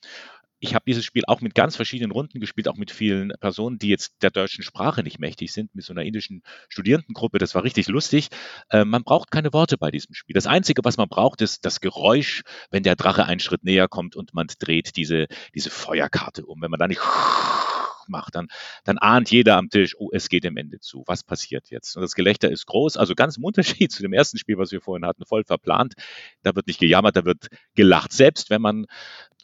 Ich 0.60 0.74
habe 0.74 0.86
dieses 0.88 1.06
Spiel 1.06 1.24
auch 1.28 1.42
mit 1.42 1.56
ganz 1.56 1.76
verschiedenen 1.76 2.12
Runden 2.12 2.40
gespielt, 2.40 2.68
auch 2.68 2.78
mit 2.78 2.92
vielen 2.92 3.32
Personen, 3.40 3.78
die 3.78 3.90
jetzt 3.90 4.16
der 4.22 4.32
deutschen 4.32 4.64
Sprache 4.64 5.04
nicht 5.04 5.20
mächtig 5.20 5.54
sind, 5.54 5.74
mit 5.76 5.86
so 5.86 5.94
einer 5.94 6.04
indischen 6.04 6.42
Studierendengruppe. 6.70 7.38
Das 7.38 7.54
war 7.56 7.64
richtig 7.64 7.88
lustig. 7.88 8.30
Äh, 8.70 8.86
man 8.86 9.04
braucht 9.04 9.32
keine 9.32 9.54
Worte 9.54 9.78
bei 9.78 9.92
diesem 9.92 10.16
Spiel. 10.16 10.34
Das 10.34 10.48
Einzige, 10.48 10.84
was 10.84 10.98
man 10.98 11.10
braucht, 11.10 11.42
ist 11.42 11.66
das 11.66 11.80
Geräusch, 11.80 12.44
wenn 12.72 12.84
der 12.84 12.96
Drache 12.96 13.26
einen 13.26 13.40
Schritt 13.40 13.64
näher 13.64 13.88
kommt 13.88 14.16
und 14.16 14.34
man 14.34 14.48
dreht 14.60 14.96
diese, 14.96 15.28
diese 15.54 15.70
Feuerkarte 15.70 16.46
um. 16.46 16.62
Wenn 16.62 16.72
man 16.72 16.80
da 16.80 16.88
nicht 16.88 17.02
macht, 18.10 18.36
dann, 18.36 18.48
dann 18.84 18.98
ahnt 18.98 19.32
jeder 19.32 19.58
am 19.58 19.70
Tisch, 19.70 19.96
oh, 19.98 20.10
es 20.12 20.30
geht 20.30 20.44
dem 20.44 20.58
Ende 20.58 20.80
zu. 20.80 21.04
Was 21.08 21.24
passiert 21.24 21.70
jetzt? 21.70 21.96
Und 21.96 22.02
das 22.02 22.16
Gelächter 22.16 22.50
ist 22.50 22.66
groß, 22.66 22.98
also 22.98 23.16
ganz 23.16 23.38
im 23.38 23.44
Unterschied 23.44 23.92
zu 23.92 24.02
dem 24.02 24.14
ersten 24.14 24.38
Spiel, 24.38 24.58
was 24.58 24.72
wir 24.72 24.82
vorhin 24.82 25.06
hatten, 25.06 25.26
voll 25.26 25.44
verplant. 25.44 25.94
Da 26.44 26.56
wird 26.56 26.68
nicht 26.68 26.80
gejammert, 26.80 27.16
da 27.16 27.26
wird 27.26 27.48
gelacht. 27.76 28.12
Selbst 28.14 28.50
wenn 28.50 28.62
man 28.62 28.86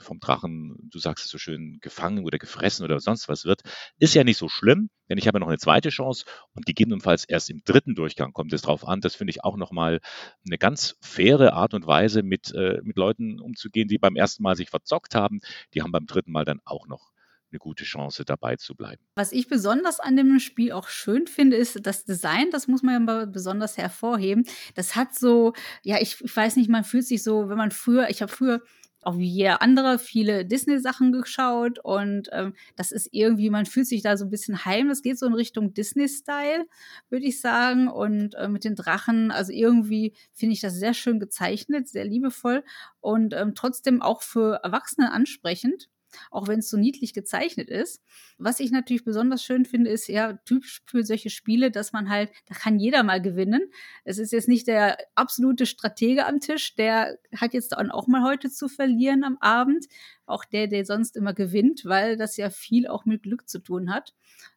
vom 0.04 0.20
Drachen, 0.20 0.76
du 0.92 1.00
sagst 1.00 1.26
es 1.26 1.32
so 1.32 1.38
schön, 1.38 1.80
gefangen 1.82 2.26
oder 2.26 2.38
gefressen 2.38 2.84
oder 2.84 3.00
sonst 3.00 3.30
was 3.30 3.46
wird, 3.46 3.62
ist 3.98 4.14
ja 4.14 4.24
nicht 4.24 4.38
so 4.38 4.50
schlimm, 4.50 4.90
denn 5.10 5.18
ich 5.18 5.28
habe 5.28 5.40
noch 5.40 5.48
eine 5.48 5.58
zweite 5.58 5.90
Chance 5.90 6.26
und 6.54 6.66
gegebenenfalls 6.66 7.26
erst 7.26 7.50
im 7.50 7.62
dritten 7.64 7.96
Durchgang 7.96 8.34
kommt 8.34 8.54
es 8.54 8.62
drauf 8.62 8.88
an. 8.88 9.02
Das 9.02 9.16
finde 9.16 9.32
ich 9.32 9.44
auch 9.44 9.58
nochmal 9.58 10.00
eine 10.46 10.58
ganz 10.58 10.98
faire 11.02 11.54
Art 11.54 11.74
und 11.74 11.88
Weise, 11.88 12.24
mit, 12.24 12.54
äh, 12.54 12.80
mit 12.84 12.98
Leuten 12.98 13.40
umzugehen, 13.40 13.88
die 13.88 13.98
beim 13.98 14.16
ersten 14.16 14.44
Mal 14.44 14.56
sich 14.56 14.70
verzockt 14.70 15.16
haben. 15.16 15.40
Die 15.74 15.82
haben 15.82 15.92
beim 15.92 16.06
dritten 16.06 16.32
Mal 16.32 16.46
dann 16.46 16.60
auch 16.66 16.88
noch 16.88 17.13
eine 17.54 17.60
gute 17.60 17.84
Chance 17.84 18.26
dabei 18.26 18.58
zu 18.58 18.76
bleiben. 18.76 19.02
Was 19.16 19.32
ich 19.32 19.48
besonders 19.48 20.00
an 20.00 20.18
dem 20.18 20.40
Spiel 20.40 20.72
auch 20.72 20.90
schön 20.90 21.28
finde, 21.28 21.56
ist 21.56 21.86
das 21.86 22.04
Design, 22.04 22.50
das 22.52 22.68
muss 22.68 22.84
man 22.84 23.08
ja 23.08 23.26
besonders 23.26 23.78
hervorheben. 23.78 24.46
Das 24.76 24.96
hat 24.96 25.16
so, 25.16 25.54
ja, 25.84 26.02
ich, 26.02 26.20
ich 26.22 26.36
weiß 26.36 26.56
nicht, 26.58 26.70
man 26.70 26.84
fühlt 26.84 27.06
sich 27.06 27.24
so, 27.24 27.50
wenn 27.50 27.58
man 27.58 27.72
früher, 27.72 28.10
ich 28.10 28.22
habe 28.22 28.32
früher 28.32 28.62
auch 29.06 29.18
wie 29.18 29.28
jeder 29.28 29.62
andere 29.62 30.00
viele 30.00 30.46
Disney-Sachen 30.46 31.12
geschaut 31.12 31.80
und 31.80 32.30
ähm, 32.32 32.54
das 32.76 32.92
ist 32.92 33.10
irgendwie, 33.12 33.50
man 33.50 33.66
fühlt 33.66 33.88
sich 33.88 34.02
da 34.02 34.18
so 34.18 34.26
ein 34.26 34.30
bisschen 34.30 34.66
heim. 34.66 34.90
Das 34.90 35.02
geht 35.02 35.20
so 35.20 35.26
in 35.26 35.34
Richtung 35.34 35.74
Disney-Style, 35.74 36.66
würde 37.10 37.26
ich 37.26 37.42
sagen. 37.42 37.88
Und 37.88 38.36
äh, 38.36 38.48
mit 38.48 38.64
den 38.64 38.76
Drachen, 38.76 39.32
also 39.32 39.52
irgendwie 39.52 40.14
finde 40.32 40.54
ich 40.54 40.62
das 40.62 40.76
sehr 40.76 40.94
schön 40.94 41.20
gezeichnet, 41.20 41.90
sehr 41.90 42.06
liebevoll 42.06 42.64
und 43.02 43.34
ähm, 43.34 43.56
trotzdem 43.56 44.02
auch 44.02 44.22
für 44.22 44.62
Erwachsene 44.64 45.12
ansprechend 45.12 45.90
auch 46.32 46.48
wenn 46.48 46.60
es 46.60 46.70
so 46.70 46.78
niedlich 46.78 47.14
gezeichnet 47.14 47.70
ist. 47.70 48.02
Was 48.38 48.60
ich 48.60 48.72
natürlich 48.72 49.04
besonders 49.04 49.44
schön 49.44 49.66
finde, 49.66 49.90
ist 49.90 50.08
ja 50.08 50.34
typisch 50.46 50.82
für 50.86 51.04
solche 51.04 51.30
Spiele, 51.30 51.72
dass 51.72 51.94
man 51.94 52.10
halt, 52.10 52.32
da 52.48 52.56
kann 52.56 52.80
jeder 52.80 53.04
mal 53.04 53.22
gewinnen. 53.22 53.62
Es 54.04 54.18
ist 54.18 54.32
jetzt 54.32 54.48
nicht 54.48 54.68
der 54.68 54.98
absolute 55.16 55.66
Stratege 55.66 56.26
am 56.26 56.40
Tisch, 56.40 56.76
der 56.76 57.18
hat 57.36 57.54
jetzt 57.54 57.74
dann 57.74 57.92
auch 57.92 58.08
mal 58.08 58.24
heute 58.24 58.50
zu 58.50 58.68
verlieren 58.68 59.24
am 59.24 59.38
Abend. 59.40 59.86
Auch 60.26 60.46
der, 60.46 60.68
der 60.68 60.86
sonst 60.86 61.16
immer 61.18 61.34
gewinnt, 61.34 61.84
weil 61.86 62.18
das 62.18 62.38
ja 62.38 62.50
viel 62.50 62.88
auch 62.88 63.06
mit 63.06 63.24
Glück 63.24 63.50
zu 63.50 63.60
tun 63.60 63.94
hat. 63.94 64.14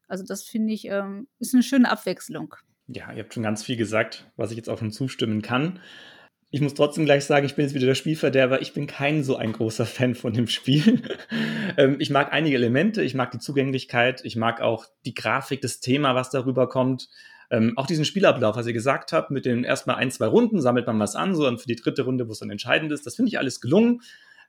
Also 0.09 0.25
das 0.25 0.45
finde 0.45 0.73
ich, 0.73 0.87
ähm, 0.87 1.29
ist 1.38 1.55
eine 1.55 1.62
schöne 1.62 1.90
Abwechslung. 1.90 2.55
Ja, 2.88 3.12
ihr 3.12 3.25
habt 3.25 3.35
schon 3.35 3.42
ganz 3.42 3.64
viel 3.64 3.77
gesagt, 3.77 4.31
was 4.37 4.53
ich 4.53 4.57
jetzt 4.57 4.69
auch 4.69 4.79
schon 4.79 4.92
zustimmen 4.92 5.42
kann. 5.42 5.81
Ich 6.51 6.61
muss 6.61 6.75
trotzdem 6.75 7.05
gleich 7.05 7.25
sagen, 7.25 7.45
ich 7.45 7.57
bin 7.57 7.65
jetzt 7.65 7.75
wieder 7.75 7.87
der 7.87 7.97
Spielverderber. 7.97 8.63
Ich 8.63 8.73
bin 8.73 8.87
kein 8.87 9.25
so 9.25 9.37
ein 9.37 9.53
großer 9.53 9.85
Fan 9.85 10.15
von 10.15 10.33
dem 10.33 10.47
Spiel. 10.47 11.03
ähm, 11.77 11.97
ich 11.99 12.11
mag 12.11 12.33
einige 12.33 12.57
Elemente, 12.57 13.03
ich 13.03 13.15
mag 13.15 13.33
die 13.33 13.39
Zugänglichkeit, 13.39 14.25
ich 14.25 14.37
mag 14.37 14.61
auch 14.61 14.87
die 15.05 15.15
Grafik, 15.15 15.61
das 15.61 15.81
Thema, 15.81 16.15
was 16.15 16.31
darüber 16.31 16.69
kommt. 16.69 17.09
Ähm, 17.51 17.77
auch 17.77 17.87
diesen 17.87 18.05
Spielablauf, 18.05 18.57
was 18.57 18.67
ihr 18.67 18.73
gesagt 18.73 19.13
habt, 19.13 19.31
mit 19.31 19.45
den 19.45 19.65
erstmal 19.65 19.97
ein, 19.97 20.11
zwei 20.11 20.27
Runden 20.27 20.61
sammelt 20.61 20.87
man 20.87 20.99
was 20.99 21.17
an, 21.17 21.35
so 21.35 21.47
und 21.47 21.61
für 21.61 21.69
die 21.69 21.77
dritte 21.77 22.03
Runde, 22.03 22.29
wo 22.29 22.33
es 22.33 22.41
dann 22.41 22.51
entscheidend 22.51 22.93
ist, 22.93 23.07
das 23.07 23.17
finde 23.17 23.29
ich 23.29 23.39
alles 23.39 23.61
gelungen. 23.61 24.01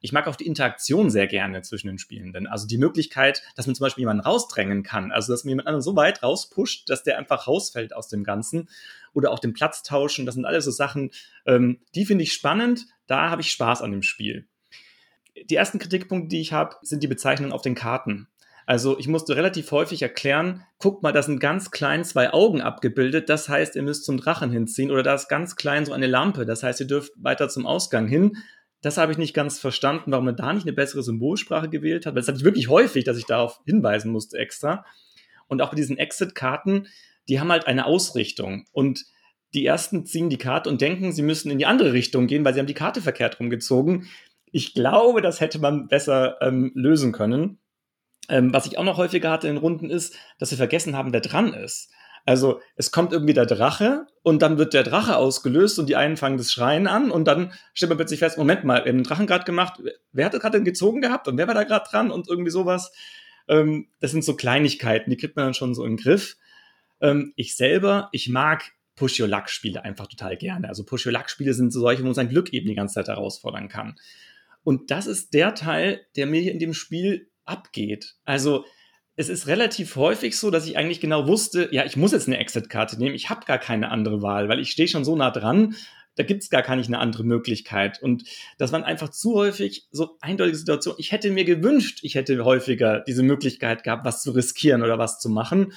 Ich 0.01 0.11
mag 0.11 0.27
auch 0.27 0.35
die 0.35 0.45
Interaktion 0.45 1.09
sehr 1.09 1.27
gerne 1.27 1.61
zwischen 1.61 1.87
den 1.87 1.97
Spielenden. 1.97 2.47
Also 2.47 2.67
die 2.67 2.77
Möglichkeit, 2.77 3.41
dass 3.55 3.67
man 3.67 3.75
zum 3.75 3.85
Beispiel 3.85 4.03
jemanden 4.03 4.23
rausdrängen 4.23 4.83
kann. 4.83 5.11
Also 5.11 5.33
dass 5.33 5.43
man 5.43 5.49
jemand 5.49 5.67
anderen 5.67 5.81
so 5.81 5.95
weit 5.95 6.23
rauspusht, 6.23 6.89
dass 6.89 7.03
der 7.03 7.17
einfach 7.17 7.47
rausfällt 7.47 7.95
aus 7.95 8.07
dem 8.07 8.23
Ganzen. 8.23 8.69
Oder 9.13 9.31
auch 9.31 9.39
den 9.39 9.53
Platz 9.53 9.83
tauschen. 9.83 10.25
Das 10.25 10.35
sind 10.35 10.45
alles 10.45 10.65
so 10.65 10.71
Sachen, 10.71 11.11
ähm, 11.45 11.79
die 11.95 12.05
finde 12.05 12.23
ich 12.23 12.33
spannend. 12.33 12.85
Da 13.07 13.29
habe 13.29 13.41
ich 13.41 13.51
Spaß 13.51 13.81
an 13.81 13.91
dem 13.91 14.03
Spiel. 14.03 14.47
Die 15.49 15.55
ersten 15.55 15.79
Kritikpunkte, 15.79 16.29
die 16.29 16.41
ich 16.41 16.53
habe, 16.53 16.75
sind 16.81 17.03
die 17.03 17.07
Bezeichnungen 17.07 17.53
auf 17.53 17.61
den 17.61 17.75
Karten. 17.75 18.27
Also 18.67 18.99
ich 18.99 19.07
musste 19.07 19.37
relativ 19.37 19.71
häufig 19.71 20.01
erklären, 20.01 20.65
guckt 20.77 21.01
mal, 21.01 21.13
da 21.13 21.23
sind 21.23 21.39
ganz 21.39 21.71
klein 21.71 22.03
zwei 22.03 22.33
Augen 22.33 22.61
abgebildet. 22.61 23.29
Das 23.29 23.47
heißt, 23.47 23.77
ihr 23.77 23.81
müsst 23.81 24.03
zum 24.03 24.17
Drachen 24.17 24.51
hinziehen. 24.51 24.91
Oder 24.91 25.03
da 25.03 25.13
ist 25.13 25.29
ganz 25.29 25.55
klein 25.55 25.85
so 25.85 25.93
eine 25.93 26.05
Lampe. 26.05 26.45
Das 26.45 26.63
heißt, 26.63 26.81
ihr 26.81 26.87
dürft 26.87 27.13
weiter 27.15 27.47
zum 27.47 27.65
Ausgang 27.65 28.07
hin. 28.07 28.35
Das 28.87 28.97
habe 28.97 29.11
ich 29.11 29.17
nicht 29.17 29.33
ganz 29.33 29.59
verstanden, 29.59 30.13
warum 30.13 30.23
man 30.23 30.37
da 30.37 30.53
nicht 30.53 30.65
eine 30.65 30.71
bessere 30.71 31.03
Symbolsprache 31.03 31.67
gewählt 31.67 32.05
hat, 32.05 32.15
weil 32.15 32.21
das 32.21 32.29
hatte 32.29 32.37
ich 32.37 32.45
wirklich 32.45 32.69
häufig, 32.69 33.03
dass 33.03 33.17
ich 33.17 33.25
darauf 33.25 33.59
hinweisen 33.65 34.13
musste 34.13 34.37
extra. 34.37 34.85
Und 35.47 35.61
auch 35.61 35.71
bei 35.71 35.75
diesen 35.75 35.97
Exit-Karten, 35.97 36.87
die 37.27 37.41
haben 37.41 37.51
halt 37.51 37.67
eine 37.67 37.85
Ausrichtung. 37.85 38.65
Und 38.71 39.03
die 39.53 39.65
ersten 39.65 40.05
ziehen 40.05 40.29
die 40.29 40.37
Karte 40.37 40.69
und 40.69 40.79
denken, 40.79 41.11
sie 41.11 41.21
müssen 41.21 41.51
in 41.51 41.57
die 41.57 41.65
andere 41.65 41.91
Richtung 41.91 42.27
gehen, 42.27 42.45
weil 42.45 42.53
sie 42.53 42.61
haben 42.61 42.67
die 42.67 42.73
Karte 42.73 43.01
verkehrt 43.01 43.41
rumgezogen. 43.41 44.07
Ich 44.53 44.73
glaube, 44.73 45.21
das 45.21 45.41
hätte 45.41 45.59
man 45.59 45.89
besser 45.89 46.37
ähm, 46.39 46.71
lösen 46.73 47.11
können. 47.11 47.59
Ähm, 48.29 48.53
was 48.53 48.67
ich 48.67 48.77
auch 48.77 48.85
noch 48.85 48.95
häufiger 48.95 49.31
hatte 49.31 49.49
in 49.49 49.57
Runden 49.57 49.89
ist, 49.89 50.15
dass 50.39 50.51
wir 50.51 50.57
vergessen 50.57 50.95
haben, 50.95 51.11
wer 51.11 51.19
dran 51.19 51.53
ist. 51.53 51.91
Also 52.27 52.59
es 52.75 52.91
kommt 52.91 53.13
irgendwie 53.13 53.33
der 53.33 53.45
Drache 53.45 54.05
und 54.21 54.41
dann 54.41 54.57
wird 54.57 54.73
der 54.73 54.83
Drache 54.83 55.15
ausgelöst 55.15 55.79
und 55.79 55.87
die 55.87 55.95
einen 55.95 56.17
fangen 56.17 56.37
das 56.37 56.51
Schreien 56.51 56.85
an 56.85 57.09
und 57.09 57.25
dann 57.25 57.53
stellt 57.73 57.87
man 57.87 57.97
plötzlich 57.97 58.19
fest, 58.19 58.37
Moment 58.37 58.65
mal, 58.65 58.83
wir 58.83 58.89
haben 58.89 58.97
den 58.97 59.05
Drachen 59.05 59.27
gerade 59.27 59.45
gemacht, 59.45 59.81
wer 60.11 60.25
hat 60.25 60.33
gerade 60.33 60.61
gezogen 60.61 60.99
gehabt 60.99 61.29
und 61.29 61.37
wer 61.37 61.47
war 61.47 61.55
da 61.55 61.63
gerade 61.63 61.89
dran 61.89 62.11
und 62.11 62.27
irgendwie 62.27 62.51
sowas. 62.51 62.91
Ähm, 63.47 63.87
das 64.01 64.11
sind 64.11 64.25
so 64.25 64.35
Kleinigkeiten, 64.35 65.09
die 65.09 65.15
kriegt 65.15 65.37
man 65.37 65.45
dann 65.45 65.53
schon 65.53 65.73
so 65.73 65.85
im 65.85 65.95
Griff. 65.95 66.35
Ähm, 66.99 67.31
ich 67.37 67.55
selber, 67.55 68.09
ich 68.11 68.27
mag 68.27 68.73
Push-Your-Luck-Spiele 68.97 69.85
einfach 69.85 70.07
total 70.07 70.35
gerne. 70.35 70.67
Also 70.67 70.83
Push-Your-Luck-Spiele 70.83 71.53
sind 71.53 71.71
so 71.71 71.79
solche, 71.79 72.01
wo 72.01 72.07
man 72.07 72.13
sein 72.13 72.27
Glück 72.27 72.51
eben 72.51 72.67
die 72.67 72.75
ganze 72.75 72.95
Zeit 72.95 73.07
herausfordern 73.07 73.69
kann. 73.69 73.95
Und 74.65 74.91
das 74.91 75.07
ist 75.07 75.33
der 75.33 75.55
Teil, 75.55 76.01
der 76.17 76.25
mir 76.25 76.41
hier 76.41 76.51
in 76.51 76.59
dem 76.59 76.73
Spiel 76.73 77.29
abgeht. 77.45 78.15
Also 78.25 78.65
es 79.17 79.29
ist 79.29 79.47
relativ 79.47 79.95
häufig 79.95 80.37
so, 80.37 80.51
dass 80.51 80.67
ich 80.67 80.77
eigentlich 80.77 81.01
genau 81.01 81.27
wusste, 81.27 81.69
ja, 81.71 81.83
ich 81.83 81.97
muss 81.97 82.11
jetzt 82.11 82.27
eine 82.27 82.37
Exit-Karte 82.37 82.97
nehmen, 82.99 83.15
ich 83.15 83.29
habe 83.29 83.45
gar 83.45 83.57
keine 83.57 83.89
andere 83.89 84.21
Wahl, 84.21 84.47
weil 84.47 84.59
ich 84.59 84.69
stehe 84.69 84.87
schon 84.87 85.03
so 85.03 85.15
nah 85.15 85.31
dran, 85.31 85.75
da 86.15 86.23
gibt 86.23 86.43
es 86.43 86.49
gar 86.49 86.61
keine 86.61 86.99
andere 86.99 87.23
Möglichkeit. 87.23 88.01
Und 88.01 88.23
das 88.57 88.71
waren 88.71 88.83
einfach 88.83 89.09
zu 89.09 89.33
häufig 89.35 89.87
so 89.91 90.17
eindeutige 90.21 90.57
Situationen. 90.57 90.99
Ich 90.99 91.11
hätte 91.11 91.31
mir 91.31 91.45
gewünscht, 91.45 91.99
ich 92.03 92.15
hätte 92.15 92.43
häufiger 92.45 93.01
diese 93.01 93.23
Möglichkeit 93.23 93.83
gehabt, 93.83 94.05
was 94.05 94.21
zu 94.21 94.31
riskieren 94.31 94.83
oder 94.83 94.97
was 94.97 95.19
zu 95.19 95.29
machen. 95.29 95.73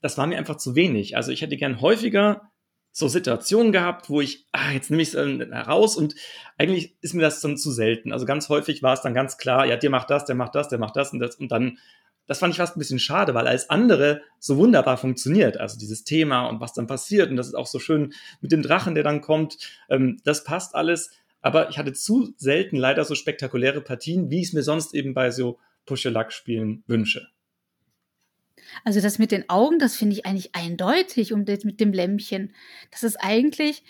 Das 0.00 0.18
war 0.18 0.26
mir 0.26 0.38
einfach 0.38 0.56
zu 0.56 0.74
wenig. 0.74 1.16
Also 1.16 1.30
ich 1.30 1.42
hätte 1.42 1.56
gern 1.56 1.80
häufiger 1.80 2.52
so 2.90 3.08
Situationen 3.08 3.72
gehabt, 3.72 4.10
wo 4.10 4.20
ich, 4.20 4.46
ah, 4.52 4.72
jetzt 4.72 4.90
nehme 4.90 5.02
ich 5.02 5.14
es 5.14 5.14
heraus 5.14 5.96
und 5.96 6.14
eigentlich 6.58 6.96
ist 7.00 7.14
mir 7.14 7.22
das 7.22 7.40
dann 7.40 7.56
zu 7.56 7.70
selten. 7.70 8.12
Also 8.12 8.26
ganz 8.26 8.50
häufig 8.50 8.82
war 8.82 8.92
es 8.92 9.00
dann 9.00 9.14
ganz 9.14 9.38
klar, 9.38 9.64
ja, 9.66 9.78
der 9.78 9.88
macht 9.88 10.10
das, 10.10 10.26
der 10.26 10.34
macht 10.34 10.54
das, 10.54 10.68
der 10.68 10.78
macht 10.78 10.96
das 10.96 11.12
und 11.12 11.18
das 11.18 11.36
und 11.36 11.50
dann 11.50 11.78
das 12.26 12.38
fand 12.38 12.52
ich 12.52 12.58
fast 12.58 12.76
ein 12.76 12.78
bisschen 12.78 12.98
schade, 12.98 13.34
weil 13.34 13.46
alles 13.46 13.70
andere 13.70 14.22
so 14.38 14.56
wunderbar 14.56 14.96
funktioniert. 14.96 15.58
Also 15.58 15.78
dieses 15.78 16.04
Thema 16.04 16.46
und 16.46 16.60
was 16.60 16.72
dann 16.72 16.86
passiert 16.86 17.30
und 17.30 17.36
das 17.36 17.48
ist 17.48 17.54
auch 17.54 17.66
so 17.66 17.78
schön 17.78 18.14
mit 18.40 18.52
dem 18.52 18.62
Drachen, 18.62 18.94
der 18.94 19.04
dann 19.04 19.20
kommt. 19.20 19.58
Ähm, 19.90 20.20
das 20.24 20.44
passt 20.44 20.74
alles. 20.74 21.10
Aber 21.40 21.68
ich 21.70 21.78
hatte 21.78 21.92
zu 21.92 22.32
selten 22.36 22.76
leider 22.76 23.04
so 23.04 23.14
spektakuläre 23.14 23.80
Partien, 23.80 24.30
wie 24.30 24.40
ich 24.40 24.48
es 24.48 24.52
mir 24.52 24.62
sonst 24.62 24.94
eben 24.94 25.12
bei 25.12 25.30
so 25.30 25.58
Push-Luck-Spielen 25.86 26.84
wünsche. 26.86 27.28
Also 28.84 29.00
das 29.00 29.18
mit 29.18 29.32
den 29.32 29.48
Augen, 29.50 29.78
das 29.78 29.96
finde 29.96 30.14
ich 30.14 30.24
eigentlich 30.24 30.54
eindeutig 30.54 31.32
und 31.32 31.48
das 31.48 31.64
mit 31.64 31.80
dem 31.80 31.92
Lämpchen. 31.92 32.54
Das 32.90 33.02
ist 33.02 33.16
eigentlich, 33.16 33.82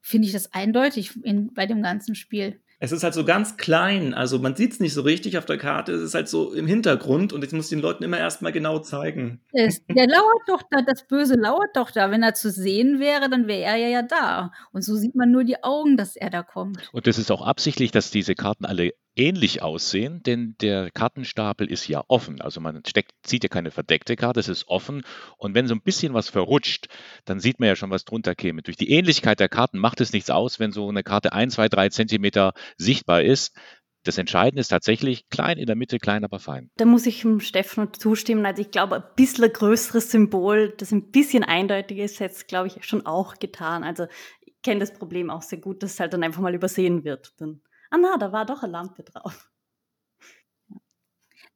finde 0.00 0.26
ich 0.26 0.32
das 0.32 0.52
eindeutig 0.52 1.12
in, 1.24 1.54
bei 1.54 1.66
dem 1.66 1.82
ganzen 1.82 2.14
Spiel. 2.14 2.60
Es 2.82 2.92
ist 2.92 3.02
halt 3.02 3.12
so 3.12 3.26
ganz 3.26 3.58
klein, 3.58 4.14
also 4.14 4.38
man 4.38 4.56
sieht 4.56 4.72
es 4.72 4.80
nicht 4.80 4.94
so 4.94 5.02
richtig 5.02 5.36
auf 5.36 5.44
der 5.44 5.58
Karte, 5.58 5.92
es 5.92 6.00
ist 6.00 6.14
halt 6.14 6.28
so 6.28 6.54
im 6.54 6.66
Hintergrund 6.66 7.34
und 7.34 7.44
ich 7.44 7.52
muss 7.52 7.68
den 7.68 7.80
Leuten 7.80 8.02
immer 8.02 8.18
erstmal 8.18 8.52
genau 8.52 8.78
zeigen. 8.78 9.42
Es, 9.52 9.84
der 9.84 10.08
lauert 10.08 10.42
doch 10.46 10.62
da, 10.70 10.80
das 10.80 11.06
Böse 11.06 11.34
lauert 11.34 11.76
doch 11.76 11.90
da. 11.90 12.10
Wenn 12.10 12.22
er 12.22 12.32
zu 12.32 12.50
sehen 12.50 12.98
wäre, 12.98 13.28
dann 13.28 13.46
wäre 13.46 13.64
er 13.64 13.76
ja, 13.76 13.88
ja 13.88 14.02
da. 14.02 14.52
Und 14.72 14.82
so 14.82 14.96
sieht 14.96 15.14
man 15.14 15.30
nur 15.30 15.44
die 15.44 15.62
Augen, 15.62 15.98
dass 15.98 16.16
er 16.16 16.30
da 16.30 16.42
kommt. 16.42 16.88
Und 16.92 17.06
das 17.06 17.18
ist 17.18 17.30
auch 17.30 17.42
absichtlich, 17.42 17.90
dass 17.90 18.10
diese 18.10 18.34
Karten 18.34 18.64
alle 18.64 18.94
ähnlich 19.16 19.62
aussehen, 19.62 20.22
denn 20.22 20.54
der 20.60 20.90
Kartenstapel 20.90 21.70
ist 21.70 21.88
ja 21.88 22.02
offen. 22.08 22.40
Also 22.40 22.60
man 22.60 22.82
steckt, 22.86 23.12
sieht 23.26 23.42
ja 23.42 23.48
keine 23.48 23.70
verdeckte 23.70 24.16
Karte, 24.16 24.40
es 24.40 24.48
ist 24.48 24.68
offen. 24.68 25.02
Und 25.36 25.54
wenn 25.54 25.66
so 25.66 25.74
ein 25.74 25.82
bisschen 25.82 26.14
was 26.14 26.28
verrutscht, 26.28 26.88
dann 27.24 27.40
sieht 27.40 27.60
man 27.60 27.68
ja 27.68 27.76
schon, 27.76 27.90
was 27.90 28.04
drunter 28.04 28.34
käme. 28.34 28.62
Durch 28.62 28.76
die 28.76 28.90
Ähnlichkeit 28.90 29.40
der 29.40 29.48
Karten 29.48 29.78
macht 29.78 30.00
es 30.00 30.12
nichts 30.12 30.30
aus, 30.30 30.58
wenn 30.60 30.72
so 30.72 30.88
eine 30.88 31.02
Karte 31.02 31.32
ein, 31.32 31.50
zwei, 31.50 31.68
drei 31.68 31.88
Zentimeter 31.88 32.52
sichtbar 32.76 33.22
ist. 33.22 33.54
Das 34.02 34.16
Entscheidende 34.16 34.60
ist 34.60 34.68
tatsächlich 34.68 35.28
klein 35.28 35.58
in 35.58 35.66
der 35.66 35.76
Mitte, 35.76 35.98
klein, 35.98 36.24
aber 36.24 36.38
fein. 36.38 36.70
Da 36.76 36.86
muss 36.86 37.04
ich 37.04 37.20
dem 37.20 37.40
Steffen 37.40 37.92
zustimmen. 37.92 38.46
Also 38.46 38.62
ich 38.62 38.70
glaube, 38.70 38.96
ein 38.96 39.02
bisschen 39.14 39.52
größeres 39.52 40.10
Symbol, 40.10 40.72
das 40.78 40.90
ein 40.90 41.10
bisschen 41.10 41.44
eindeutiger 41.44 42.04
ist, 42.04 42.18
hätte 42.18 42.34
es, 42.34 42.46
glaube 42.46 42.68
ich, 42.68 42.82
schon 42.86 43.04
auch 43.04 43.34
getan. 43.38 43.84
Also 43.84 44.06
ich 44.40 44.54
kenne 44.62 44.80
das 44.80 44.94
Problem 44.94 45.28
auch 45.28 45.42
sehr 45.42 45.58
gut, 45.58 45.82
dass 45.82 45.94
es 45.94 46.00
halt 46.00 46.14
dann 46.14 46.22
einfach 46.22 46.40
mal 46.40 46.54
übersehen 46.54 47.04
wird. 47.04 47.34
Dann 47.38 47.60
ah 47.90 47.98
na, 47.98 48.16
da 48.16 48.32
war 48.32 48.46
doch 48.46 48.62
eine 48.62 48.72
Lampe 48.72 49.02
drauf. 49.02 49.50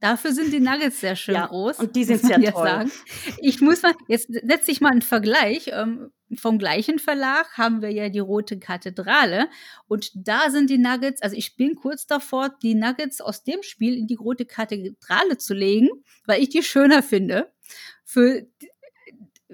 Dafür 0.00 0.32
sind 0.32 0.52
die 0.52 0.60
Nuggets 0.60 1.00
sehr 1.00 1.16
schön 1.16 1.34
ja, 1.34 1.46
groß. 1.46 1.78
Und 1.78 1.96
die 1.96 2.04
sind 2.04 2.20
sehr 2.20 2.38
toll. 2.52 2.66
Sagen. 2.66 2.92
Ich 3.38 3.62
muss 3.62 3.80
mal, 3.80 3.94
jetzt 4.06 4.28
setze 4.30 4.70
ich 4.70 4.82
mal 4.82 4.90
einen 4.90 5.00
Vergleich. 5.00 5.70
Ähm, 5.72 6.12
vom 6.36 6.58
gleichen 6.58 6.98
Verlag 6.98 7.56
haben 7.56 7.80
wir 7.80 7.90
ja 7.90 8.10
die 8.10 8.18
Rote 8.18 8.58
Kathedrale. 8.58 9.48
Und 9.88 10.10
da 10.14 10.50
sind 10.50 10.68
die 10.68 10.76
Nuggets, 10.76 11.22
also 11.22 11.34
ich 11.36 11.56
bin 11.56 11.74
kurz 11.76 12.06
davor, 12.06 12.50
die 12.62 12.74
Nuggets 12.74 13.22
aus 13.22 13.44
dem 13.44 13.62
Spiel 13.62 13.96
in 13.96 14.06
die 14.06 14.16
Rote 14.16 14.44
Kathedrale 14.44 15.38
zu 15.38 15.54
legen, 15.54 15.88
weil 16.26 16.42
ich 16.42 16.50
die 16.50 16.62
schöner 16.62 17.02
finde. 17.02 17.50
Für 18.04 18.46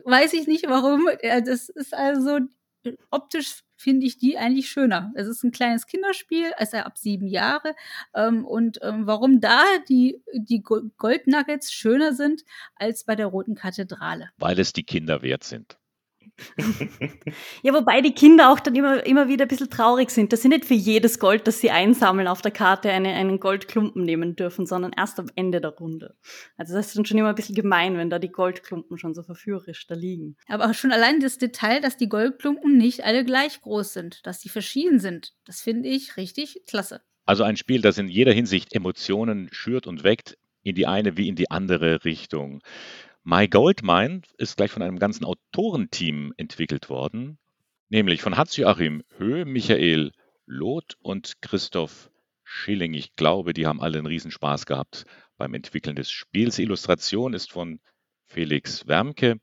weiß 0.04 0.32
ich 0.32 0.48
nicht 0.48 0.68
warum. 0.68 1.08
Das 1.22 1.68
ist 1.68 1.94
also 1.94 2.40
optisch 3.10 3.62
finde 3.80 4.06
ich 4.06 4.18
die 4.18 4.36
eigentlich 4.36 4.68
schöner. 4.68 5.10
Es 5.14 5.26
ist 5.26 5.42
ein 5.42 5.52
kleines 5.52 5.86
Kinderspiel, 5.86 6.52
also 6.56 6.76
ab 6.78 6.98
sieben 6.98 7.26
Jahre. 7.26 7.74
Ähm, 8.14 8.44
und 8.44 8.78
ähm, 8.82 9.06
warum 9.06 9.40
da 9.40 9.64
die, 9.88 10.22
die 10.34 10.62
Gold 10.62 11.26
Nuggets 11.26 11.72
schöner 11.72 12.12
sind 12.12 12.42
als 12.76 13.04
bei 13.04 13.16
der 13.16 13.26
Roten 13.26 13.54
Kathedrale? 13.54 14.30
Weil 14.36 14.60
es 14.60 14.72
die 14.72 14.84
Kinder 14.84 15.22
wert 15.22 15.44
sind. 15.44 15.79
ja, 17.62 17.74
wobei 17.74 18.00
die 18.00 18.12
Kinder 18.12 18.50
auch 18.50 18.60
dann 18.60 18.74
immer, 18.74 19.04
immer 19.06 19.28
wieder 19.28 19.44
ein 19.44 19.48
bisschen 19.48 19.70
traurig 19.70 20.10
sind, 20.10 20.32
dass 20.32 20.42
sie 20.42 20.48
nicht 20.48 20.64
für 20.64 20.74
jedes 20.74 21.18
Gold, 21.18 21.46
das 21.46 21.60
sie 21.60 21.70
einsammeln 21.70 22.28
auf 22.28 22.42
der 22.42 22.50
Karte, 22.50 22.90
eine, 22.90 23.12
einen 23.12 23.40
Goldklumpen 23.40 24.04
nehmen 24.04 24.36
dürfen, 24.36 24.66
sondern 24.66 24.92
erst 24.96 25.18
am 25.18 25.30
Ende 25.36 25.60
der 25.60 25.70
Runde. 25.70 26.16
Also 26.56 26.74
das 26.74 26.88
ist 26.88 26.96
dann 26.96 27.04
schon 27.04 27.18
immer 27.18 27.30
ein 27.30 27.34
bisschen 27.34 27.54
gemein, 27.54 27.96
wenn 27.96 28.10
da 28.10 28.18
die 28.18 28.32
Goldklumpen 28.32 28.98
schon 28.98 29.14
so 29.14 29.22
verführerisch 29.22 29.86
da 29.86 29.94
liegen. 29.94 30.36
Aber 30.48 30.70
auch 30.70 30.74
schon 30.74 30.92
allein 30.92 31.20
das 31.20 31.38
Detail, 31.38 31.80
dass 31.80 31.96
die 31.96 32.08
Goldklumpen 32.08 32.76
nicht 32.76 33.04
alle 33.04 33.24
gleich 33.24 33.60
groß 33.60 33.92
sind, 33.92 34.26
dass 34.26 34.40
sie 34.40 34.48
verschieden 34.48 34.98
sind, 34.98 35.32
das 35.44 35.60
finde 35.60 35.88
ich 35.88 36.16
richtig 36.16 36.62
klasse. 36.66 37.00
Also 37.26 37.44
ein 37.44 37.56
Spiel, 37.56 37.80
das 37.80 37.98
in 37.98 38.08
jeder 38.08 38.32
Hinsicht 38.32 38.74
Emotionen 38.74 39.48
schürt 39.52 39.86
und 39.86 40.02
weckt, 40.02 40.36
in 40.62 40.74
die 40.74 40.86
eine 40.86 41.16
wie 41.16 41.28
in 41.28 41.36
die 41.36 41.50
andere 41.50 42.04
Richtung. 42.04 42.60
My 43.22 43.46
Goldmine 43.48 44.22
ist 44.38 44.56
gleich 44.56 44.70
von 44.70 44.82
einem 44.82 44.98
ganzen 44.98 45.26
Autorenteam 45.26 46.32
entwickelt 46.38 46.88
worden, 46.88 47.38
nämlich 47.90 48.22
von 48.22 48.38
Hans-Joachim 48.38 49.02
Höh, 49.18 49.44
Michael 49.44 50.12
Loth 50.46 50.96
und 51.00 51.34
Christoph 51.42 52.10
Schilling. 52.44 52.94
Ich 52.94 53.14
glaube, 53.16 53.52
die 53.52 53.66
haben 53.66 53.82
alle 53.82 53.98
einen 53.98 54.06
Riesenspaß 54.06 54.64
gehabt 54.64 55.04
beim 55.36 55.52
Entwickeln 55.52 55.96
des 55.96 56.10
Spiels. 56.10 56.56
Die 56.56 56.62
Illustration 56.62 57.34
ist 57.34 57.52
von 57.52 57.80
Felix 58.24 58.86
Wermke. 58.86 59.38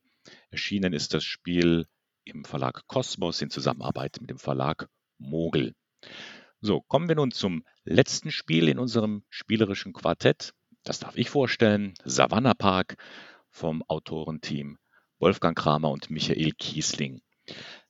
Erschienen 0.50 0.94
ist 0.94 1.14
das 1.14 1.24
Spiel 1.24 1.86
im 2.24 2.46
Verlag 2.46 2.88
Kosmos 2.88 3.44
in 3.44 3.52
Zusammenarbeit 3.52 4.18
mit 4.20 4.32
dem 4.32 4.40
Verlag 4.40 4.90
Mogel. 5.20 5.76
So, 6.62 6.82
kommen 6.82 7.10
wir 7.10 7.16
nun 7.16 7.30
zum 7.30 7.64
letzten 7.84 8.32
Spiel 8.32 8.70
in 8.70 8.80
unserem 8.80 9.24
spielerischen 9.30 9.94
Quartett. 9.94 10.54
Das 10.84 11.00
darf 11.00 11.16
ich 11.16 11.30
vorstellen. 11.30 11.94
Savannah 12.04 12.56
Park 12.56 12.98
vom 13.58 13.82
Autorenteam 13.88 14.78
Wolfgang 15.18 15.58
Kramer 15.58 15.90
und 15.90 16.12
Michael 16.12 16.52
Kiesling. 16.52 17.22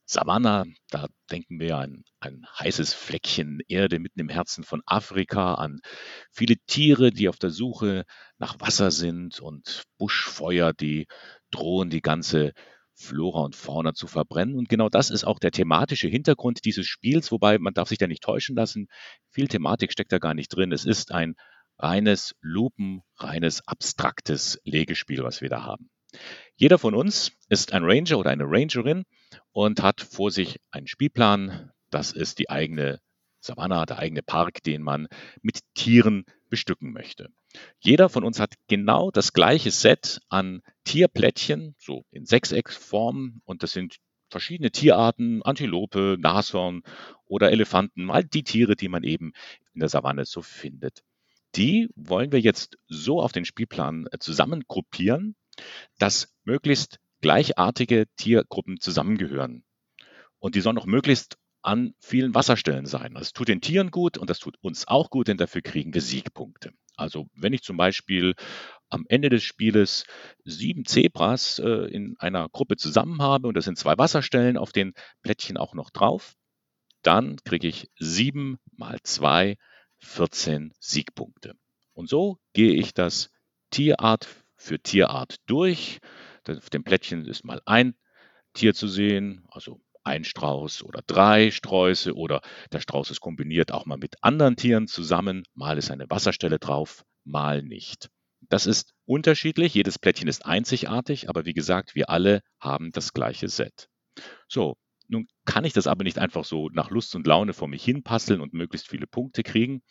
Savannah, 0.05 0.63
da 0.89 1.07
denken 1.29 1.59
wir 1.59 1.75
an 1.75 2.05
ein 2.21 2.45
heißes 2.57 2.93
Fleckchen 2.93 3.59
Erde 3.67 3.99
mitten 3.99 4.21
im 4.21 4.29
Herzen 4.29 4.63
von 4.63 4.81
Afrika, 4.85 5.55
an 5.55 5.81
viele 6.31 6.55
Tiere, 6.67 7.11
die 7.11 7.27
auf 7.27 7.35
der 7.35 7.49
Suche 7.49 8.05
nach 8.37 8.61
Wasser 8.61 8.91
sind 8.91 9.41
und 9.41 9.83
Buschfeuer, 9.97 10.71
die 10.71 11.05
drohen, 11.51 11.89
die 11.89 12.01
ganze 12.01 12.53
Flora 12.95 13.41
und 13.41 13.57
Fauna 13.57 13.93
zu 13.93 14.07
verbrennen. 14.07 14.55
Und 14.55 14.69
genau 14.69 14.87
das 14.87 15.09
ist 15.09 15.25
auch 15.25 15.37
der 15.37 15.51
thematische 15.51 16.07
Hintergrund 16.07 16.63
dieses 16.63 16.87
Spiels, 16.87 17.29
wobei 17.29 17.59
man 17.59 17.73
darf 17.73 17.89
sich 17.89 17.97
da 17.97 18.07
nicht 18.07 18.23
täuschen 18.23 18.55
lassen. 18.55 18.87
Viel 19.31 19.49
Thematik 19.49 19.91
steckt 19.91 20.13
da 20.13 20.17
gar 20.17 20.33
nicht 20.33 20.47
drin. 20.47 20.71
Es 20.71 20.85
ist 20.85 21.11
ein 21.11 21.35
reines 21.79 22.35
Lupen, 22.41 23.01
reines 23.17 23.67
abstraktes 23.67 24.59
Legespiel, 24.63 25.23
was 25.23 25.41
wir 25.41 25.49
da 25.49 25.63
haben. 25.63 25.89
Jeder 26.55 26.79
von 26.79 26.95
uns 26.95 27.33
ist 27.49 27.73
ein 27.73 27.83
Ranger 27.83 28.17
oder 28.17 28.31
eine 28.31 28.45
Rangerin 28.45 29.03
und 29.51 29.83
hat 29.83 30.01
vor 30.01 30.31
sich 30.31 30.59
einen 30.71 30.87
Spielplan. 30.87 31.71
Das 31.89 32.11
ist 32.11 32.39
die 32.39 32.49
eigene 32.49 32.99
Savanna, 33.39 33.85
der 33.85 33.99
eigene 33.99 34.23
Park, 34.23 34.63
den 34.63 34.81
man 34.81 35.07
mit 35.41 35.59
Tieren 35.75 36.25
bestücken 36.49 36.91
möchte. 36.91 37.29
Jeder 37.79 38.09
von 38.09 38.23
uns 38.23 38.39
hat 38.39 38.55
genau 38.67 39.11
das 39.11 39.33
gleiche 39.33 39.71
Set 39.71 40.19
an 40.29 40.61
Tierplättchen, 40.85 41.75
so 41.77 42.05
in 42.11 42.25
Sechsecksform, 42.25 43.41
und 43.45 43.63
das 43.63 43.71
sind 43.71 43.97
verschiedene 44.29 44.71
Tierarten, 44.71 45.43
Antilope, 45.43 46.17
Nashorn 46.19 46.83
oder 47.25 47.51
Elefanten, 47.51 48.09
all 48.09 48.23
die 48.23 48.43
Tiere, 48.43 48.75
die 48.75 48.89
man 48.89 49.03
eben 49.03 49.33
in 49.73 49.79
der 49.79 49.89
Savanne 49.89 50.25
so 50.25 50.41
findet 50.41 51.03
die 51.55 51.89
wollen 51.95 52.31
wir 52.31 52.39
jetzt 52.39 52.77
so 52.87 53.21
auf 53.21 53.31
den 53.31 53.45
Spielplan 53.45 54.07
äh, 54.11 54.19
zusammengruppieren, 54.19 55.35
dass 55.97 56.35
möglichst 56.43 56.99
gleichartige 57.21 58.05
Tiergruppen 58.15 58.79
zusammengehören. 58.79 59.63
Und 60.39 60.55
die 60.55 60.61
sollen 60.61 60.77
auch 60.77 60.85
möglichst 60.85 61.37
an 61.63 61.93
vielen 61.99 62.35
Wasserstellen 62.35 62.85
sein. 62.85 63.15
Das 63.15 63.33
tut 63.33 63.47
den 63.47 63.61
Tieren 63.61 63.91
gut 63.91 64.17
und 64.17 64.29
das 64.29 64.39
tut 64.39 64.55
uns 64.61 64.87
auch 64.87 65.09
gut, 65.09 65.27
denn 65.27 65.37
dafür 65.37 65.61
kriegen 65.61 65.93
wir 65.93 66.01
Siegpunkte. 66.01 66.71
Also 66.95 67.27
wenn 67.33 67.53
ich 67.53 67.63
zum 67.63 67.77
Beispiel 67.77 68.35
am 68.89 69.05
Ende 69.09 69.29
des 69.29 69.43
Spieles 69.43 70.05
sieben 70.43 70.85
Zebras 70.85 71.59
äh, 71.59 71.87
in 71.91 72.15
einer 72.19 72.47
Gruppe 72.49 72.77
zusammen 72.77 73.21
habe 73.21 73.47
und 73.47 73.55
das 73.55 73.65
sind 73.65 73.77
zwei 73.77 73.97
Wasserstellen 73.97 74.57
auf 74.57 74.71
den 74.71 74.93
Plättchen 75.23 75.57
auch 75.57 75.73
noch 75.73 75.89
drauf, 75.89 76.35
dann 77.03 77.37
kriege 77.43 77.67
ich 77.67 77.89
sieben 77.99 78.57
mal 78.71 78.97
zwei 79.03 79.57
14 79.99 80.73
Siegpunkte. 80.79 81.53
Und 81.93 82.09
so 82.09 82.37
gehe 82.53 82.73
ich 82.73 82.93
das 82.93 83.31
Tierart 83.71 84.27
für 84.55 84.79
Tierart 84.79 85.37
durch. 85.45 85.99
Auf 86.47 86.69
dem 86.69 86.83
Plättchen 86.83 87.25
ist 87.25 87.43
mal 87.43 87.61
ein 87.65 87.95
Tier 88.53 88.73
zu 88.73 88.87
sehen, 88.87 89.45
also 89.49 89.81
ein 90.03 90.23
Strauß 90.23 90.83
oder 90.83 91.01
drei 91.05 91.51
Sträuße 91.51 92.15
oder 92.15 92.41
der 92.71 92.79
Strauß 92.79 93.11
ist 93.11 93.19
kombiniert 93.19 93.73
auch 93.73 93.85
mal 93.85 93.97
mit 93.97 94.15
anderen 94.21 94.55
Tieren 94.55 94.87
zusammen. 94.87 95.43
Mal 95.53 95.77
ist 95.77 95.91
eine 95.91 96.09
Wasserstelle 96.09 96.59
drauf, 96.59 97.03
mal 97.25 97.61
nicht. 97.61 98.09
Das 98.49 98.65
ist 98.65 98.93
unterschiedlich, 99.05 99.73
jedes 99.73 99.99
Plättchen 99.99 100.29
ist 100.29 100.45
einzigartig, 100.45 101.29
aber 101.29 101.45
wie 101.45 101.53
gesagt, 101.53 101.95
wir 101.95 102.09
alle 102.09 102.41
haben 102.59 102.91
das 102.91 103.13
gleiche 103.13 103.49
Set. 103.49 103.89
So, 104.47 104.77
nun 105.07 105.27
kann 105.45 105.65
ich 105.65 105.73
das 105.73 105.87
aber 105.87 106.03
nicht 106.03 106.17
einfach 106.17 106.45
so 106.45 106.69
nach 106.69 106.89
Lust 106.89 107.15
und 107.15 107.27
Laune 107.27 107.53
vor 107.53 107.67
mich 107.67 107.83
hinpasseln 107.83 108.41
und 108.41 108.53
möglichst 108.53 108.89
viele 108.89 109.07
Punkte 109.07 109.43
kriegen. 109.43 109.81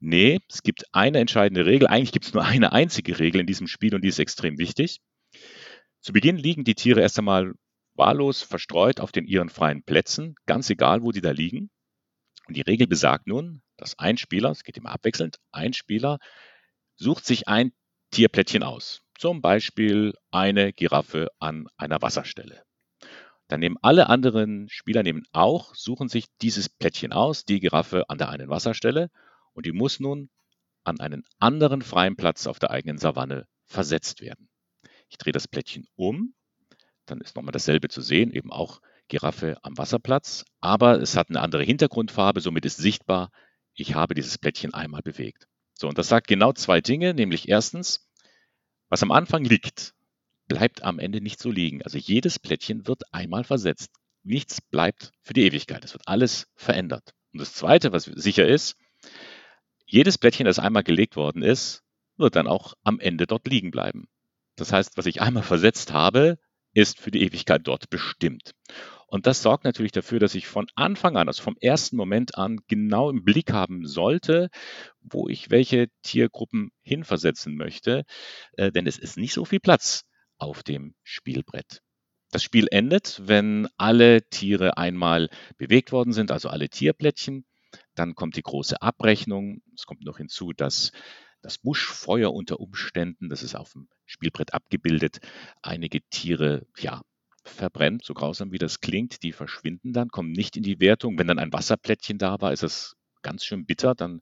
Nee, 0.00 0.40
es 0.48 0.62
gibt 0.62 0.84
eine 0.92 1.18
entscheidende 1.18 1.66
Regel. 1.66 1.88
Eigentlich 1.88 2.12
gibt 2.12 2.26
es 2.26 2.34
nur 2.34 2.44
eine 2.44 2.72
einzige 2.72 3.18
Regel 3.18 3.40
in 3.40 3.46
diesem 3.46 3.66
Spiel 3.66 3.94
und 3.94 4.02
die 4.02 4.08
ist 4.08 4.18
extrem 4.18 4.58
wichtig. 4.58 5.00
Zu 6.00 6.12
Beginn 6.12 6.36
liegen 6.36 6.64
die 6.64 6.74
Tiere 6.74 7.00
erst 7.00 7.18
einmal 7.18 7.54
wahllos 7.94 8.42
verstreut 8.42 9.00
auf 9.00 9.12
den 9.12 9.26
ihren 9.26 9.48
freien 9.48 9.82
Plätzen, 9.82 10.34
ganz 10.46 10.68
egal, 10.68 11.02
wo 11.02 11.12
die 11.12 11.20
da 11.20 11.30
liegen. 11.30 11.70
Und 12.46 12.56
die 12.56 12.62
Regel 12.62 12.86
besagt 12.86 13.26
nun, 13.26 13.62
dass 13.76 13.98
ein 13.98 14.18
Spieler, 14.18 14.50
es 14.50 14.64
geht 14.64 14.76
immer 14.76 14.90
abwechselnd, 14.90 15.38
ein 15.52 15.72
Spieler 15.72 16.18
sucht 16.96 17.24
sich 17.24 17.48
ein 17.48 17.72
Tierplättchen 18.10 18.62
aus. 18.62 19.00
Zum 19.18 19.40
Beispiel 19.40 20.12
eine 20.30 20.72
Giraffe 20.72 21.28
an 21.38 21.66
einer 21.76 22.02
Wasserstelle. 22.02 22.62
Dann 23.48 23.60
nehmen 23.60 23.76
alle 23.82 24.08
anderen 24.08 24.68
Spieler 24.68 25.02
nehmen 25.02 25.26
auch, 25.32 25.74
suchen 25.74 26.08
sich 26.08 26.26
dieses 26.40 26.68
Plättchen 26.68 27.12
aus, 27.12 27.44
die 27.44 27.60
Giraffe 27.60 28.08
an 28.08 28.18
der 28.18 28.30
einen 28.30 28.48
Wasserstelle, 28.48 29.10
und 29.52 29.66
die 29.66 29.72
muss 29.72 30.00
nun 30.00 30.30
an 30.82 31.00
einen 31.00 31.24
anderen 31.38 31.82
freien 31.82 32.16
Platz 32.16 32.46
auf 32.46 32.58
der 32.58 32.70
eigenen 32.70 32.98
Savanne 32.98 33.46
versetzt 33.66 34.20
werden. 34.20 34.48
Ich 35.08 35.18
drehe 35.18 35.32
das 35.32 35.48
Plättchen 35.48 35.86
um, 35.96 36.34
dann 37.06 37.20
ist 37.20 37.36
nochmal 37.36 37.52
dasselbe 37.52 37.88
zu 37.88 38.00
sehen, 38.00 38.32
eben 38.32 38.50
auch 38.50 38.80
Giraffe 39.08 39.58
am 39.62 39.76
Wasserplatz, 39.76 40.44
aber 40.60 41.00
es 41.00 41.16
hat 41.16 41.28
eine 41.28 41.40
andere 41.40 41.62
Hintergrundfarbe, 41.62 42.40
somit 42.40 42.64
ist 42.64 42.78
sichtbar, 42.78 43.30
ich 43.74 43.94
habe 43.94 44.14
dieses 44.14 44.38
Plättchen 44.38 44.72
einmal 44.72 45.02
bewegt. 45.02 45.46
So, 45.74 45.88
und 45.88 45.98
das 45.98 46.08
sagt 46.08 46.28
genau 46.28 46.52
zwei 46.52 46.80
Dinge, 46.80 47.12
nämlich 47.12 47.48
erstens, 47.48 48.08
was 48.88 49.02
am 49.02 49.10
Anfang 49.10 49.44
liegt, 49.44 49.94
bleibt 50.48 50.82
am 50.82 50.98
Ende 50.98 51.20
nicht 51.20 51.40
so 51.40 51.50
liegen. 51.50 51.82
Also 51.82 51.98
jedes 51.98 52.38
Plättchen 52.38 52.86
wird 52.86 53.02
einmal 53.12 53.44
versetzt. 53.44 53.90
Nichts 54.22 54.60
bleibt 54.60 55.12
für 55.22 55.34
die 55.34 55.44
Ewigkeit. 55.44 55.84
Es 55.84 55.92
wird 55.92 56.08
alles 56.08 56.46
verändert. 56.54 57.14
Und 57.32 57.40
das 57.40 57.54
Zweite, 57.54 57.92
was 57.92 58.04
sicher 58.04 58.46
ist, 58.46 58.76
jedes 59.86 60.18
Plättchen, 60.18 60.46
das 60.46 60.58
einmal 60.58 60.82
gelegt 60.82 61.16
worden 61.16 61.42
ist, 61.42 61.82
wird 62.16 62.36
dann 62.36 62.46
auch 62.46 62.74
am 62.82 63.00
Ende 63.00 63.26
dort 63.26 63.46
liegen 63.46 63.70
bleiben. 63.70 64.08
Das 64.56 64.72
heißt, 64.72 64.96
was 64.96 65.06
ich 65.06 65.20
einmal 65.20 65.42
versetzt 65.42 65.92
habe, 65.92 66.38
ist 66.72 67.00
für 67.00 67.10
die 67.10 67.22
Ewigkeit 67.22 67.62
dort 67.64 67.90
bestimmt. 67.90 68.52
Und 69.06 69.26
das 69.26 69.42
sorgt 69.42 69.64
natürlich 69.64 69.92
dafür, 69.92 70.18
dass 70.18 70.34
ich 70.34 70.46
von 70.46 70.66
Anfang 70.74 71.16
an, 71.16 71.28
also 71.28 71.42
vom 71.42 71.56
ersten 71.60 71.96
Moment 71.96 72.36
an, 72.36 72.58
genau 72.66 73.10
im 73.10 73.22
Blick 73.22 73.52
haben 73.52 73.86
sollte, 73.86 74.48
wo 75.00 75.28
ich 75.28 75.50
welche 75.50 75.88
Tiergruppen 76.02 76.70
hinversetzen 76.82 77.56
möchte. 77.56 78.04
Äh, 78.54 78.72
denn 78.72 78.86
es 78.86 78.98
ist 78.98 79.16
nicht 79.16 79.34
so 79.34 79.44
viel 79.44 79.60
Platz 79.60 80.04
auf 80.38 80.62
dem 80.62 80.94
Spielbrett. 81.02 81.80
Das 82.30 82.42
Spiel 82.42 82.66
endet, 82.70 83.20
wenn 83.24 83.68
alle 83.76 84.28
Tiere 84.28 84.76
einmal 84.76 85.28
bewegt 85.56 85.92
worden 85.92 86.12
sind, 86.12 86.30
also 86.32 86.48
alle 86.48 86.68
Tierplättchen. 86.68 87.44
Dann 87.94 88.14
kommt 88.14 88.36
die 88.36 88.42
große 88.42 88.82
Abrechnung. 88.82 89.62
Es 89.74 89.86
kommt 89.86 90.04
noch 90.04 90.18
hinzu, 90.18 90.52
dass 90.52 90.90
das 91.42 91.58
Buschfeuer 91.58 92.32
unter 92.32 92.58
Umständen, 92.58 93.28
das 93.28 93.42
ist 93.42 93.54
auf 93.54 93.72
dem 93.72 93.88
Spielbrett 94.06 94.54
abgebildet, 94.54 95.18
einige 95.62 96.00
Tiere, 96.10 96.66
ja, 96.78 97.02
verbrennt, 97.44 98.04
so 98.04 98.14
grausam 98.14 98.52
wie 98.52 98.58
das 98.58 98.80
klingt, 98.80 99.22
die 99.22 99.32
verschwinden 99.32 99.92
dann, 99.92 100.08
kommen 100.08 100.32
nicht 100.32 100.56
in 100.56 100.62
die 100.62 100.80
Wertung. 100.80 101.18
Wenn 101.18 101.26
dann 101.26 101.38
ein 101.38 101.52
Wasserplättchen 101.52 102.18
da 102.18 102.40
war, 102.40 102.52
ist 102.52 102.62
das 102.62 102.96
ganz 103.22 103.44
schön 103.44 103.66
bitter, 103.66 103.94
dann 103.94 104.20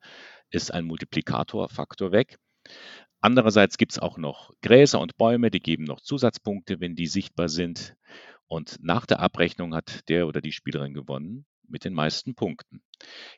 ist 0.51 0.73
ein 0.75 0.85
Multiplikatorfaktor 0.85 2.13
weg. 2.13 2.39
Andererseits 3.21 3.79
gibt 3.79 3.93
es 3.93 3.99
auch 3.99 4.19
noch 4.19 4.53
Gräser 4.63 5.01
und 5.01 5.17
Bäume, 5.17 5.51
die 5.51 5.61
geben 5.61 5.85
noch 5.85 6.01
Zusatzpunkte, 6.01 6.81
wenn 6.81 6.97
die 6.97 7.07
sichtbar 7.07 7.49
sind. 7.49 7.95
Und 8.49 8.79
nach 8.83 9.07
der 9.07 9.21
Abrechnung 9.21 9.75
hat 9.75 10.09
der 10.09 10.27
oder 10.27 10.41
die 10.41 10.53
Spielerin 10.53 10.93
gewonnen 10.93 11.47
mit 11.69 11.85
den 11.85 11.95
meisten 11.95 12.35
Punkten. 12.35 12.83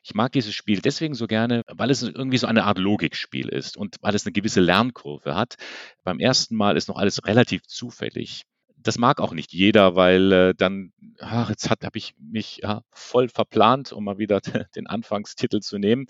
Ich 0.03 0.13
mag 0.13 0.31
dieses 0.31 0.53
Spiel 0.53 0.81
deswegen 0.81 1.13
so 1.15 1.27
gerne, 1.27 1.61
weil 1.67 1.89
es 1.89 2.03
irgendwie 2.03 2.37
so 2.37 2.47
eine 2.47 2.65
Art 2.65 2.77
Logikspiel 2.77 3.49
ist 3.49 3.77
und 3.77 3.95
weil 4.01 4.13
es 4.15 4.25
eine 4.25 4.33
gewisse 4.33 4.59
Lernkurve 4.59 5.35
hat. 5.35 5.55
Beim 6.03 6.19
ersten 6.19 6.55
Mal 6.55 6.77
ist 6.77 6.87
noch 6.87 6.97
alles 6.97 7.25
relativ 7.25 7.63
zufällig. 7.63 8.43
Das 8.77 8.97
mag 8.97 9.19
auch 9.19 9.33
nicht 9.33 9.53
jeder, 9.53 9.95
weil 9.95 10.31
äh, 10.31 10.53
dann, 10.55 10.93
ach, 11.19 11.49
jetzt 11.49 11.69
habe 11.69 11.97
ich 11.97 12.13
mich 12.19 12.59
ja, 12.61 12.81
voll 12.91 13.29
verplant, 13.29 13.93
um 13.93 14.03
mal 14.03 14.17
wieder 14.17 14.41
den 14.75 14.87
Anfangstitel 14.87 15.61
zu 15.61 15.77
nehmen. 15.79 16.05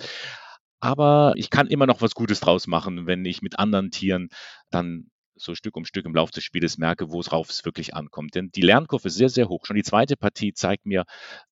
Aber 0.80 1.34
ich 1.36 1.50
kann 1.50 1.68
immer 1.68 1.88
noch 1.88 2.02
was 2.02 2.16
Gutes 2.16 2.40
draus 2.40 2.68
machen, 2.68 3.08
wenn 3.08 3.26
ich 3.26 3.42
mit 3.42 3.60
anderen 3.60 3.92
Tieren 3.92 4.30
dann 4.70 5.10
so 5.36 5.56
Stück 5.56 5.76
um 5.76 5.86
Stück 5.86 6.06
im 6.06 6.16
Laufe 6.16 6.32
des 6.32 6.44
Spieles 6.44 6.78
merke, 6.78 7.12
worauf 7.12 7.50
es 7.50 7.66
wirklich 7.66 7.94
ankommt. 7.94 8.36
Denn 8.36 8.52
die 8.52 8.62
Lernkurve 8.62 9.08
ist 9.08 9.16
sehr, 9.16 9.30
sehr 9.30 9.50
hoch. 9.50 9.66
Schon 9.66 9.76
die 9.76 9.84
zweite 9.84 10.16
Partie 10.16 10.54
zeigt 10.54 10.86
mir, 10.86 11.06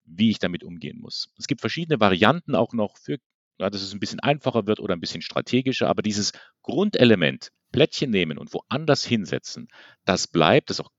wie 0.05 0.29
ich 0.29 0.39
damit 0.39 0.63
umgehen 0.63 0.99
muss. 0.99 1.29
Es 1.37 1.47
gibt 1.47 1.61
verschiedene 1.61 1.99
Varianten 1.99 2.55
auch 2.55 2.73
noch 2.73 2.97
für, 2.97 3.17
ja, 3.59 3.69
dass 3.69 3.81
es 3.81 3.93
ein 3.93 3.99
bisschen 3.99 4.19
einfacher 4.19 4.67
wird 4.67 4.79
oder 4.79 4.95
ein 4.95 5.01
bisschen 5.01 5.21
strategischer, 5.21 5.89
aber 5.89 6.01
dieses 6.01 6.31
Grundelement, 6.61 7.49
Plättchen 7.71 8.11
nehmen 8.11 8.37
und 8.37 8.53
woanders 8.53 9.03
hinsetzen, 9.03 9.67
das 10.05 10.27
bleibt, 10.27 10.69
das 10.69 10.79
ist 10.79 10.85
auch 10.85 10.91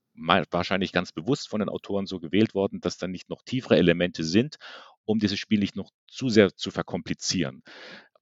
wahrscheinlich 0.51 0.93
ganz 0.93 1.13
bewusst 1.13 1.49
von 1.49 1.61
den 1.61 1.69
Autoren 1.69 2.07
so 2.07 2.21
gewählt 2.21 2.55
worden, 2.55 2.81
dass 2.81 2.99
da 2.99 3.09
nicht 3.09 3.29
noch 3.29 3.43
tiefere 3.43 3.77
Elemente 3.77 4.23
sind, 4.23 4.57
um 5.05 5.19
dieses 5.19 5.39
Spiel 5.39 5.59
nicht 5.59 5.77
noch 5.77 5.91
zu 6.09 6.29
sehr 6.29 6.55
zu 6.55 6.71
verkomplizieren 6.71 7.63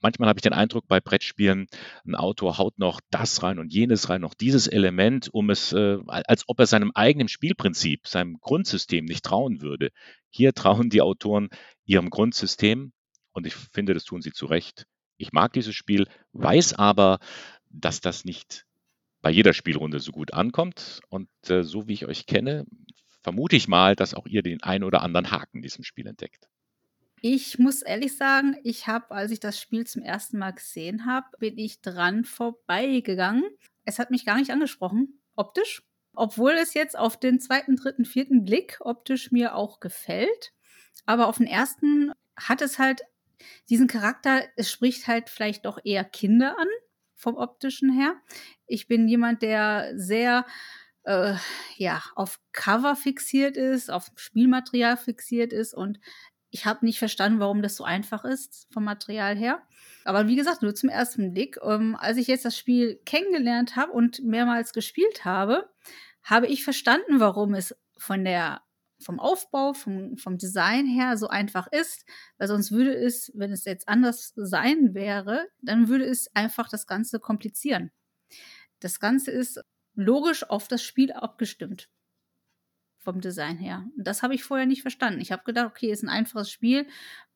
manchmal 0.02 0.28
habe 0.28 0.38
ich 0.38 0.42
den 0.42 0.52
Eindruck 0.52 0.86
bei 0.88 1.00
Brettspielen, 1.00 1.66
ein 2.06 2.14
Autor 2.14 2.58
haut 2.58 2.78
noch 2.78 3.00
das 3.10 3.42
rein 3.42 3.58
und 3.58 3.72
jenes 3.72 4.08
rein, 4.08 4.20
noch 4.20 4.34
dieses 4.34 4.66
Element, 4.66 5.28
um 5.32 5.50
es, 5.50 5.72
äh, 5.72 5.98
als 6.06 6.44
ob 6.48 6.58
er 6.60 6.66
seinem 6.66 6.92
eigenen 6.94 7.28
Spielprinzip, 7.28 8.06
seinem 8.06 8.38
Grundsystem 8.40 9.04
nicht 9.04 9.24
trauen 9.24 9.60
würde. 9.60 9.90
Hier 10.30 10.52
trauen 10.54 10.90
die 10.90 11.02
Autoren 11.02 11.48
ihrem 11.84 12.10
Grundsystem 12.10 12.92
und 13.32 13.46
ich 13.46 13.54
finde, 13.54 13.94
das 13.94 14.04
tun 14.04 14.22
sie 14.22 14.32
zu 14.32 14.46
Recht. 14.46 14.86
Ich 15.16 15.32
mag 15.32 15.52
dieses 15.52 15.74
Spiel, 15.74 16.06
weiß 16.32 16.74
aber, 16.74 17.18
dass 17.70 18.00
das 18.00 18.24
nicht 18.24 18.66
bei 19.22 19.30
jeder 19.30 19.54
Spielrunde 19.54 20.00
so 20.00 20.12
gut 20.12 20.34
ankommt. 20.34 21.00
Und 21.08 21.28
äh, 21.48 21.62
so 21.62 21.88
wie 21.88 21.94
ich 21.94 22.06
euch 22.06 22.26
kenne, 22.26 22.66
vermute 23.22 23.56
ich 23.56 23.68
mal, 23.68 23.96
dass 23.96 24.14
auch 24.14 24.26
ihr 24.26 24.42
den 24.42 24.62
einen 24.62 24.84
oder 24.84 25.02
anderen 25.02 25.30
Haken 25.30 25.58
in 25.58 25.62
diesem 25.62 25.84
Spiel 25.84 26.06
entdeckt. 26.06 26.48
Ich 27.24 27.60
muss 27.60 27.82
ehrlich 27.82 28.16
sagen, 28.16 28.56
ich 28.64 28.88
habe, 28.88 29.12
als 29.12 29.30
ich 29.30 29.38
das 29.38 29.56
Spiel 29.56 29.86
zum 29.86 30.02
ersten 30.02 30.38
Mal 30.38 30.50
gesehen 30.50 31.06
habe, 31.06 31.28
bin 31.38 31.56
ich 31.56 31.80
dran 31.80 32.24
vorbeigegangen. 32.24 33.44
Es 33.84 34.00
hat 34.00 34.10
mich 34.10 34.26
gar 34.26 34.38
nicht 34.38 34.50
angesprochen, 34.50 35.20
optisch. 35.36 35.84
Obwohl 36.14 36.50
es 36.54 36.74
jetzt 36.74 36.98
auf 36.98 37.16
den 37.16 37.38
zweiten, 37.38 37.76
dritten, 37.76 38.04
vierten 38.04 38.44
Blick 38.44 38.78
optisch 38.80 39.30
mir 39.30 39.54
auch 39.54 39.78
gefällt. 39.78 40.52
Aber 41.06 41.28
auf 41.28 41.38
den 41.38 41.46
ersten 41.46 42.12
hat 42.36 42.60
es 42.60 42.80
halt 42.80 43.02
diesen 43.70 43.86
Charakter, 43.86 44.42
es 44.56 44.72
spricht 44.72 45.06
halt 45.06 45.30
vielleicht 45.30 45.64
doch 45.64 45.78
eher 45.84 46.02
Kinder 46.02 46.58
an, 46.58 46.68
vom 47.14 47.36
optischen 47.36 47.92
her. 47.92 48.16
Ich 48.66 48.88
bin 48.88 49.06
jemand, 49.06 49.42
der 49.42 49.92
sehr 49.94 50.44
äh, 51.04 51.34
ja, 51.76 52.02
auf 52.14 52.40
Cover 52.50 52.96
fixiert 52.96 53.56
ist, 53.56 53.90
auf 53.90 54.10
Spielmaterial 54.16 54.96
fixiert 54.96 55.52
ist 55.52 55.72
und 55.72 55.98
ich 56.52 56.66
habe 56.66 56.84
nicht 56.84 56.98
verstanden, 56.98 57.40
warum 57.40 57.62
das 57.62 57.76
so 57.76 57.84
einfach 57.84 58.24
ist 58.26 58.68
vom 58.70 58.84
Material 58.84 59.36
her. 59.36 59.62
Aber 60.04 60.28
wie 60.28 60.36
gesagt, 60.36 60.60
nur 60.60 60.74
zum 60.74 60.90
ersten 60.90 61.32
Blick. 61.32 61.58
Ähm, 61.62 61.96
als 61.98 62.18
ich 62.18 62.26
jetzt 62.26 62.44
das 62.44 62.58
Spiel 62.58 63.00
kennengelernt 63.06 63.74
habe 63.74 63.92
und 63.92 64.22
mehrmals 64.22 64.74
gespielt 64.74 65.24
habe, 65.24 65.70
habe 66.22 66.46
ich 66.46 66.62
verstanden, 66.62 67.20
warum 67.20 67.54
es 67.54 67.74
von 67.96 68.24
der 68.24 68.60
vom 69.00 69.18
Aufbau, 69.18 69.72
vom, 69.72 70.16
vom 70.18 70.38
Design 70.38 70.86
her 70.86 71.16
so 71.16 71.26
einfach 71.26 71.66
ist, 71.72 72.04
weil 72.38 72.46
sonst 72.46 72.70
würde 72.70 72.94
es, 72.94 73.32
wenn 73.34 73.50
es 73.50 73.64
jetzt 73.64 73.88
anders 73.88 74.32
sein 74.36 74.94
wäre, 74.94 75.48
dann 75.60 75.88
würde 75.88 76.04
es 76.04 76.28
einfach 76.36 76.68
das 76.68 76.86
Ganze 76.86 77.18
komplizieren. 77.18 77.90
Das 78.78 79.00
Ganze 79.00 79.32
ist 79.32 79.60
logisch 79.94 80.48
auf 80.48 80.68
das 80.68 80.84
Spiel 80.84 81.12
abgestimmt 81.12 81.88
vom 83.02 83.20
Design 83.20 83.58
her. 83.58 83.84
Und 83.96 84.06
das 84.06 84.22
habe 84.22 84.34
ich 84.34 84.44
vorher 84.44 84.66
nicht 84.66 84.82
verstanden. 84.82 85.20
Ich 85.20 85.32
habe 85.32 85.44
gedacht, 85.44 85.66
okay, 85.66 85.90
ist 85.90 86.02
ein 86.02 86.08
einfaches 86.08 86.50
Spiel. 86.50 86.86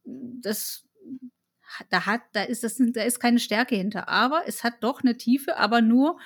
Das 0.05 0.87
da 1.91 2.07
hat, 2.07 2.23
da 2.33 2.43
ist 2.43 2.65
das, 2.65 2.77
da 2.79 3.03
ist 3.03 3.21
keine 3.21 3.39
Stärke 3.39 3.77
hinter. 3.77 4.09
Aber 4.09 4.43
es 4.47 4.65
hat 4.65 4.75
doch 4.81 5.03
eine 5.03 5.17
Tiefe, 5.17 5.57
aber 5.57 5.81
nur, 5.81 6.19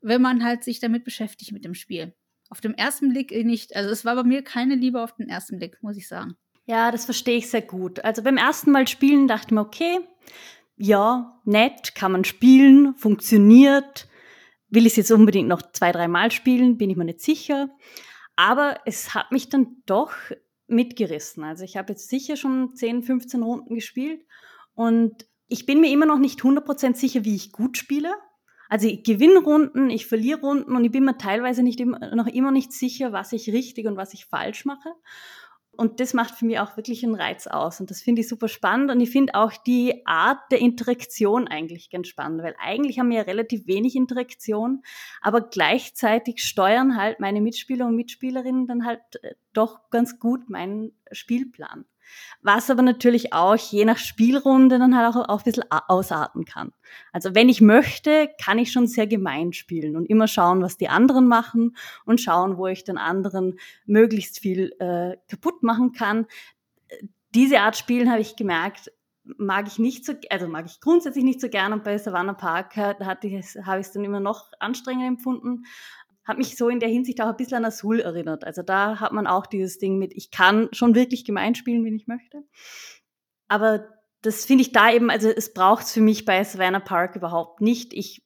wenn 0.00 0.22
man 0.22 0.44
halt 0.44 0.64
sich 0.64 0.80
damit 0.80 1.04
beschäftigt 1.04 1.52
mit 1.52 1.64
dem 1.64 1.74
Spiel. 1.74 2.14
Auf 2.50 2.60
dem 2.60 2.74
ersten 2.74 3.10
Blick 3.10 3.30
nicht. 3.30 3.74
Also 3.76 3.90
es 3.90 4.04
war 4.04 4.14
bei 4.14 4.24
mir 4.24 4.42
keine 4.42 4.74
Liebe 4.74 5.02
auf 5.02 5.14
den 5.14 5.28
ersten 5.28 5.58
Blick, 5.58 5.82
muss 5.82 5.96
ich 5.96 6.08
sagen. 6.08 6.36
Ja, 6.66 6.90
das 6.90 7.04
verstehe 7.04 7.38
ich 7.38 7.50
sehr 7.50 7.62
gut. 7.62 8.04
Also 8.04 8.22
beim 8.22 8.36
ersten 8.36 8.70
Mal 8.70 8.86
spielen 8.86 9.26
dachte 9.26 9.54
mir, 9.54 9.60
okay, 9.60 10.00
ja, 10.76 11.40
nett, 11.44 11.94
kann 11.94 12.12
man 12.12 12.24
spielen, 12.24 12.94
funktioniert. 12.96 14.08
Will 14.68 14.86
ich 14.86 14.92
es 14.92 14.96
jetzt 14.96 15.12
unbedingt 15.12 15.48
noch 15.48 15.62
zwei, 15.72 15.92
dreimal 15.92 16.30
spielen, 16.30 16.78
bin 16.78 16.90
ich 16.90 16.96
mir 16.96 17.04
nicht 17.04 17.20
sicher. 17.20 17.68
Aber 18.36 18.80
es 18.86 19.14
hat 19.14 19.32
mich 19.32 19.48
dann 19.48 19.82
doch 19.86 20.12
mitgerissen. 20.66 21.44
Also 21.44 21.64
ich 21.64 21.76
habe 21.76 21.92
jetzt 21.92 22.08
sicher 22.08 22.36
schon 22.36 22.74
10, 22.74 23.02
15 23.02 23.42
Runden 23.42 23.74
gespielt 23.74 24.24
und 24.74 25.26
ich 25.48 25.66
bin 25.66 25.80
mir 25.80 25.92
immer 25.92 26.06
noch 26.06 26.18
nicht 26.18 26.40
100% 26.40 26.94
sicher, 26.94 27.24
wie 27.24 27.34
ich 27.34 27.52
gut 27.52 27.76
spiele. 27.76 28.12
Also 28.70 28.88
ich 28.88 29.04
gewinne 29.04 29.40
Runden, 29.40 29.90
ich 29.90 30.06
verliere 30.06 30.40
Runden 30.40 30.74
und 30.74 30.82
ich 30.82 30.90
bin 30.90 31.04
mir 31.04 31.18
teilweise 31.18 31.62
nicht 31.62 31.78
noch 31.80 32.26
immer 32.26 32.50
nicht 32.50 32.72
sicher, 32.72 33.12
was 33.12 33.32
ich 33.32 33.52
richtig 33.52 33.86
und 33.86 33.98
was 33.98 34.14
ich 34.14 34.24
falsch 34.24 34.64
mache. 34.64 34.94
Und 35.82 35.98
das 35.98 36.14
macht 36.14 36.36
für 36.36 36.44
mich 36.44 36.60
auch 36.60 36.76
wirklich 36.76 37.02
einen 37.02 37.16
Reiz 37.16 37.48
aus. 37.48 37.80
Und 37.80 37.90
das 37.90 38.02
finde 38.02 38.20
ich 38.20 38.28
super 38.28 38.46
spannend. 38.46 38.92
Und 38.92 39.00
ich 39.00 39.10
finde 39.10 39.34
auch 39.34 39.52
die 39.52 40.06
Art 40.06 40.38
der 40.52 40.60
Interaktion 40.60 41.48
eigentlich 41.48 41.90
ganz 41.90 42.06
spannend, 42.06 42.44
weil 42.44 42.54
eigentlich 42.60 43.00
haben 43.00 43.10
wir 43.10 43.16
ja 43.16 43.22
relativ 43.24 43.66
wenig 43.66 43.96
Interaktion, 43.96 44.84
aber 45.20 45.40
gleichzeitig 45.40 46.44
steuern 46.44 46.96
halt 46.96 47.18
meine 47.18 47.40
Mitspieler 47.40 47.86
und 47.86 47.96
Mitspielerinnen 47.96 48.68
dann 48.68 48.86
halt 48.86 49.00
äh, 49.24 49.34
doch 49.54 49.90
ganz 49.90 50.20
gut 50.20 50.48
meinen 50.48 50.92
Spielplan. 51.10 51.84
Was 52.42 52.70
aber 52.70 52.82
natürlich 52.82 53.32
auch 53.32 53.56
je 53.56 53.84
nach 53.84 53.98
Spielrunde 53.98 54.78
dann 54.78 54.96
halt 54.96 55.14
auch, 55.14 55.38
ein 55.38 55.44
bisschen 55.44 55.64
ausarten 55.70 56.44
kann. 56.44 56.72
Also 57.12 57.34
wenn 57.34 57.48
ich 57.48 57.60
möchte, 57.60 58.30
kann 58.42 58.58
ich 58.58 58.72
schon 58.72 58.86
sehr 58.86 59.06
gemein 59.06 59.52
spielen 59.52 59.96
und 59.96 60.06
immer 60.06 60.26
schauen, 60.26 60.62
was 60.62 60.76
die 60.76 60.88
anderen 60.88 61.28
machen 61.28 61.76
und 62.04 62.20
schauen, 62.20 62.56
wo 62.56 62.66
ich 62.66 62.84
den 62.84 62.98
anderen 62.98 63.58
möglichst 63.86 64.40
viel 64.40 64.72
äh, 64.78 65.16
kaputt 65.28 65.62
machen 65.62 65.92
kann. 65.92 66.26
Diese 67.34 67.60
Art 67.60 67.76
Spielen 67.76 68.10
habe 68.10 68.20
ich 68.20 68.36
gemerkt, 68.36 68.90
mag 69.24 69.66
ich 69.68 69.78
nicht 69.78 70.04
so, 70.04 70.14
also 70.30 70.48
mag 70.48 70.66
ich 70.66 70.80
grundsätzlich 70.80 71.24
nicht 71.24 71.40
so 71.40 71.48
gerne. 71.48 71.76
Und 71.76 71.84
bei 71.84 71.96
Savannah 71.98 72.34
Park 72.34 72.74
da 72.74 73.06
hatte 73.06 73.28
ich, 73.28 73.56
habe 73.64 73.80
ich 73.80 73.86
es 73.86 73.92
dann 73.92 74.04
immer 74.04 74.20
noch 74.20 74.50
anstrengend 74.58 75.06
empfunden 75.06 75.64
hat 76.24 76.38
mich 76.38 76.56
so 76.56 76.68
in 76.68 76.80
der 76.80 76.88
Hinsicht 76.88 77.20
auch 77.20 77.28
ein 77.28 77.36
bisschen 77.36 77.58
an 77.58 77.64
Azul 77.64 78.00
erinnert. 78.00 78.44
Also 78.44 78.62
da 78.62 79.00
hat 79.00 79.12
man 79.12 79.26
auch 79.26 79.46
dieses 79.46 79.78
Ding 79.78 79.98
mit, 79.98 80.12
ich 80.14 80.30
kann 80.30 80.68
schon 80.72 80.94
wirklich 80.94 81.24
gemein 81.24 81.54
spielen, 81.54 81.84
wenn 81.84 81.96
ich 81.96 82.06
möchte. 82.06 82.44
Aber 83.48 83.88
das 84.22 84.44
finde 84.44 84.62
ich 84.62 84.72
da 84.72 84.92
eben, 84.92 85.10
also 85.10 85.28
es 85.28 85.52
braucht 85.52 85.84
es 85.84 85.92
für 85.92 86.00
mich 86.00 86.24
bei 86.24 86.42
Savannah 86.44 86.80
Park 86.80 87.16
überhaupt 87.16 87.60
nicht. 87.60 87.92
Ich 87.92 88.22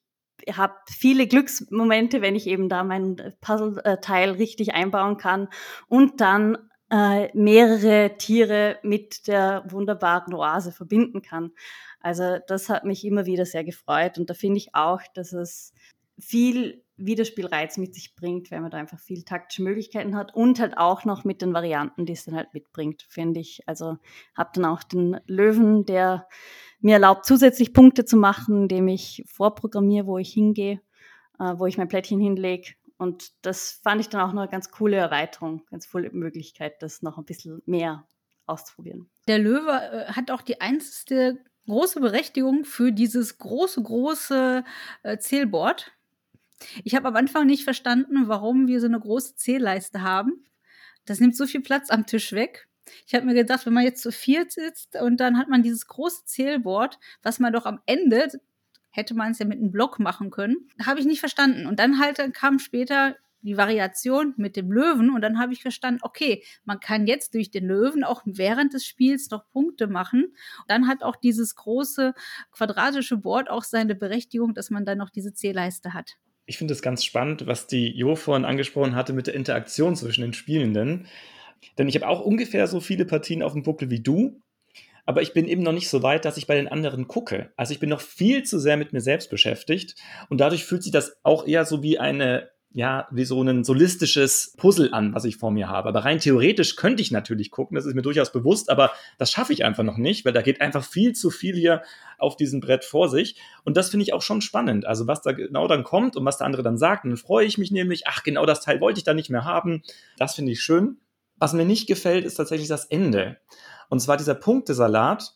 habe 0.53 0.74
viele 0.88 1.26
Glücksmomente, 1.26 2.20
wenn 2.20 2.36
ich 2.36 2.47
eben 2.47 2.68
da 2.68 2.84
mein 2.84 3.34
Puzzleteil 3.40 4.32
richtig 4.32 4.74
einbauen 4.74 5.16
kann 5.16 5.49
und 5.88 6.20
dann 6.20 6.59
äh, 6.90 7.36
mehrere 7.36 8.16
Tiere 8.18 8.78
mit 8.82 9.26
der 9.26 9.64
wunderbaren 9.68 10.34
Oase 10.34 10.70
verbinden 10.70 11.22
kann. 11.22 11.53
Also 12.01 12.38
das 12.47 12.68
hat 12.68 12.84
mich 12.84 13.05
immer 13.05 13.26
wieder 13.26 13.47
sehr 13.47 13.64
gefreut 13.64 14.18
und 14.18 14.30
da 14.30 14.34
finde 14.34 14.59
ich 14.59 14.74
auch, 14.74 15.01
dass 15.14 15.32
es 15.32 15.72
viel 16.20 16.84
Wiederspielreiz 16.97 17.76
mit 17.76 17.94
sich 17.94 18.14
bringt, 18.14 18.51
weil 18.51 18.61
man 18.61 18.70
da 18.70 18.78
einfach 18.78 18.99
viel 18.99 19.22
taktische 19.22 19.62
Möglichkeiten 19.62 20.16
hat 20.16 20.34
und 20.34 20.61
halt 20.61 20.78
auch 20.78 21.05
noch 21.05 21.24
mit 21.24 21.42
den 21.42 21.53
Varianten, 21.53 22.07
die 22.07 22.14
es 22.14 22.24
dann 22.24 22.34
halt 22.34 22.55
mitbringt, 22.55 23.07
finde 23.09 23.40
ich. 23.40 23.61
Also 23.66 23.99
habe 24.34 24.51
dann 24.55 24.64
auch 24.64 24.82
den 24.82 25.20
Löwen, 25.26 25.84
der 25.84 26.26
mir 26.80 26.94
erlaubt, 26.94 27.26
zusätzlich 27.26 27.72
Punkte 27.72 28.05
zu 28.05 28.16
machen, 28.16 28.62
indem 28.62 28.88
ich 28.88 29.24
vorprogrammiere, 29.26 30.07
wo 30.07 30.18
ich 30.18 30.32
hingehe, 30.32 30.80
äh, 31.38 31.55
wo 31.57 31.66
ich 31.66 31.78
mein 31.78 31.88
Plättchen 31.88 32.20
hinlege. 32.20 32.74
Und 32.99 33.32
das 33.42 33.80
fand 33.82 34.01
ich 34.01 34.09
dann 34.09 34.22
auch 34.22 34.32
noch 34.32 34.42
eine 34.42 34.51
ganz 34.51 34.70
coole 34.70 34.97
Erweiterung, 34.97 35.62
ganz 35.70 35.90
coole 35.90 36.11
Möglichkeit, 36.11 36.82
das 36.82 37.03
noch 37.03 37.18
ein 37.18 37.26
bisschen 37.26 37.62
mehr 37.66 38.07
auszuprobieren. 38.47 39.11
Der 39.28 39.38
Löwe 39.38 39.70
äh, 39.70 40.12
hat 40.12 40.30
auch 40.30 40.42
die 40.42 40.61
einzige 40.61 41.38
große 41.66 42.01
Berechtigung 42.01 42.64
für 42.64 42.92
dieses 42.92 43.38
große, 43.38 43.82
große 43.82 44.64
äh, 45.03 45.18
Zählboard. 45.18 45.92
Ich 46.84 46.94
habe 46.94 47.09
am 47.09 47.16
Anfang 47.16 47.46
nicht 47.46 47.64
verstanden, 47.64 48.28
warum 48.28 48.66
wir 48.66 48.80
so 48.80 48.86
eine 48.86 49.00
große 49.00 49.36
Zählleiste 49.36 50.02
haben. 50.02 50.44
Das 51.04 51.20
nimmt 51.20 51.36
so 51.36 51.46
viel 51.46 51.61
Platz 51.61 51.90
am 51.90 52.07
Tisch 52.07 52.32
weg. 52.32 52.68
Ich 53.07 53.14
habe 53.14 53.26
mir 53.26 53.34
gedacht, 53.34 53.66
wenn 53.66 53.72
man 53.72 53.84
jetzt 53.84 54.02
zu 54.02 54.12
viert 54.12 54.52
sitzt 54.52 54.96
und 55.00 55.18
dann 55.18 55.38
hat 55.38 55.48
man 55.48 55.62
dieses 55.62 55.86
große 55.86 56.24
Zählboard, 56.24 56.98
was 57.22 57.38
man 57.38 57.52
doch 57.52 57.66
am 57.66 57.80
Ende 57.86 58.28
hätte 58.90 59.14
man 59.14 59.32
es 59.32 59.38
ja 59.38 59.46
mit 59.46 59.59
einem 59.59 59.72
Block 59.72 59.98
machen 59.98 60.30
können. 60.30 60.70
Habe 60.84 61.00
ich 61.00 61.07
nicht 61.07 61.20
verstanden. 61.20 61.66
Und 61.66 61.78
dann 61.78 62.00
halt 62.00 62.18
kam 62.32 62.59
später 62.59 63.16
die 63.42 63.57
Variation 63.57 64.34
mit 64.36 64.57
dem 64.57 64.72
Löwen 64.72 65.11
und 65.11 65.20
dann 65.20 65.38
habe 65.38 65.52
ich 65.52 65.62
verstanden, 65.62 66.00
okay, 66.02 66.42
man 66.64 66.80
kann 66.80 67.07
jetzt 67.07 67.34
durch 67.34 67.50
den 67.50 67.66
Löwen 67.66 68.02
auch 68.02 68.22
während 68.24 68.74
des 68.74 68.84
Spiels 68.84 69.30
noch 69.30 69.48
Punkte 69.50 69.86
machen. 69.86 70.34
Dann 70.66 70.88
hat 70.88 71.02
auch 71.02 71.14
dieses 71.14 71.54
große 71.54 72.14
quadratische 72.50 73.18
Board 73.18 73.48
auch 73.48 73.62
seine 73.62 73.94
Berechtigung, 73.94 74.54
dass 74.54 74.70
man 74.70 74.84
dann 74.84 74.98
noch 74.98 75.11
diese 75.11 75.32
Zählleiste 75.32 75.94
hat. 75.94 76.16
Ich 76.47 76.59
finde 76.59 76.72
es 76.72 76.82
ganz 76.82 77.05
spannend, 77.05 77.47
was 77.47 77.66
die 77.66 77.88
Jo 77.97 78.16
vorhin 78.16 78.44
angesprochen 78.44 78.94
hatte 78.94 79.12
mit 79.12 79.26
der 79.26 79.34
Interaktion 79.34 79.97
zwischen 79.97 80.22
den 80.22 80.32
Spielenden. 80.32 81.07
Denn 81.76 81.88
ich 81.88 81.97
habe 81.97 82.09
auch 82.09 82.20
ungefähr 82.20 82.66
so 82.66 82.80
viele 82.80 83.05
Partien 83.05 83.42
auf 83.42 83.53
dem 83.53 83.62
Buckel 83.62 83.90
wie 83.90 84.01
du 84.01 84.40
aber 85.07 85.22
ich 85.22 85.32
bin 85.32 85.47
eben 85.47 85.62
noch 85.62 85.72
nicht 85.72 85.88
so 85.88 86.03
weit, 86.03 86.24
dass 86.24 86.36
ich 86.36 86.49
bei 86.49 86.57
den 86.57 86.66
anderen 86.66 87.07
gucke. 87.07 87.53
Also 87.57 87.72
ich 87.72 87.78
bin 87.78 87.88
noch 87.88 88.01
viel 88.01 88.42
zu 88.42 88.59
sehr 88.59 88.76
mit 88.76 88.92
mir 88.92 89.01
selbst 89.01 89.30
beschäftigt 89.30 89.94
und 90.28 90.40
dadurch 90.40 90.64
fühlt 90.64 90.82
sich 90.82 90.92
das 90.92 91.16
auch 91.22 91.47
eher 91.47 91.64
so 91.64 91.82
wie 91.82 91.99
eine 91.99 92.51
ja, 92.77 93.09
wie 93.11 93.24
so 93.24 93.43
ein 93.43 93.64
solistisches 93.64 94.53
Puzzle 94.59 94.93
an, 94.93 95.14
was 95.14 95.24
ich 95.24 95.39
vor 95.39 95.51
mir 95.51 95.66
habe. 95.66 95.89
Aber 95.89 96.05
rein 96.05 96.18
theoretisch 96.18 96.77
könnte 96.77 97.01
ich 97.01 97.11
natürlich 97.11 97.51
gucken, 97.51 97.74
das 97.74 97.87
ist 97.87 97.95
mir 97.95 98.03
durchaus 98.03 98.33
bewusst, 98.33 98.68
aber 98.68 98.93
das 99.16 99.31
schaffe 99.31 99.55
ich 99.55 99.64
einfach 99.64 99.83
noch 99.83 99.97
nicht, 99.97 100.27
weil 100.27 100.35
da 100.35 100.43
geht 100.43 100.61
einfach 100.61 100.85
viel 100.85 101.14
zu 101.14 101.31
viel 101.31 101.57
hier 101.57 101.81
auf 102.18 102.37
diesem 102.37 102.61
Brett 102.61 102.85
vor 102.85 103.09
sich. 103.09 103.41
Und 103.64 103.79
das 103.79 103.89
finde 103.89 104.05
ich 104.05 104.12
auch 104.12 104.20
schon 104.20 104.43
spannend. 104.43 104.85
Also 104.85 105.07
was 105.07 105.22
da 105.22 105.33
genau 105.33 105.66
dann 105.68 105.85
kommt 105.85 106.16
und 106.16 106.27
was 106.27 106.37
der 106.37 106.47
andere 106.47 106.62
dann 106.62 106.77
sagt, 106.77 107.05
und 107.05 107.12
dann 107.12 107.16
freue 107.16 107.47
ich 107.47 107.57
mich 107.57 107.70
nämlich, 107.70 108.07
ach, 108.09 108.22
genau 108.24 108.45
das 108.45 108.61
Teil 108.61 108.79
wollte 108.83 108.99
ich 108.99 109.05
da 109.05 109.14
nicht 109.14 109.31
mehr 109.31 109.47
haben. 109.47 109.83
Das 110.18 110.35
finde 110.35 110.53
ich 110.53 110.61
schön. 110.61 110.99
Was 111.39 111.55
mir 111.55 111.64
nicht 111.64 111.87
gefällt, 111.87 112.27
ist 112.27 112.35
tatsächlich 112.35 112.68
das 112.68 112.85
Ende. 112.85 113.39
Und 113.89 114.01
zwar 114.01 114.18
dieser 114.18 114.35
Punktesalat, 114.35 115.35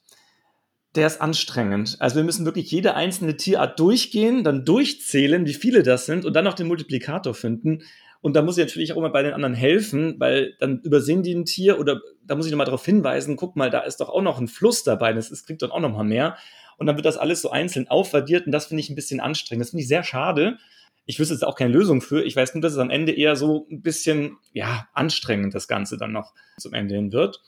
der 0.97 1.07
ist 1.07 1.21
anstrengend. 1.21 1.97
Also 2.01 2.17
wir 2.17 2.25
müssen 2.25 2.45
wirklich 2.45 2.71
jede 2.71 2.95
einzelne 2.95 3.37
Tierart 3.37 3.79
durchgehen, 3.79 4.43
dann 4.43 4.65
durchzählen, 4.65 5.47
wie 5.47 5.55
viele 5.55 5.83
das 5.83 6.07
sind 6.07 6.25
und 6.25 6.35
dann 6.35 6.45
noch 6.45 6.55
den 6.55 6.67
Multiplikator 6.67 7.35
finden. 7.35 7.83
Und 8.23 8.35
da 8.35 8.43
muss 8.43 8.59
ich 8.59 8.65
natürlich 8.65 8.93
auch 8.93 8.97
immer 8.97 9.11
bei 9.11 9.23
den 9.23 9.33
anderen 9.33 9.55
helfen, 9.55 10.17
weil 10.19 10.55
dann 10.59 10.81
übersehen 10.81 11.23
die 11.23 11.33
ein 11.33 11.45
Tier 11.45 11.79
oder 11.79 12.01
da 12.27 12.35
muss 12.35 12.47
ich 12.47 12.53
nochmal 12.53 12.67
darauf 12.67 12.85
hinweisen, 12.85 13.37
guck 13.37 13.57
mal, 13.57 13.71
da 13.71 13.81
ist 13.81 14.01
doch 14.01 14.11
auch 14.11 14.21
noch 14.21 14.39
ein 14.39 14.49
Fluss 14.49 14.83
dabei, 14.83 15.13
das 15.13 15.31
ist, 15.31 15.47
kriegt 15.47 15.63
doch 15.63 15.71
auch 15.71 15.81
noch 15.81 15.93
mal 15.93 16.05
mehr. 16.05 16.37
Und 16.77 16.87
dann 16.87 16.97
wird 16.97 17.07
das 17.07 17.17
alles 17.17 17.41
so 17.43 17.51
einzeln 17.51 17.89
aufaddiert 17.89 18.47
und 18.47 18.53
das 18.53 18.67
finde 18.67 18.81
ich 18.81 18.91
ein 18.91 18.95
bisschen 18.95 19.21
anstrengend. 19.21 19.65
Das 19.65 19.71
finde 19.71 19.83
ich 19.83 19.89
sehr 19.89 20.03
schade. 20.03 20.59
Ich 21.07 21.19
wüsste 21.19 21.35
jetzt 21.35 21.45
auch 21.45 21.57
keine 21.57 21.73
Lösung 21.73 22.01
für. 22.01 22.23
Ich 22.23 22.37
weiß 22.37 22.55
nur, 22.55 22.63
dass 22.63 22.73
es 22.73 22.79
am 22.79 22.91
Ende 22.91 23.13
eher 23.13 23.37
so 23.37 23.67
ein 23.71 23.81
bisschen, 23.83 24.39
ja, 24.53 24.89
anstrengend 24.93 25.55
das 25.55 25.67
Ganze 25.67 25.97
dann 25.97 26.13
noch 26.13 26.33
zum 26.59 26.75
Ende 26.75 26.95
hin 26.95 27.13
wird. 27.13 27.43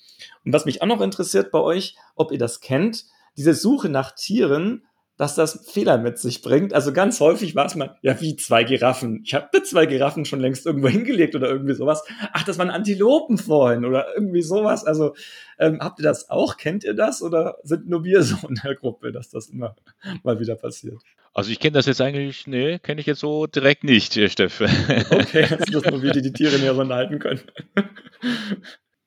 Und 0.44 0.52
was 0.52 0.64
mich 0.64 0.80
auch 0.82 0.86
noch 0.86 1.00
interessiert 1.00 1.50
bei 1.50 1.60
euch, 1.60 1.96
ob 2.14 2.32
ihr 2.32 2.38
das 2.38 2.60
kennt, 2.60 3.04
diese 3.36 3.54
Suche 3.54 3.88
nach 3.88 4.12
Tieren, 4.14 4.82
dass 5.22 5.34
das 5.34 5.70
Fehler 5.70 5.98
mit 5.98 6.18
sich 6.18 6.42
bringt. 6.42 6.72
Also 6.72 6.92
ganz 6.92 7.20
häufig 7.20 7.54
war 7.54 7.66
es 7.66 7.74
mal, 7.74 7.96
ja, 8.02 8.20
wie 8.20 8.34
zwei 8.36 8.64
Giraffen. 8.64 9.20
Ich 9.24 9.34
habe 9.34 9.62
zwei 9.62 9.86
Giraffen 9.86 10.24
schon 10.24 10.40
längst 10.40 10.66
irgendwo 10.66 10.88
hingelegt 10.88 11.36
oder 11.36 11.48
irgendwie 11.48 11.74
sowas. 11.74 12.02
Ach, 12.32 12.42
das 12.42 12.58
waren 12.58 12.70
Antilopen 12.70 13.38
vorhin 13.38 13.84
oder 13.84 14.06
irgendwie 14.16 14.42
sowas. 14.42 14.84
Also 14.84 15.14
ähm, 15.58 15.78
habt 15.80 16.00
ihr 16.00 16.04
das 16.04 16.30
auch? 16.30 16.56
Kennt 16.56 16.82
ihr 16.82 16.94
das 16.94 17.22
oder 17.22 17.58
sind 17.62 17.88
nur 17.88 18.04
wir 18.04 18.22
so 18.24 18.48
in 18.48 18.58
der 18.64 18.74
Gruppe, 18.74 19.12
dass 19.12 19.28
das 19.28 19.48
immer 19.48 19.76
mal 20.22 20.40
wieder 20.40 20.56
passiert? 20.56 21.00
Also 21.34 21.50
ich 21.50 21.60
kenne 21.60 21.72
das 21.72 21.86
jetzt 21.86 22.00
eigentlich, 22.00 22.46
nee, 22.46 22.78
kenne 22.78 23.00
ich 23.00 23.06
jetzt 23.06 23.20
so 23.20 23.46
direkt 23.46 23.84
nicht, 23.84 24.14
Steff. 24.30 24.60
Okay, 24.60 25.46
das 25.72 25.84
nur 25.84 26.02
wir, 26.02 26.12
die 26.12 26.22
die 26.22 26.32
Tiere 26.32 26.58
näher 26.58 26.76
unterhalten 26.76 27.18
können. 27.18 27.40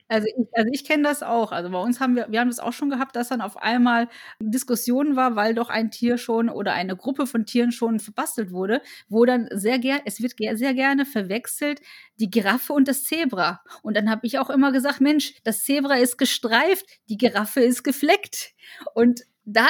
Also 0.07 0.27
ich, 0.27 0.47
also 0.53 0.69
ich 0.71 0.85
kenne 0.85 1.03
das 1.03 1.23
auch. 1.23 1.51
Also 1.51 1.71
bei 1.71 1.79
uns 1.79 1.99
haben 1.99 2.15
wir, 2.15 2.27
wir 2.29 2.39
haben 2.39 2.49
das 2.49 2.59
auch 2.59 2.73
schon 2.73 2.91
gehabt, 2.91 3.15
dass 3.15 3.29
dann 3.29 3.41
auf 3.41 3.57
einmal 3.57 4.07
Diskussionen 4.39 5.15
war, 5.15 5.35
weil 5.35 5.55
doch 5.55 5.69
ein 5.69 5.89
Tier 5.89 6.17
schon 6.19 6.49
oder 6.49 6.73
eine 6.73 6.95
Gruppe 6.95 7.25
von 7.25 7.45
Tieren 7.47 7.71
schon 7.71 7.99
verbastelt 7.99 8.51
wurde, 8.51 8.81
wo 9.09 9.25
dann 9.25 9.47
sehr 9.51 9.79
gerne, 9.79 10.01
es 10.05 10.21
wird 10.21 10.33
sehr 10.37 10.73
gerne 10.75 11.05
verwechselt, 11.05 11.81
die 12.19 12.29
Giraffe 12.29 12.73
und 12.73 12.87
das 12.87 13.03
Zebra. 13.03 13.61
Und 13.81 13.97
dann 13.97 14.09
habe 14.09 14.27
ich 14.27 14.37
auch 14.37 14.51
immer 14.51 14.71
gesagt, 14.71 15.01
Mensch, 15.01 15.33
das 15.43 15.63
Zebra 15.63 15.95
ist 15.95 16.17
gestreift, 16.17 16.85
die 17.09 17.17
Giraffe 17.17 17.61
ist 17.61 17.83
gefleckt. 17.83 18.53
Und 18.93 19.21
da, 19.43 19.65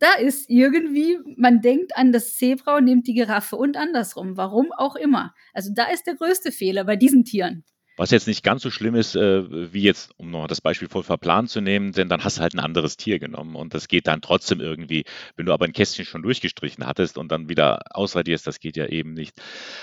da 0.00 0.14
ist 0.14 0.48
irgendwie, 0.50 1.18
man 1.36 1.60
denkt 1.60 1.96
an 1.96 2.12
das 2.12 2.36
Zebra 2.36 2.76
und 2.78 2.84
nimmt 2.84 3.06
die 3.06 3.14
Giraffe 3.14 3.56
und 3.56 3.76
andersrum. 3.76 4.36
Warum 4.36 4.72
auch 4.72 4.96
immer. 4.96 5.34
Also 5.52 5.70
da 5.74 5.88
ist 5.90 6.06
der 6.06 6.14
größte 6.16 6.50
Fehler 6.52 6.84
bei 6.84 6.96
diesen 6.96 7.24
Tieren. 7.24 7.64
Was 7.98 8.12
jetzt 8.12 8.28
nicht 8.28 8.44
ganz 8.44 8.62
so 8.62 8.70
schlimm 8.70 8.94
ist, 8.94 9.16
äh, 9.16 9.72
wie 9.72 9.82
jetzt, 9.82 10.12
um 10.18 10.30
noch 10.30 10.46
das 10.46 10.60
Beispiel 10.60 10.88
voll 10.88 11.02
verplant 11.02 11.50
zu 11.50 11.60
nehmen, 11.60 11.90
denn 11.90 12.08
dann 12.08 12.22
hast 12.22 12.38
du 12.38 12.42
halt 12.42 12.54
ein 12.54 12.60
anderes 12.60 12.96
Tier 12.96 13.18
genommen 13.18 13.56
und 13.56 13.74
das 13.74 13.88
geht 13.88 14.06
dann 14.06 14.22
trotzdem 14.22 14.60
irgendwie. 14.60 15.04
Wenn 15.34 15.46
du 15.46 15.52
aber 15.52 15.64
ein 15.64 15.72
Kästchen 15.72 16.04
schon 16.04 16.22
durchgestrichen 16.22 16.86
hattest 16.86 17.18
und 17.18 17.32
dann 17.32 17.48
wieder 17.48 17.80
ausradierst, 17.90 18.46
das 18.46 18.60
geht 18.60 18.76
ja 18.76 18.86
eben 18.86 19.14
nicht. 19.14 19.36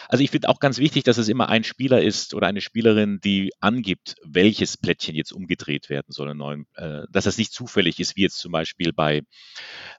Also 0.08 0.24
ich 0.24 0.32
finde 0.32 0.48
auch 0.48 0.62
ganz 0.62 0.78
wichtig, 0.78 1.04
dass 1.04 1.18
es 1.18 1.28
immer 1.28 1.50
ein 1.50 1.66
Spieler 1.66 2.02
ist 2.02 2.34
oder 2.34 2.48
eine 2.48 2.62
Spielerin, 2.62 3.20
die 3.22 3.52
angibt, 3.60 4.16
welches 4.24 4.78
Plättchen 4.78 5.16
jetzt 5.16 5.34
umgedreht 5.34 5.90
werden 5.90 6.08
soll. 6.08 6.34
Neuen, 6.34 6.68
äh, 6.76 7.02
dass 7.12 7.26
das 7.26 7.38
nicht 7.38 7.52
zufällig 7.52 8.00
ist, 8.00 8.16
wie 8.16 8.22
jetzt 8.22 8.40
zum 8.40 8.54
Beispiel 8.54 8.94
bei 8.94 9.24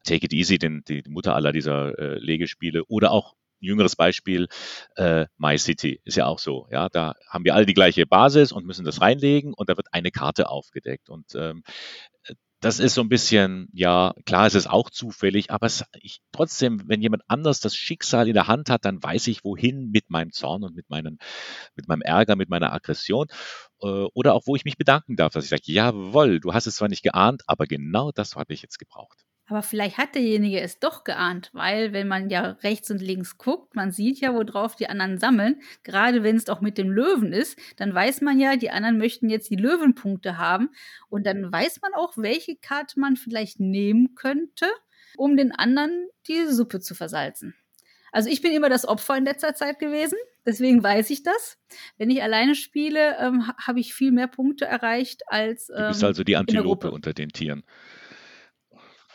Take 0.05 0.25
It 0.25 0.33
Easy, 0.33 0.59
den, 0.59 0.83
die 0.89 1.03
Mutter 1.07 1.35
aller 1.35 1.53
dieser 1.53 1.99
äh, 1.99 2.19
Legespiele 2.19 2.83
oder 2.87 3.11
auch 3.11 3.35
jüngeres 3.61 3.97
Beispiel, 3.97 4.49
äh, 4.97 5.27
My 5.37 5.59
City 5.59 6.01
ist 6.05 6.17
ja 6.17 6.27
auch 6.27 6.39
so. 6.39 6.67
Ja, 6.71 6.89
da 6.89 7.15
haben 7.29 7.45
wir 7.45 7.55
alle 7.55 7.67
die 7.67 7.75
gleiche 7.75 8.07
Basis 8.07 8.53
und 8.53 8.67
müssen 8.67 8.85
das 8.85 9.01
reinlegen 9.01 9.55
und 9.55 9.69
da 9.69 9.77
wird 9.77 9.89
eine 9.93 10.11
Karte 10.11 10.49
aufgedeckt. 10.49 11.09
Und 11.09 11.35
ähm, 11.35 11.63
das 12.61 12.81
ist 12.81 12.95
so 12.95 13.03
ein 13.03 13.09
bisschen, 13.09 13.69
ja, 13.73 14.15
klar, 14.25 14.47
es 14.47 14.55
ist 14.55 14.69
auch 14.69 14.89
zufällig, 14.91 15.51
aber 15.51 15.67
es, 15.67 15.85
ich, 16.01 16.21
trotzdem, 16.33 16.83
wenn 16.87 17.03
jemand 17.03 17.23
anders 17.29 17.61
das 17.61 17.77
Schicksal 17.77 18.29
in 18.29 18.35
der 18.35 18.47
Hand 18.47 18.71
hat, 18.71 18.85
dann 18.85 19.03
weiß 19.03 19.27
ich, 19.27 19.45
wohin 19.45 19.91
mit 19.91 20.09
meinem 20.11 20.33
Zorn 20.33 20.65
und 20.65 20.75
mit, 20.75 20.89
meinen, 20.89 21.19
mit 21.75 21.87
meinem 21.87 22.03
Ärger, 22.03 22.35
mit 22.35 22.49
meiner 22.49 22.73
Aggression. 22.73 23.27
Äh, 23.83 24.07
oder 24.15 24.35
auch, 24.35 24.43
wo 24.47 24.57
ich 24.57 24.65
mich 24.65 24.79
bedanken 24.79 25.17
darf, 25.17 25.33
dass 25.33 25.45
ich 25.45 25.51
sage, 25.51 25.63
jawohl, 25.67 26.41
du 26.41 26.55
hast 26.55 26.67
es 26.67 26.77
zwar 26.77 26.89
nicht 26.89 27.03
geahnt, 27.03 27.43
aber 27.47 27.67
genau 27.67 28.11
das 28.13 28.35
habe 28.37 28.55
ich 28.55 28.63
jetzt 28.63 28.79
gebraucht. 28.79 29.26
Aber 29.49 29.63
vielleicht 29.63 29.97
hat 29.97 30.17
derjenige 30.17 30.61
es 30.61 30.81
doch 30.81 31.05
geahnt, 31.05 31.51
weil 31.53 31.93
wenn 31.93 32.09
man 32.09 32.31
ja 32.31 32.57
rechts 32.65 32.91
und 32.91 33.01
links 33.01 33.39
guckt, 33.39 33.77
man 33.77 33.93
sieht 33.93 34.21
ja, 34.21 34.35
worauf 34.35 34.75
die 34.75 34.89
anderen 34.89 35.19
sammeln. 35.19 35.61
Gerade 35.85 36.25
wenn 36.25 36.37
es 36.37 36.45
doch 36.45 36.61
mit 36.61 36.79
dem 36.79 36.91
Löwen 36.91 37.33
ist, 37.33 37.57
dann 37.77 37.95
weiß 37.95 38.23
man 38.23 38.41
ja, 38.41 38.57
die 38.57 38.71
anderen 38.71 38.99
möchten 38.99 39.31
jetzt 39.31 39.51
die 39.51 39.57
Löwenpunkte 39.57 40.37
haben. 40.37 40.71
Und 41.09 41.27
dann 41.27 41.53
weiß 41.53 41.81
man 41.81 41.95
auch, 41.95 42.15
welche 42.17 42.57
Karte 42.57 42.99
man 42.99 43.17
vielleicht 43.17 43.61
nehmen 43.61 44.17
könnte, 44.17 44.67
um 45.17 45.37
den 45.37 45.53
anderen 45.53 46.09
die 46.27 46.47
Suppe 46.47 46.81
zu 46.81 46.97
versalzen. 46.97 47.55
Also 48.11 48.31
ich 48.31 48.41
bin 48.41 48.53
immer 48.53 48.69
das 48.69 48.89
Opfer 48.89 49.17
in 49.17 49.25
letzter 49.25 49.55
Zeit 49.55 49.79
gewesen, 49.79 50.17
deswegen 50.45 50.83
weiß 50.83 51.11
ich 51.11 51.23
das. 51.23 51.59
Wenn 51.99 52.11
ich 52.11 52.23
alleine 52.23 52.55
spiele, 52.55 53.17
ähm, 53.21 53.47
habe 53.59 53.79
ich 53.79 53.95
viel 53.95 54.11
mehr 54.11 54.27
Punkte 54.27 54.65
erreicht 54.65 55.23
als. 55.27 55.69
Ähm, 55.69 55.77
du 55.77 55.89
bist 55.89 56.03
ähm, 56.03 56.07
also 56.07 56.25
die 56.25 56.37
Antilope 56.37 56.91
unter 56.91 57.13
den 57.13 57.29
Tieren 57.29 57.63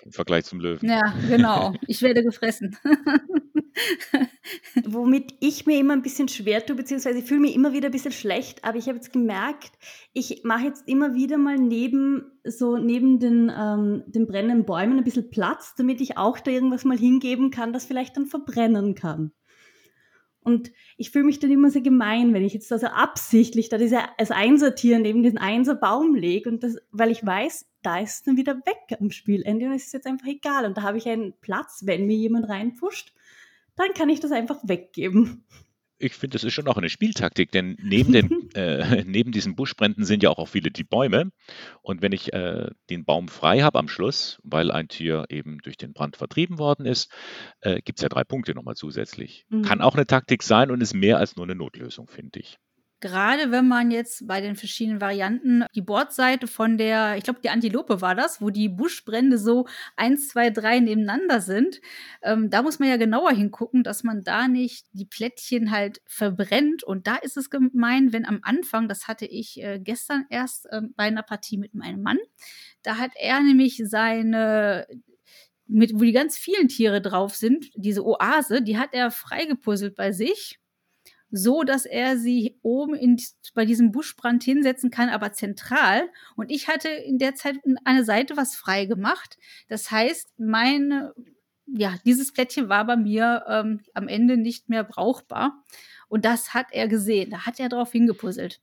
im 0.03 0.11
Vergleich 0.11 0.45
zum 0.45 0.59
Löwen. 0.59 0.87
Ja, 0.87 1.13
genau. 1.27 1.73
Ich 1.87 2.01
werde 2.01 2.23
gefressen. 2.23 2.77
Womit 4.85 5.33
ich 5.39 5.65
mir 5.65 5.79
immer 5.79 5.93
ein 5.93 6.01
bisschen 6.01 6.27
schwer 6.27 6.65
tue, 6.65 6.75
beziehungsweise 6.75 7.19
ich 7.19 7.25
fühle 7.25 7.41
mich 7.41 7.55
immer 7.55 7.73
wieder 7.73 7.89
ein 7.89 7.91
bisschen 7.91 8.11
schlecht, 8.11 8.63
aber 8.63 8.77
ich 8.77 8.87
habe 8.87 8.97
jetzt 8.97 9.13
gemerkt, 9.13 9.71
ich 10.13 10.41
mache 10.43 10.65
jetzt 10.65 10.87
immer 10.87 11.13
wieder 11.13 11.37
mal 11.37 11.57
neben 11.57 12.23
so 12.43 12.77
neben 12.77 13.19
den, 13.19 13.51
ähm, 13.55 14.03
den 14.07 14.27
brennenden 14.27 14.65
Bäumen 14.65 14.97
ein 14.97 15.03
bisschen 15.03 15.29
Platz, 15.29 15.75
damit 15.75 16.01
ich 16.01 16.17
auch 16.17 16.39
da 16.39 16.51
irgendwas 16.51 16.85
mal 16.85 16.97
hingeben 16.97 17.51
kann, 17.51 17.73
das 17.73 17.85
vielleicht 17.85 18.17
dann 18.17 18.25
verbrennen 18.25 18.95
kann. 18.95 19.31
Und 20.43 20.71
ich 20.97 21.11
fühle 21.11 21.25
mich 21.25 21.39
dann 21.39 21.51
immer 21.51 21.69
sehr 21.69 21.81
gemein, 21.81 22.33
wenn 22.33 22.43
ich 22.43 22.53
jetzt 22.53 22.71
also 22.71 22.87
absichtlich 22.87 23.69
da 23.69 23.77
diese, 23.77 23.99
als 24.17 24.31
Einsertier 24.31 24.97
neben 24.97 25.21
diesen 25.21 25.37
Einserbaum 25.37 26.15
lege 26.15 26.49
und 26.49 26.63
das, 26.63 26.77
weil 26.91 27.11
ich 27.11 27.23
weiß, 27.23 27.67
da 27.83 27.99
ist 27.99 28.11
es 28.11 28.23
dann 28.23 28.37
wieder 28.37 28.55
weg 28.65 28.99
am 28.99 29.11
Spielende 29.11 29.67
und 29.67 29.73
es 29.73 29.85
ist 29.85 29.93
jetzt 29.93 30.07
einfach 30.07 30.27
egal. 30.27 30.65
Und 30.65 30.77
da 30.77 30.81
habe 30.81 30.97
ich 30.97 31.07
einen 31.07 31.33
Platz, 31.41 31.83
wenn 31.85 32.07
mir 32.07 32.17
jemand 32.17 32.49
reinpusht, 32.49 33.13
dann 33.75 33.93
kann 33.93 34.09
ich 34.09 34.19
das 34.19 34.31
einfach 34.31 34.59
weggeben. 34.63 35.45
Ich 35.99 36.13
finde, 36.13 36.33
das 36.33 36.43
ist 36.43 36.53
schon 36.53 36.67
auch 36.67 36.77
eine 36.77 36.89
Spieltaktik, 36.89 37.51
denn 37.51 37.77
neben, 37.79 38.11
den, 38.11 38.29
äh, 38.55 39.03
neben 39.05 39.31
diesen 39.31 39.55
Buschbränden 39.55 40.03
sind 40.03 40.23
ja 40.23 40.29
auch, 40.29 40.37
auch 40.37 40.47
viele 40.47 40.71
die 40.71 40.83
Bäume. 40.83 41.31
Und 41.81 42.01
wenn 42.01 42.11
ich 42.11 42.33
äh, 42.33 42.69
den 42.89 43.05
Baum 43.05 43.27
frei 43.27 43.61
habe 43.61 43.79
am 43.79 43.87
Schluss, 43.87 44.39
weil 44.43 44.71
ein 44.71 44.87
Tier 44.87 45.25
eben 45.29 45.59
durch 45.59 45.77
den 45.77 45.93
Brand 45.93 46.17
vertrieben 46.17 46.57
worden 46.57 46.85
ist, 46.85 47.11
äh, 47.61 47.81
gibt 47.81 47.99
es 47.99 48.03
ja 48.03 48.09
drei 48.09 48.23
Punkte 48.23 48.53
nochmal 48.53 48.75
zusätzlich. 48.75 49.45
Mhm. 49.49 49.63
Kann 49.63 49.81
auch 49.81 49.95
eine 49.95 50.07
Taktik 50.07 50.43
sein 50.43 50.71
und 50.71 50.81
ist 50.81 50.93
mehr 50.93 51.17
als 51.17 51.35
nur 51.35 51.45
eine 51.45 51.55
Notlösung, 51.55 52.07
finde 52.07 52.39
ich. 52.39 52.57
Gerade 53.01 53.51
wenn 53.51 53.67
man 53.67 53.91
jetzt 53.91 54.27
bei 54.27 54.39
den 54.39 54.55
verschiedenen 54.55 55.01
Varianten 55.01 55.65
die 55.75 55.81
Bordseite 55.81 56.47
von 56.47 56.77
der, 56.77 57.17
ich 57.17 57.23
glaube, 57.23 57.41
die 57.43 57.49
Antilope 57.49 57.99
war 57.99 58.15
das, 58.15 58.41
wo 58.41 58.49
die 58.51 58.69
Buschbrände 58.69 59.37
so 59.37 59.67
eins, 59.97 60.29
zwei, 60.29 60.51
drei 60.51 60.79
nebeneinander 60.79 61.41
sind, 61.41 61.81
ähm, 62.21 62.49
da 62.49 62.61
muss 62.61 62.79
man 62.79 62.89
ja 62.89 62.97
genauer 62.97 63.31
hingucken, 63.31 63.83
dass 63.83 64.03
man 64.03 64.23
da 64.23 64.47
nicht 64.47 64.85
die 64.93 65.05
Plättchen 65.05 65.71
halt 65.71 66.01
verbrennt. 66.05 66.83
Und 66.83 67.07
da 67.07 67.15
ist 67.15 67.37
es 67.37 67.49
gemein, 67.49 68.13
wenn 68.13 68.25
am 68.25 68.39
Anfang, 68.43 68.87
das 68.87 69.07
hatte 69.07 69.25
ich 69.25 69.61
äh, 69.61 69.79
gestern 69.79 70.25
erst 70.29 70.67
äh, 70.67 70.81
bei 70.95 71.03
einer 71.05 71.23
Partie 71.23 71.57
mit 71.57 71.73
meinem 71.73 72.03
Mann, 72.03 72.19
da 72.83 72.97
hat 72.97 73.11
er 73.15 73.41
nämlich 73.41 73.81
seine 73.83 74.87
mit, 75.67 75.93
wo 75.93 75.99
die 75.99 76.11
ganz 76.11 76.37
vielen 76.37 76.67
Tiere 76.67 77.01
drauf 77.01 77.33
sind, 77.35 77.71
diese 77.75 78.05
Oase, 78.05 78.61
die 78.61 78.77
hat 78.77 78.89
er 78.93 79.09
freigepuzzelt 79.09 79.95
bei 79.95 80.11
sich 80.11 80.60
so 81.31 81.63
dass 81.63 81.85
er 81.85 82.17
sie 82.17 82.59
oben 82.61 82.93
in, 82.93 83.17
bei 83.53 83.65
diesem 83.65 83.91
Buschbrand 83.91 84.43
hinsetzen 84.43 84.91
kann, 84.91 85.09
aber 85.09 85.33
zentral. 85.33 86.09
Und 86.35 86.51
ich 86.51 86.67
hatte 86.67 86.89
in 86.89 87.17
der 87.17 87.35
Zeit 87.35 87.57
eine 87.85 88.03
Seite 88.03 88.37
was 88.37 88.55
frei 88.55 88.85
gemacht. 88.85 89.37
Das 89.67 89.89
heißt, 89.89 90.37
meine, 90.37 91.13
ja, 91.65 91.95
dieses 92.05 92.33
Plättchen 92.33 92.69
war 92.69 92.85
bei 92.85 92.97
mir 92.97 93.45
ähm, 93.47 93.81
am 93.93 94.07
Ende 94.07 94.37
nicht 94.37 94.69
mehr 94.69 94.83
brauchbar. 94.83 95.63
Und 96.07 96.25
das 96.25 96.53
hat 96.53 96.67
er 96.71 96.87
gesehen. 96.87 97.31
Da 97.31 97.45
hat 97.45 97.59
er 97.59 97.69
drauf 97.69 97.91
hingepuzzelt. 97.91 98.59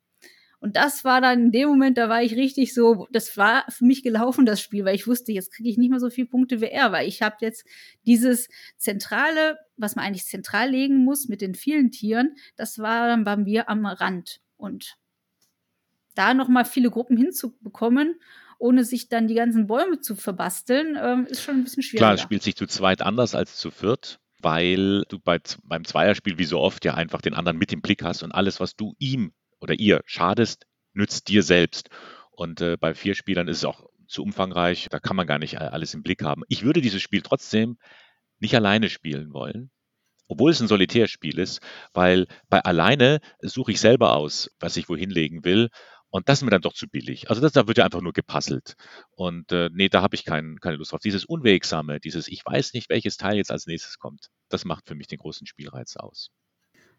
Und 0.60 0.74
das 0.74 1.04
war 1.04 1.20
dann 1.20 1.46
in 1.46 1.52
dem 1.52 1.68
Moment, 1.68 1.98
da 1.98 2.08
war 2.08 2.22
ich 2.22 2.34
richtig 2.34 2.74
so, 2.74 3.06
das 3.12 3.36
war 3.36 3.64
für 3.68 3.84
mich 3.84 4.02
gelaufen, 4.02 4.44
das 4.44 4.60
Spiel, 4.60 4.84
weil 4.84 4.96
ich 4.96 5.06
wusste, 5.06 5.30
jetzt 5.32 5.52
kriege 5.52 5.68
ich 5.68 5.78
nicht 5.78 5.90
mehr 5.90 6.00
so 6.00 6.10
viele 6.10 6.26
Punkte 6.26 6.60
wie 6.60 6.66
er, 6.66 6.90
weil 6.90 7.06
ich 7.06 7.22
habe 7.22 7.36
jetzt 7.40 7.64
dieses 8.06 8.48
zentrale, 8.76 9.58
was 9.76 9.94
man 9.94 10.04
eigentlich 10.04 10.26
zentral 10.26 10.70
legen 10.70 11.04
muss 11.04 11.28
mit 11.28 11.40
den 11.40 11.54
vielen 11.54 11.92
Tieren, 11.92 12.34
das 12.56 12.78
war 12.78 13.06
dann 13.06 13.22
bei 13.22 13.36
mir 13.36 13.68
am 13.68 13.86
Rand. 13.86 14.40
Und 14.56 14.96
da 16.16 16.34
nochmal 16.34 16.64
viele 16.64 16.90
Gruppen 16.90 17.16
hinzubekommen, 17.16 18.20
ohne 18.58 18.82
sich 18.82 19.08
dann 19.08 19.28
die 19.28 19.34
ganzen 19.34 19.68
Bäume 19.68 20.00
zu 20.00 20.16
verbasteln, 20.16 20.98
ähm, 21.00 21.26
ist 21.26 21.42
schon 21.42 21.56
ein 21.56 21.64
bisschen 21.64 21.84
schwierig. 21.84 22.00
Klar, 22.00 22.14
es 22.14 22.20
spielt 22.20 22.42
sich 22.42 22.56
zu 22.56 22.66
zweit 22.66 23.02
anders 23.02 23.36
als 23.36 23.56
zu 23.56 23.70
viert 23.70 24.18
weil 24.40 25.02
du 25.08 25.18
bei, 25.18 25.40
beim 25.64 25.84
Zweierspiel 25.84 26.38
wie 26.38 26.44
so 26.44 26.60
oft 26.60 26.84
ja 26.84 26.94
einfach 26.94 27.20
den 27.20 27.34
anderen 27.34 27.58
mit 27.58 27.72
im 27.72 27.82
Blick 27.82 28.04
hast 28.04 28.22
und 28.22 28.30
alles, 28.32 28.60
was 28.60 28.76
du 28.76 28.94
ihm 28.98 29.32
oder 29.60 29.74
ihr 29.78 30.02
schadest, 30.06 30.66
nützt 30.92 31.28
dir 31.28 31.42
selbst. 31.42 31.90
Und 32.30 32.60
äh, 32.60 32.76
bei 32.76 32.94
vier 32.94 33.14
Spielern 33.14 33.48
ist 33.48 33.58
es 33.58 33.64
auch 33.64 33.86
zu 34.06 34.22
umfangreich, 34.22 34.88
da 34.90 35.00
kann 35.00 35.16
man 35.16 35.26
gar 35.26 35.38
nicht 35.38 35.60
alles 35.60 35.94
im 35.94 36.02
Blick 36.02 36.22
haben. 36.22 36.42
Ich 36.48 36.64
würde 36.64 36.80
dieses 36.80 37.02
Spiel 37.02 37.22
trotzdem 37.22 37.78
nicht 38.38 38.54
alleine 38.54 38.88
spielen 38.88 39.32
wollen, 39.32 39.70
obwohl 40.28 40.50
es 40.50 40.60
ein 40.60 40.68
Solitärspiel 40.68 41.38
ist, 41.38 41.60
weil 41.92 42.26
bei 42.48 42.60
alleine 42.60 43.20
suche 43.40 43.72
ich 43.72 43.80
selber 43.80 44.14
aus, 44.14 44.50
was 44.60 44.76
ich 44.76 44.88
wohin 44.88 45.10
legen 45.10 45.44
will. 45.44 45.68
Und 46.10 46.28
das 46.28 46.38
ist 46.38 46.44
mir 46.44 46.50
dann 46.50 46.62
doch 46.62 46.72
zu 46.72 46.88
billig. 46.88 47.28
Also 47.28 47.42
das, 47.42 47.52
da 47.52 47.66
wird 47.66 47.76
ja 47.76 47.84
einfach 47.84 48.00
nur 48.00 48.14
gepasselt. 48.14 48.76
Und 49.10 49.52
äh, 49.52 49.68
nee, 49.74 49.90
da 49.90 50.00
habe 50.00 50.14
ich 50.14 50.24
kein, 50.24 50.56
keine 50.58 50.76
Lust 50.76 50.92
drauf. 50.92 51.00
Dieses 51.00 51.26
Unwegsame, 51.26 52.00
dieses 52.00 52.28
Ich 52.28 52.44
weiß 52.46 52.72
nicht, 52.72 52.88
welches 52.88 53.18
Teil 53.18 53.36
jetzt 53.36 53.50
als 53.50 53.66
nächstes 53.66 53.98
kommt, 53.98 54.28
das 54.48 54.64
macht 54.64 54.88
für 54.88 54.94
mich 54.94 55.06
den 55.06 55.18
großen 55.18 55.46
Spielreiz 55.46 55.96
aus. 55.96 56.30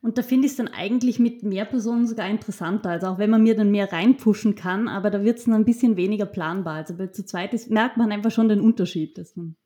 Und 0.02 0.18
da 0.18 0.22
finde 0.22 0.46
ich 0.46 0.54
es 0.54 0.58
dann 0.58 0.70
eigentlich 0.70 1.20
mit 1.20 1.44
mehr 1.44 1.66
Personen 1.66 2.08
sogar 2.08 2.30
interessanter. 2.30 2.90
Also 2.90 3.08
auch 3.08 3.18
wenn 3.18 3.30
man 3.30 3.44
mir 3.44 3.56
dann 3.56 3.72
mehr 3.72 3.92
reinpushen 3.92 4.56
kann, 4.56 4.88
aber 4.88 5.10
da 5.10 5.24
wird 5.24 5.40
es 5.40 5.46
dann 5.46 5.56
ein 5.56 5.66
bisschen 5.66 5.98
weniger 5.98 6.26
planbar. 6.26 6.76
Also 6.76 6.96
bei 6.96 7.08
zu 7.08 7.26
zweit 7.26 7.54
ist, 7.54 7.70
merkt 7.70 7.98
man 7.98 8.12
einfach 8.12 8.32
schon 8.32 8.48
den 8.48 8.62
Unterschied, 8.62 9.18
dass 9.18 9.36
man 9.36 9.58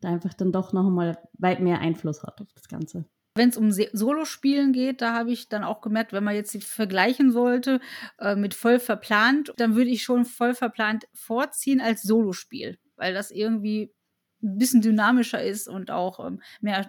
da 0.00 0.10
einfach 0.10 0.34
dann 0.34 0.52
doch 0.52 0.72
noch 0.72 0.86
einmal 0.86 1.18
weit 1.38 1.60
mehr 1.60 1.80
Einfluss 1.80 2.22
hat 2.22 2.40
auf 2.40 2.52
das 2.54 2.68
Ganze. 2.68 3.06
Wenn 3.36 3.48
es 3.48 3.56
um 3.56 3.72
Solospielen 3.72 4.72
geht, 4.72 5.00
da 5.02 5.12
habe 5.12 5.32
ich 5.32 5.48
dann 5.48 5.64
auch 5.64 5.80
gemerkt, 5.80 6.12
wenn 6.12 6.22
man 6.22 6.36
jetzt 6.36 6.52
sie 6.52 6.60
vergleichen 6.60 7.32
sollte 7.32 7.80
äh, 8.20 8.36
mit 8.36 8.54
voll 8.54 8.78
verplant, 8.78 9.52
dann 9.56 9.74
würde 9.74 9.90
ich 9.90 10.04
schon 10.04 10.24
voll 10.24 10.54
verplant 10.54 11.08
vorziehen 11.12 11.80
als 11.80 12.02
Solospiel, 12.02 12.78
weil 12.94 13.12
das 13.12 13.32
irgendwie 13.32 13.92
ein 14.40 14.58
bisschen 14.58 14.82
dynamischer 14.82 15.42
ist 15.42 15.68
und 15.68 15.90
auch 15.90 16.24
ähm, 16.24 16.40
mehr 16.60 16.86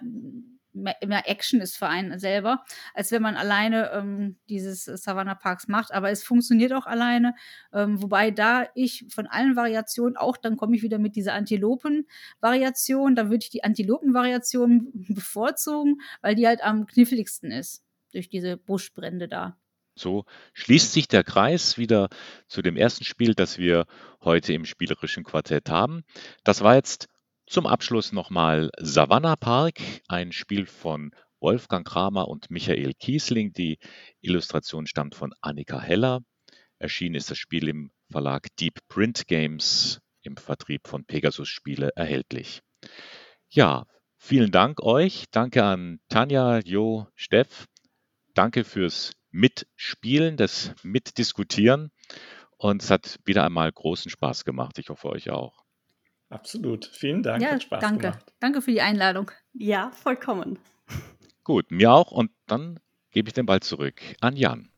mehr 0.76 1.28
Action 1.28 1.60
ist 1.60 1.76
für 1.76 1.88
einen 1.88 2.18
selber, 2.18 2.64
als 2.94 3.10
wenn 3.10 3.22
man 3.22 3.36
alleine 3.36 3.90
ähm, 3.92 4.36
dieses 4.48 4.84
Savannah 4.84 5.34
Parks 5.34 5.68
macht. 5.68 5.92
Aber 5.92 6.10
es 6.10 6.22
funktioniert 6.22 6.72
auch 6.72 6.86
alleine. 6.86 7.34
Ähm, 7.72 8.02
wobei 8.02 8.30
da 8.30 8.66
ich 8.74 9.06
von 9.08 9.26
allen 9.26 9.56
Variationen 9.56 10.16
auch, 10.16 10.36
dann 10.36 10.56
komme 10.56 10.76
ich 10.76 10.82
wieder 10.82 10.98
mit 10.98 11.16
dieser 11.16 11.34
Antilopen-Variation, 11.34 13.14
da 13.14 13.30
würde 13.30 13.44
ich 13.44 13.50
die 13.50 13.64
Antilopen-Variation 13.64 14.90
bevorzugen, 15.08 16.00
weil 16.20 16.34
die 16.34 16.46
halt 16.46 16.62
am 16.62 16.86
kniffligsten 16.86 17.50
ist 17.50 17.82
durch 18.12 18.28
diese 18.28 18.56
Buschbrände 18.56 19.28
da. 19.28 19.58
So 19.98 20.26
schließt 20.52 20.92
sich 20.92 21.08
der 21.08 21.24
Kreis 21.24 21.78
wieder 21.78 22.08
zu 22.48 22.60
dem 22.60 22.76
ersten 22.76 23.04
Spiel, 23.04 23.34
das 23.34 23.56
wir 23.56 23.86
heute 24.22 24.52
im 24.52 24.66
spielerischen 24.66 25.24
Quartett 25.24 25.70
haben. 25.70 26.04
Das 26.44 26.60
war 26.60 26.74
jetzt 26.74 27.08
zum 27.46 27.66
Abschluss 27.66 28.12
nochmal 28.12 28.70
Savannah 28.78 29.36
Park, 29.36 29.80
ein 30.08 30.32
Spiel 30.32 30.66
von 30.66 31.12
Wolfgang 31.40 31.86
Kramer 31.86 32.28
und 32.28 32.50
Michael 32.50 32.94
Kiesling. 32.94 33.52
Die 33.52 33.78
Illustration 34.20 34.86
stammt 34.86 35.14
von 35.14 35.32
Annika 35.40 35.80
Heller. 35.80 36.20
Erschienen 36.78 37.14
ist 37.14 37.30
das 37.30 37.38
Spiel 37.38 37.68
im 37.68 37.90
Verlag 38.10 38.48
Deep 38.58 38.80
Print 38.88 39.26
Games 39.26 40.00
im 40.22 40.36
Vertrieb 40.36 40.88
von 40.88 41.04
Pegasus 41.04 41.48
Spiele 41.48 41.90
erhältlich. 41.94 42.62
Ja, 43.48 43.84
vielen 44.18 44.50
Dank 44.50 44.82
euch. 44.82 45.24
Danke 45.30 45.64
an 45.64 46.00
Tanja, 46.08 46.58
Jo, 46.58 47.06
Steff. 47.14 47.66
Danke 48.34 48.64
fürs 48.64 49.12
Mitspielen, 49.30 50.36
das 50.36 50.74
Mitdiskutieren. 50.82 51.90
Und 52.58 52.82
es 52.82 52.90
hat 52.90 53.18
wieder 53.24 53.44
einmal 53.44 53.70
großen 53.70 54.10
Spaß 54.10 54.44
gemacht. 54.44 54.78
Ich 54.78 54.88
hoffe 54.88 55.08
euch 55.08 55.30
auch. 55.30 55.65
Absolut. 56.28 56.86
Vielen 56.86 57.22
Dank. 57.22 57.42
Ja, 57.42 57.50
Hat 57.52 57.62
Spaß 57.62 57.80
danke. 57.80 58.02
Gemacht. 58.02 58.32
Danke 58.40 58.62
für 58.62 58.72
die 58.72 58.80
Einladung. 58.80 59.30
Ja, 59.52 59.90
vollkommen. 59.92 60.58
Gut, 61.44 61.70
mir 61.70 61.92
auch. 61.92 62.10
Und 62.10 62.30
dann 62.46 62.80
gebe 63.10 63.28
ich 63.28 63.34
den 63.34 63.46
Ball 63.46 63.60
zurück 63.60 64.00
an 64.20 64.36
Jan. 64.36 64.68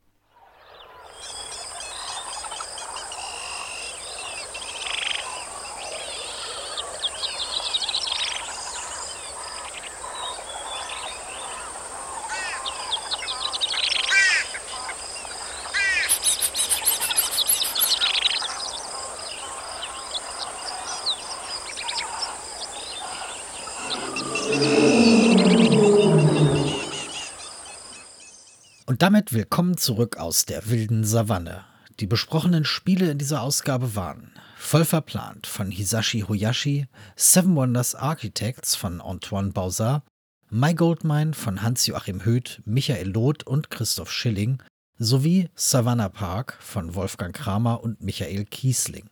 Damit 29.09 29.33
willkommen 29.33 29.79
zurück 29.79 30.19
aus 30.19 30.45
der 30.45 30.69
wilden 30.69 31.03
Savanne. 31.03 31.65
Die 31.99 32.07
besprochenen 32.07 32.67
Spiele 32.67 33.11
in 33.11 33.17
dieser 33.17 33.41
Ausgabe 33.41 33.97
waren 33.97 34.35
Voll 34.59 34.85
verplant 34.85 35.47
von 35.47 35.71
Hisashi 35.71 36.27
Hoyashi, 36.29 36.89
Seven 37.17 37.57
Wonders 37.57 37.95
Architects 37.95 38.75
von 38.75 39.01
Antoine 39.01 39.53
Bauzard, 39.53 40.03
My 40.51 40.75
Goldmine 40.75 41.33
von 41.33 41.63
Hans-Joachim 41.63 42.27
Höth, 42.27 42.61
Michael 42.67 43.09
Loth 43.09 43.47
und 43.47 43.71
Christoph 43.71 44.13
Schilling 44.13 44.63
sowie 44.99 45.49
Savannah 45.55 46.11
Park 46.11 46.59
von 46.61 46.95
Wolfgang 46.95 47.35
Kramer 47.35 47.83
und 47.83 48.03
Michael 48.03 48.45
Kiesling. 48.45 49.09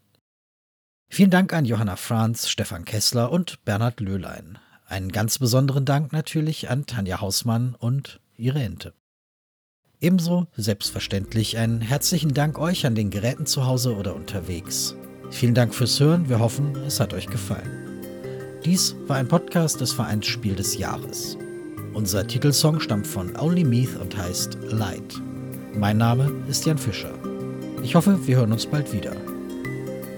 Vielen 1.08 1.30
Dank 1.30 1.54
an 1.54 1.64
Johanna 1.64 1.96
Franz, 1.96 2.50
Stefan 2.50 2.84
Kessler 2.84 3.32
und 3.32 3.64
Bernhard 3.64 4.00
Löhlein. 4.00 4.58
Einen 4.84 5.10
ganz 5.10 5.38
besonderen 5.38 5.86
Dank 5.86 6.12
natürlich 6.12 6.68
an 6.68 6.84
Tanja 6.84 7.22
Hausmann 7.22 7.74
und 7.74 8.20
ihre 8.36 8.62
Ente. 8.62 8.92
Ebenso 10.00 10.46
selbstverständlich 10.56 11.56
einen 11.56 11.80
herzlichen 11.80 12.34
Dank 12.34 12.58
euch 12.58 12.84
an 12.84 12.94
den 12.94 13.08
Geräten 13.10 13.46
zu 13.46 13.66
Hause 13.66 13.96
oder 13.96 14.14
unterwegs. 14.14 14.94
Vielen 15.30 15.54
Dank 15.54 15.74
fürs 15.74 15.98
Hören, 15.98 16.28
wir 16.28 16.38
hoffen, 16.38 16.76
es 16.86 17.00
hat 17.00 17.14
euch 17.14 17.26
gefallen. 17.26 18.60
Dies 18.64 18.94
war 19.06 19.16
ein 19.16 19.28
Podcast 19.28 19.80
des 19.80 19.92
Vereins 19.92 20.26
Spiel 20.26 20.54
des 20.54 20.76
Jahres. 20.76 21.38
Unser 21.94 22.26
Titelsong 22.26 22.80
stammt 22.80 23.06
von 23.06 23.36
Only 23.36 23.64
Meath 23.64 23.96
und 23.98 24.14
heißt 24.14 24.58
Light. 24.70 25.20
Mein 25.74 25.96
Name 25.96 26.30
ist 26.46 26.66
Jan 26.66 26.76
Fischer. 26.76 27.14
Ich 27.82 27.94
hoffe, 27.94 28.18
wir 28.26 28.36
hören 28.36 28.52
uns 28.52 28.66
bald 28.66 28.92
wieder. 28.92 29.16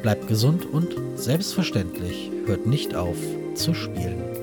Bleibt 0.03 0.27
gesund 0.27 0.67
und 0.67 0.89
selbstverständlich 1.15 2.33
hört 2.47 2.67
nicht 2.67 2.97
auf 2.97 3.17
zu 3.55 3.75
spielen. 3.75 4.38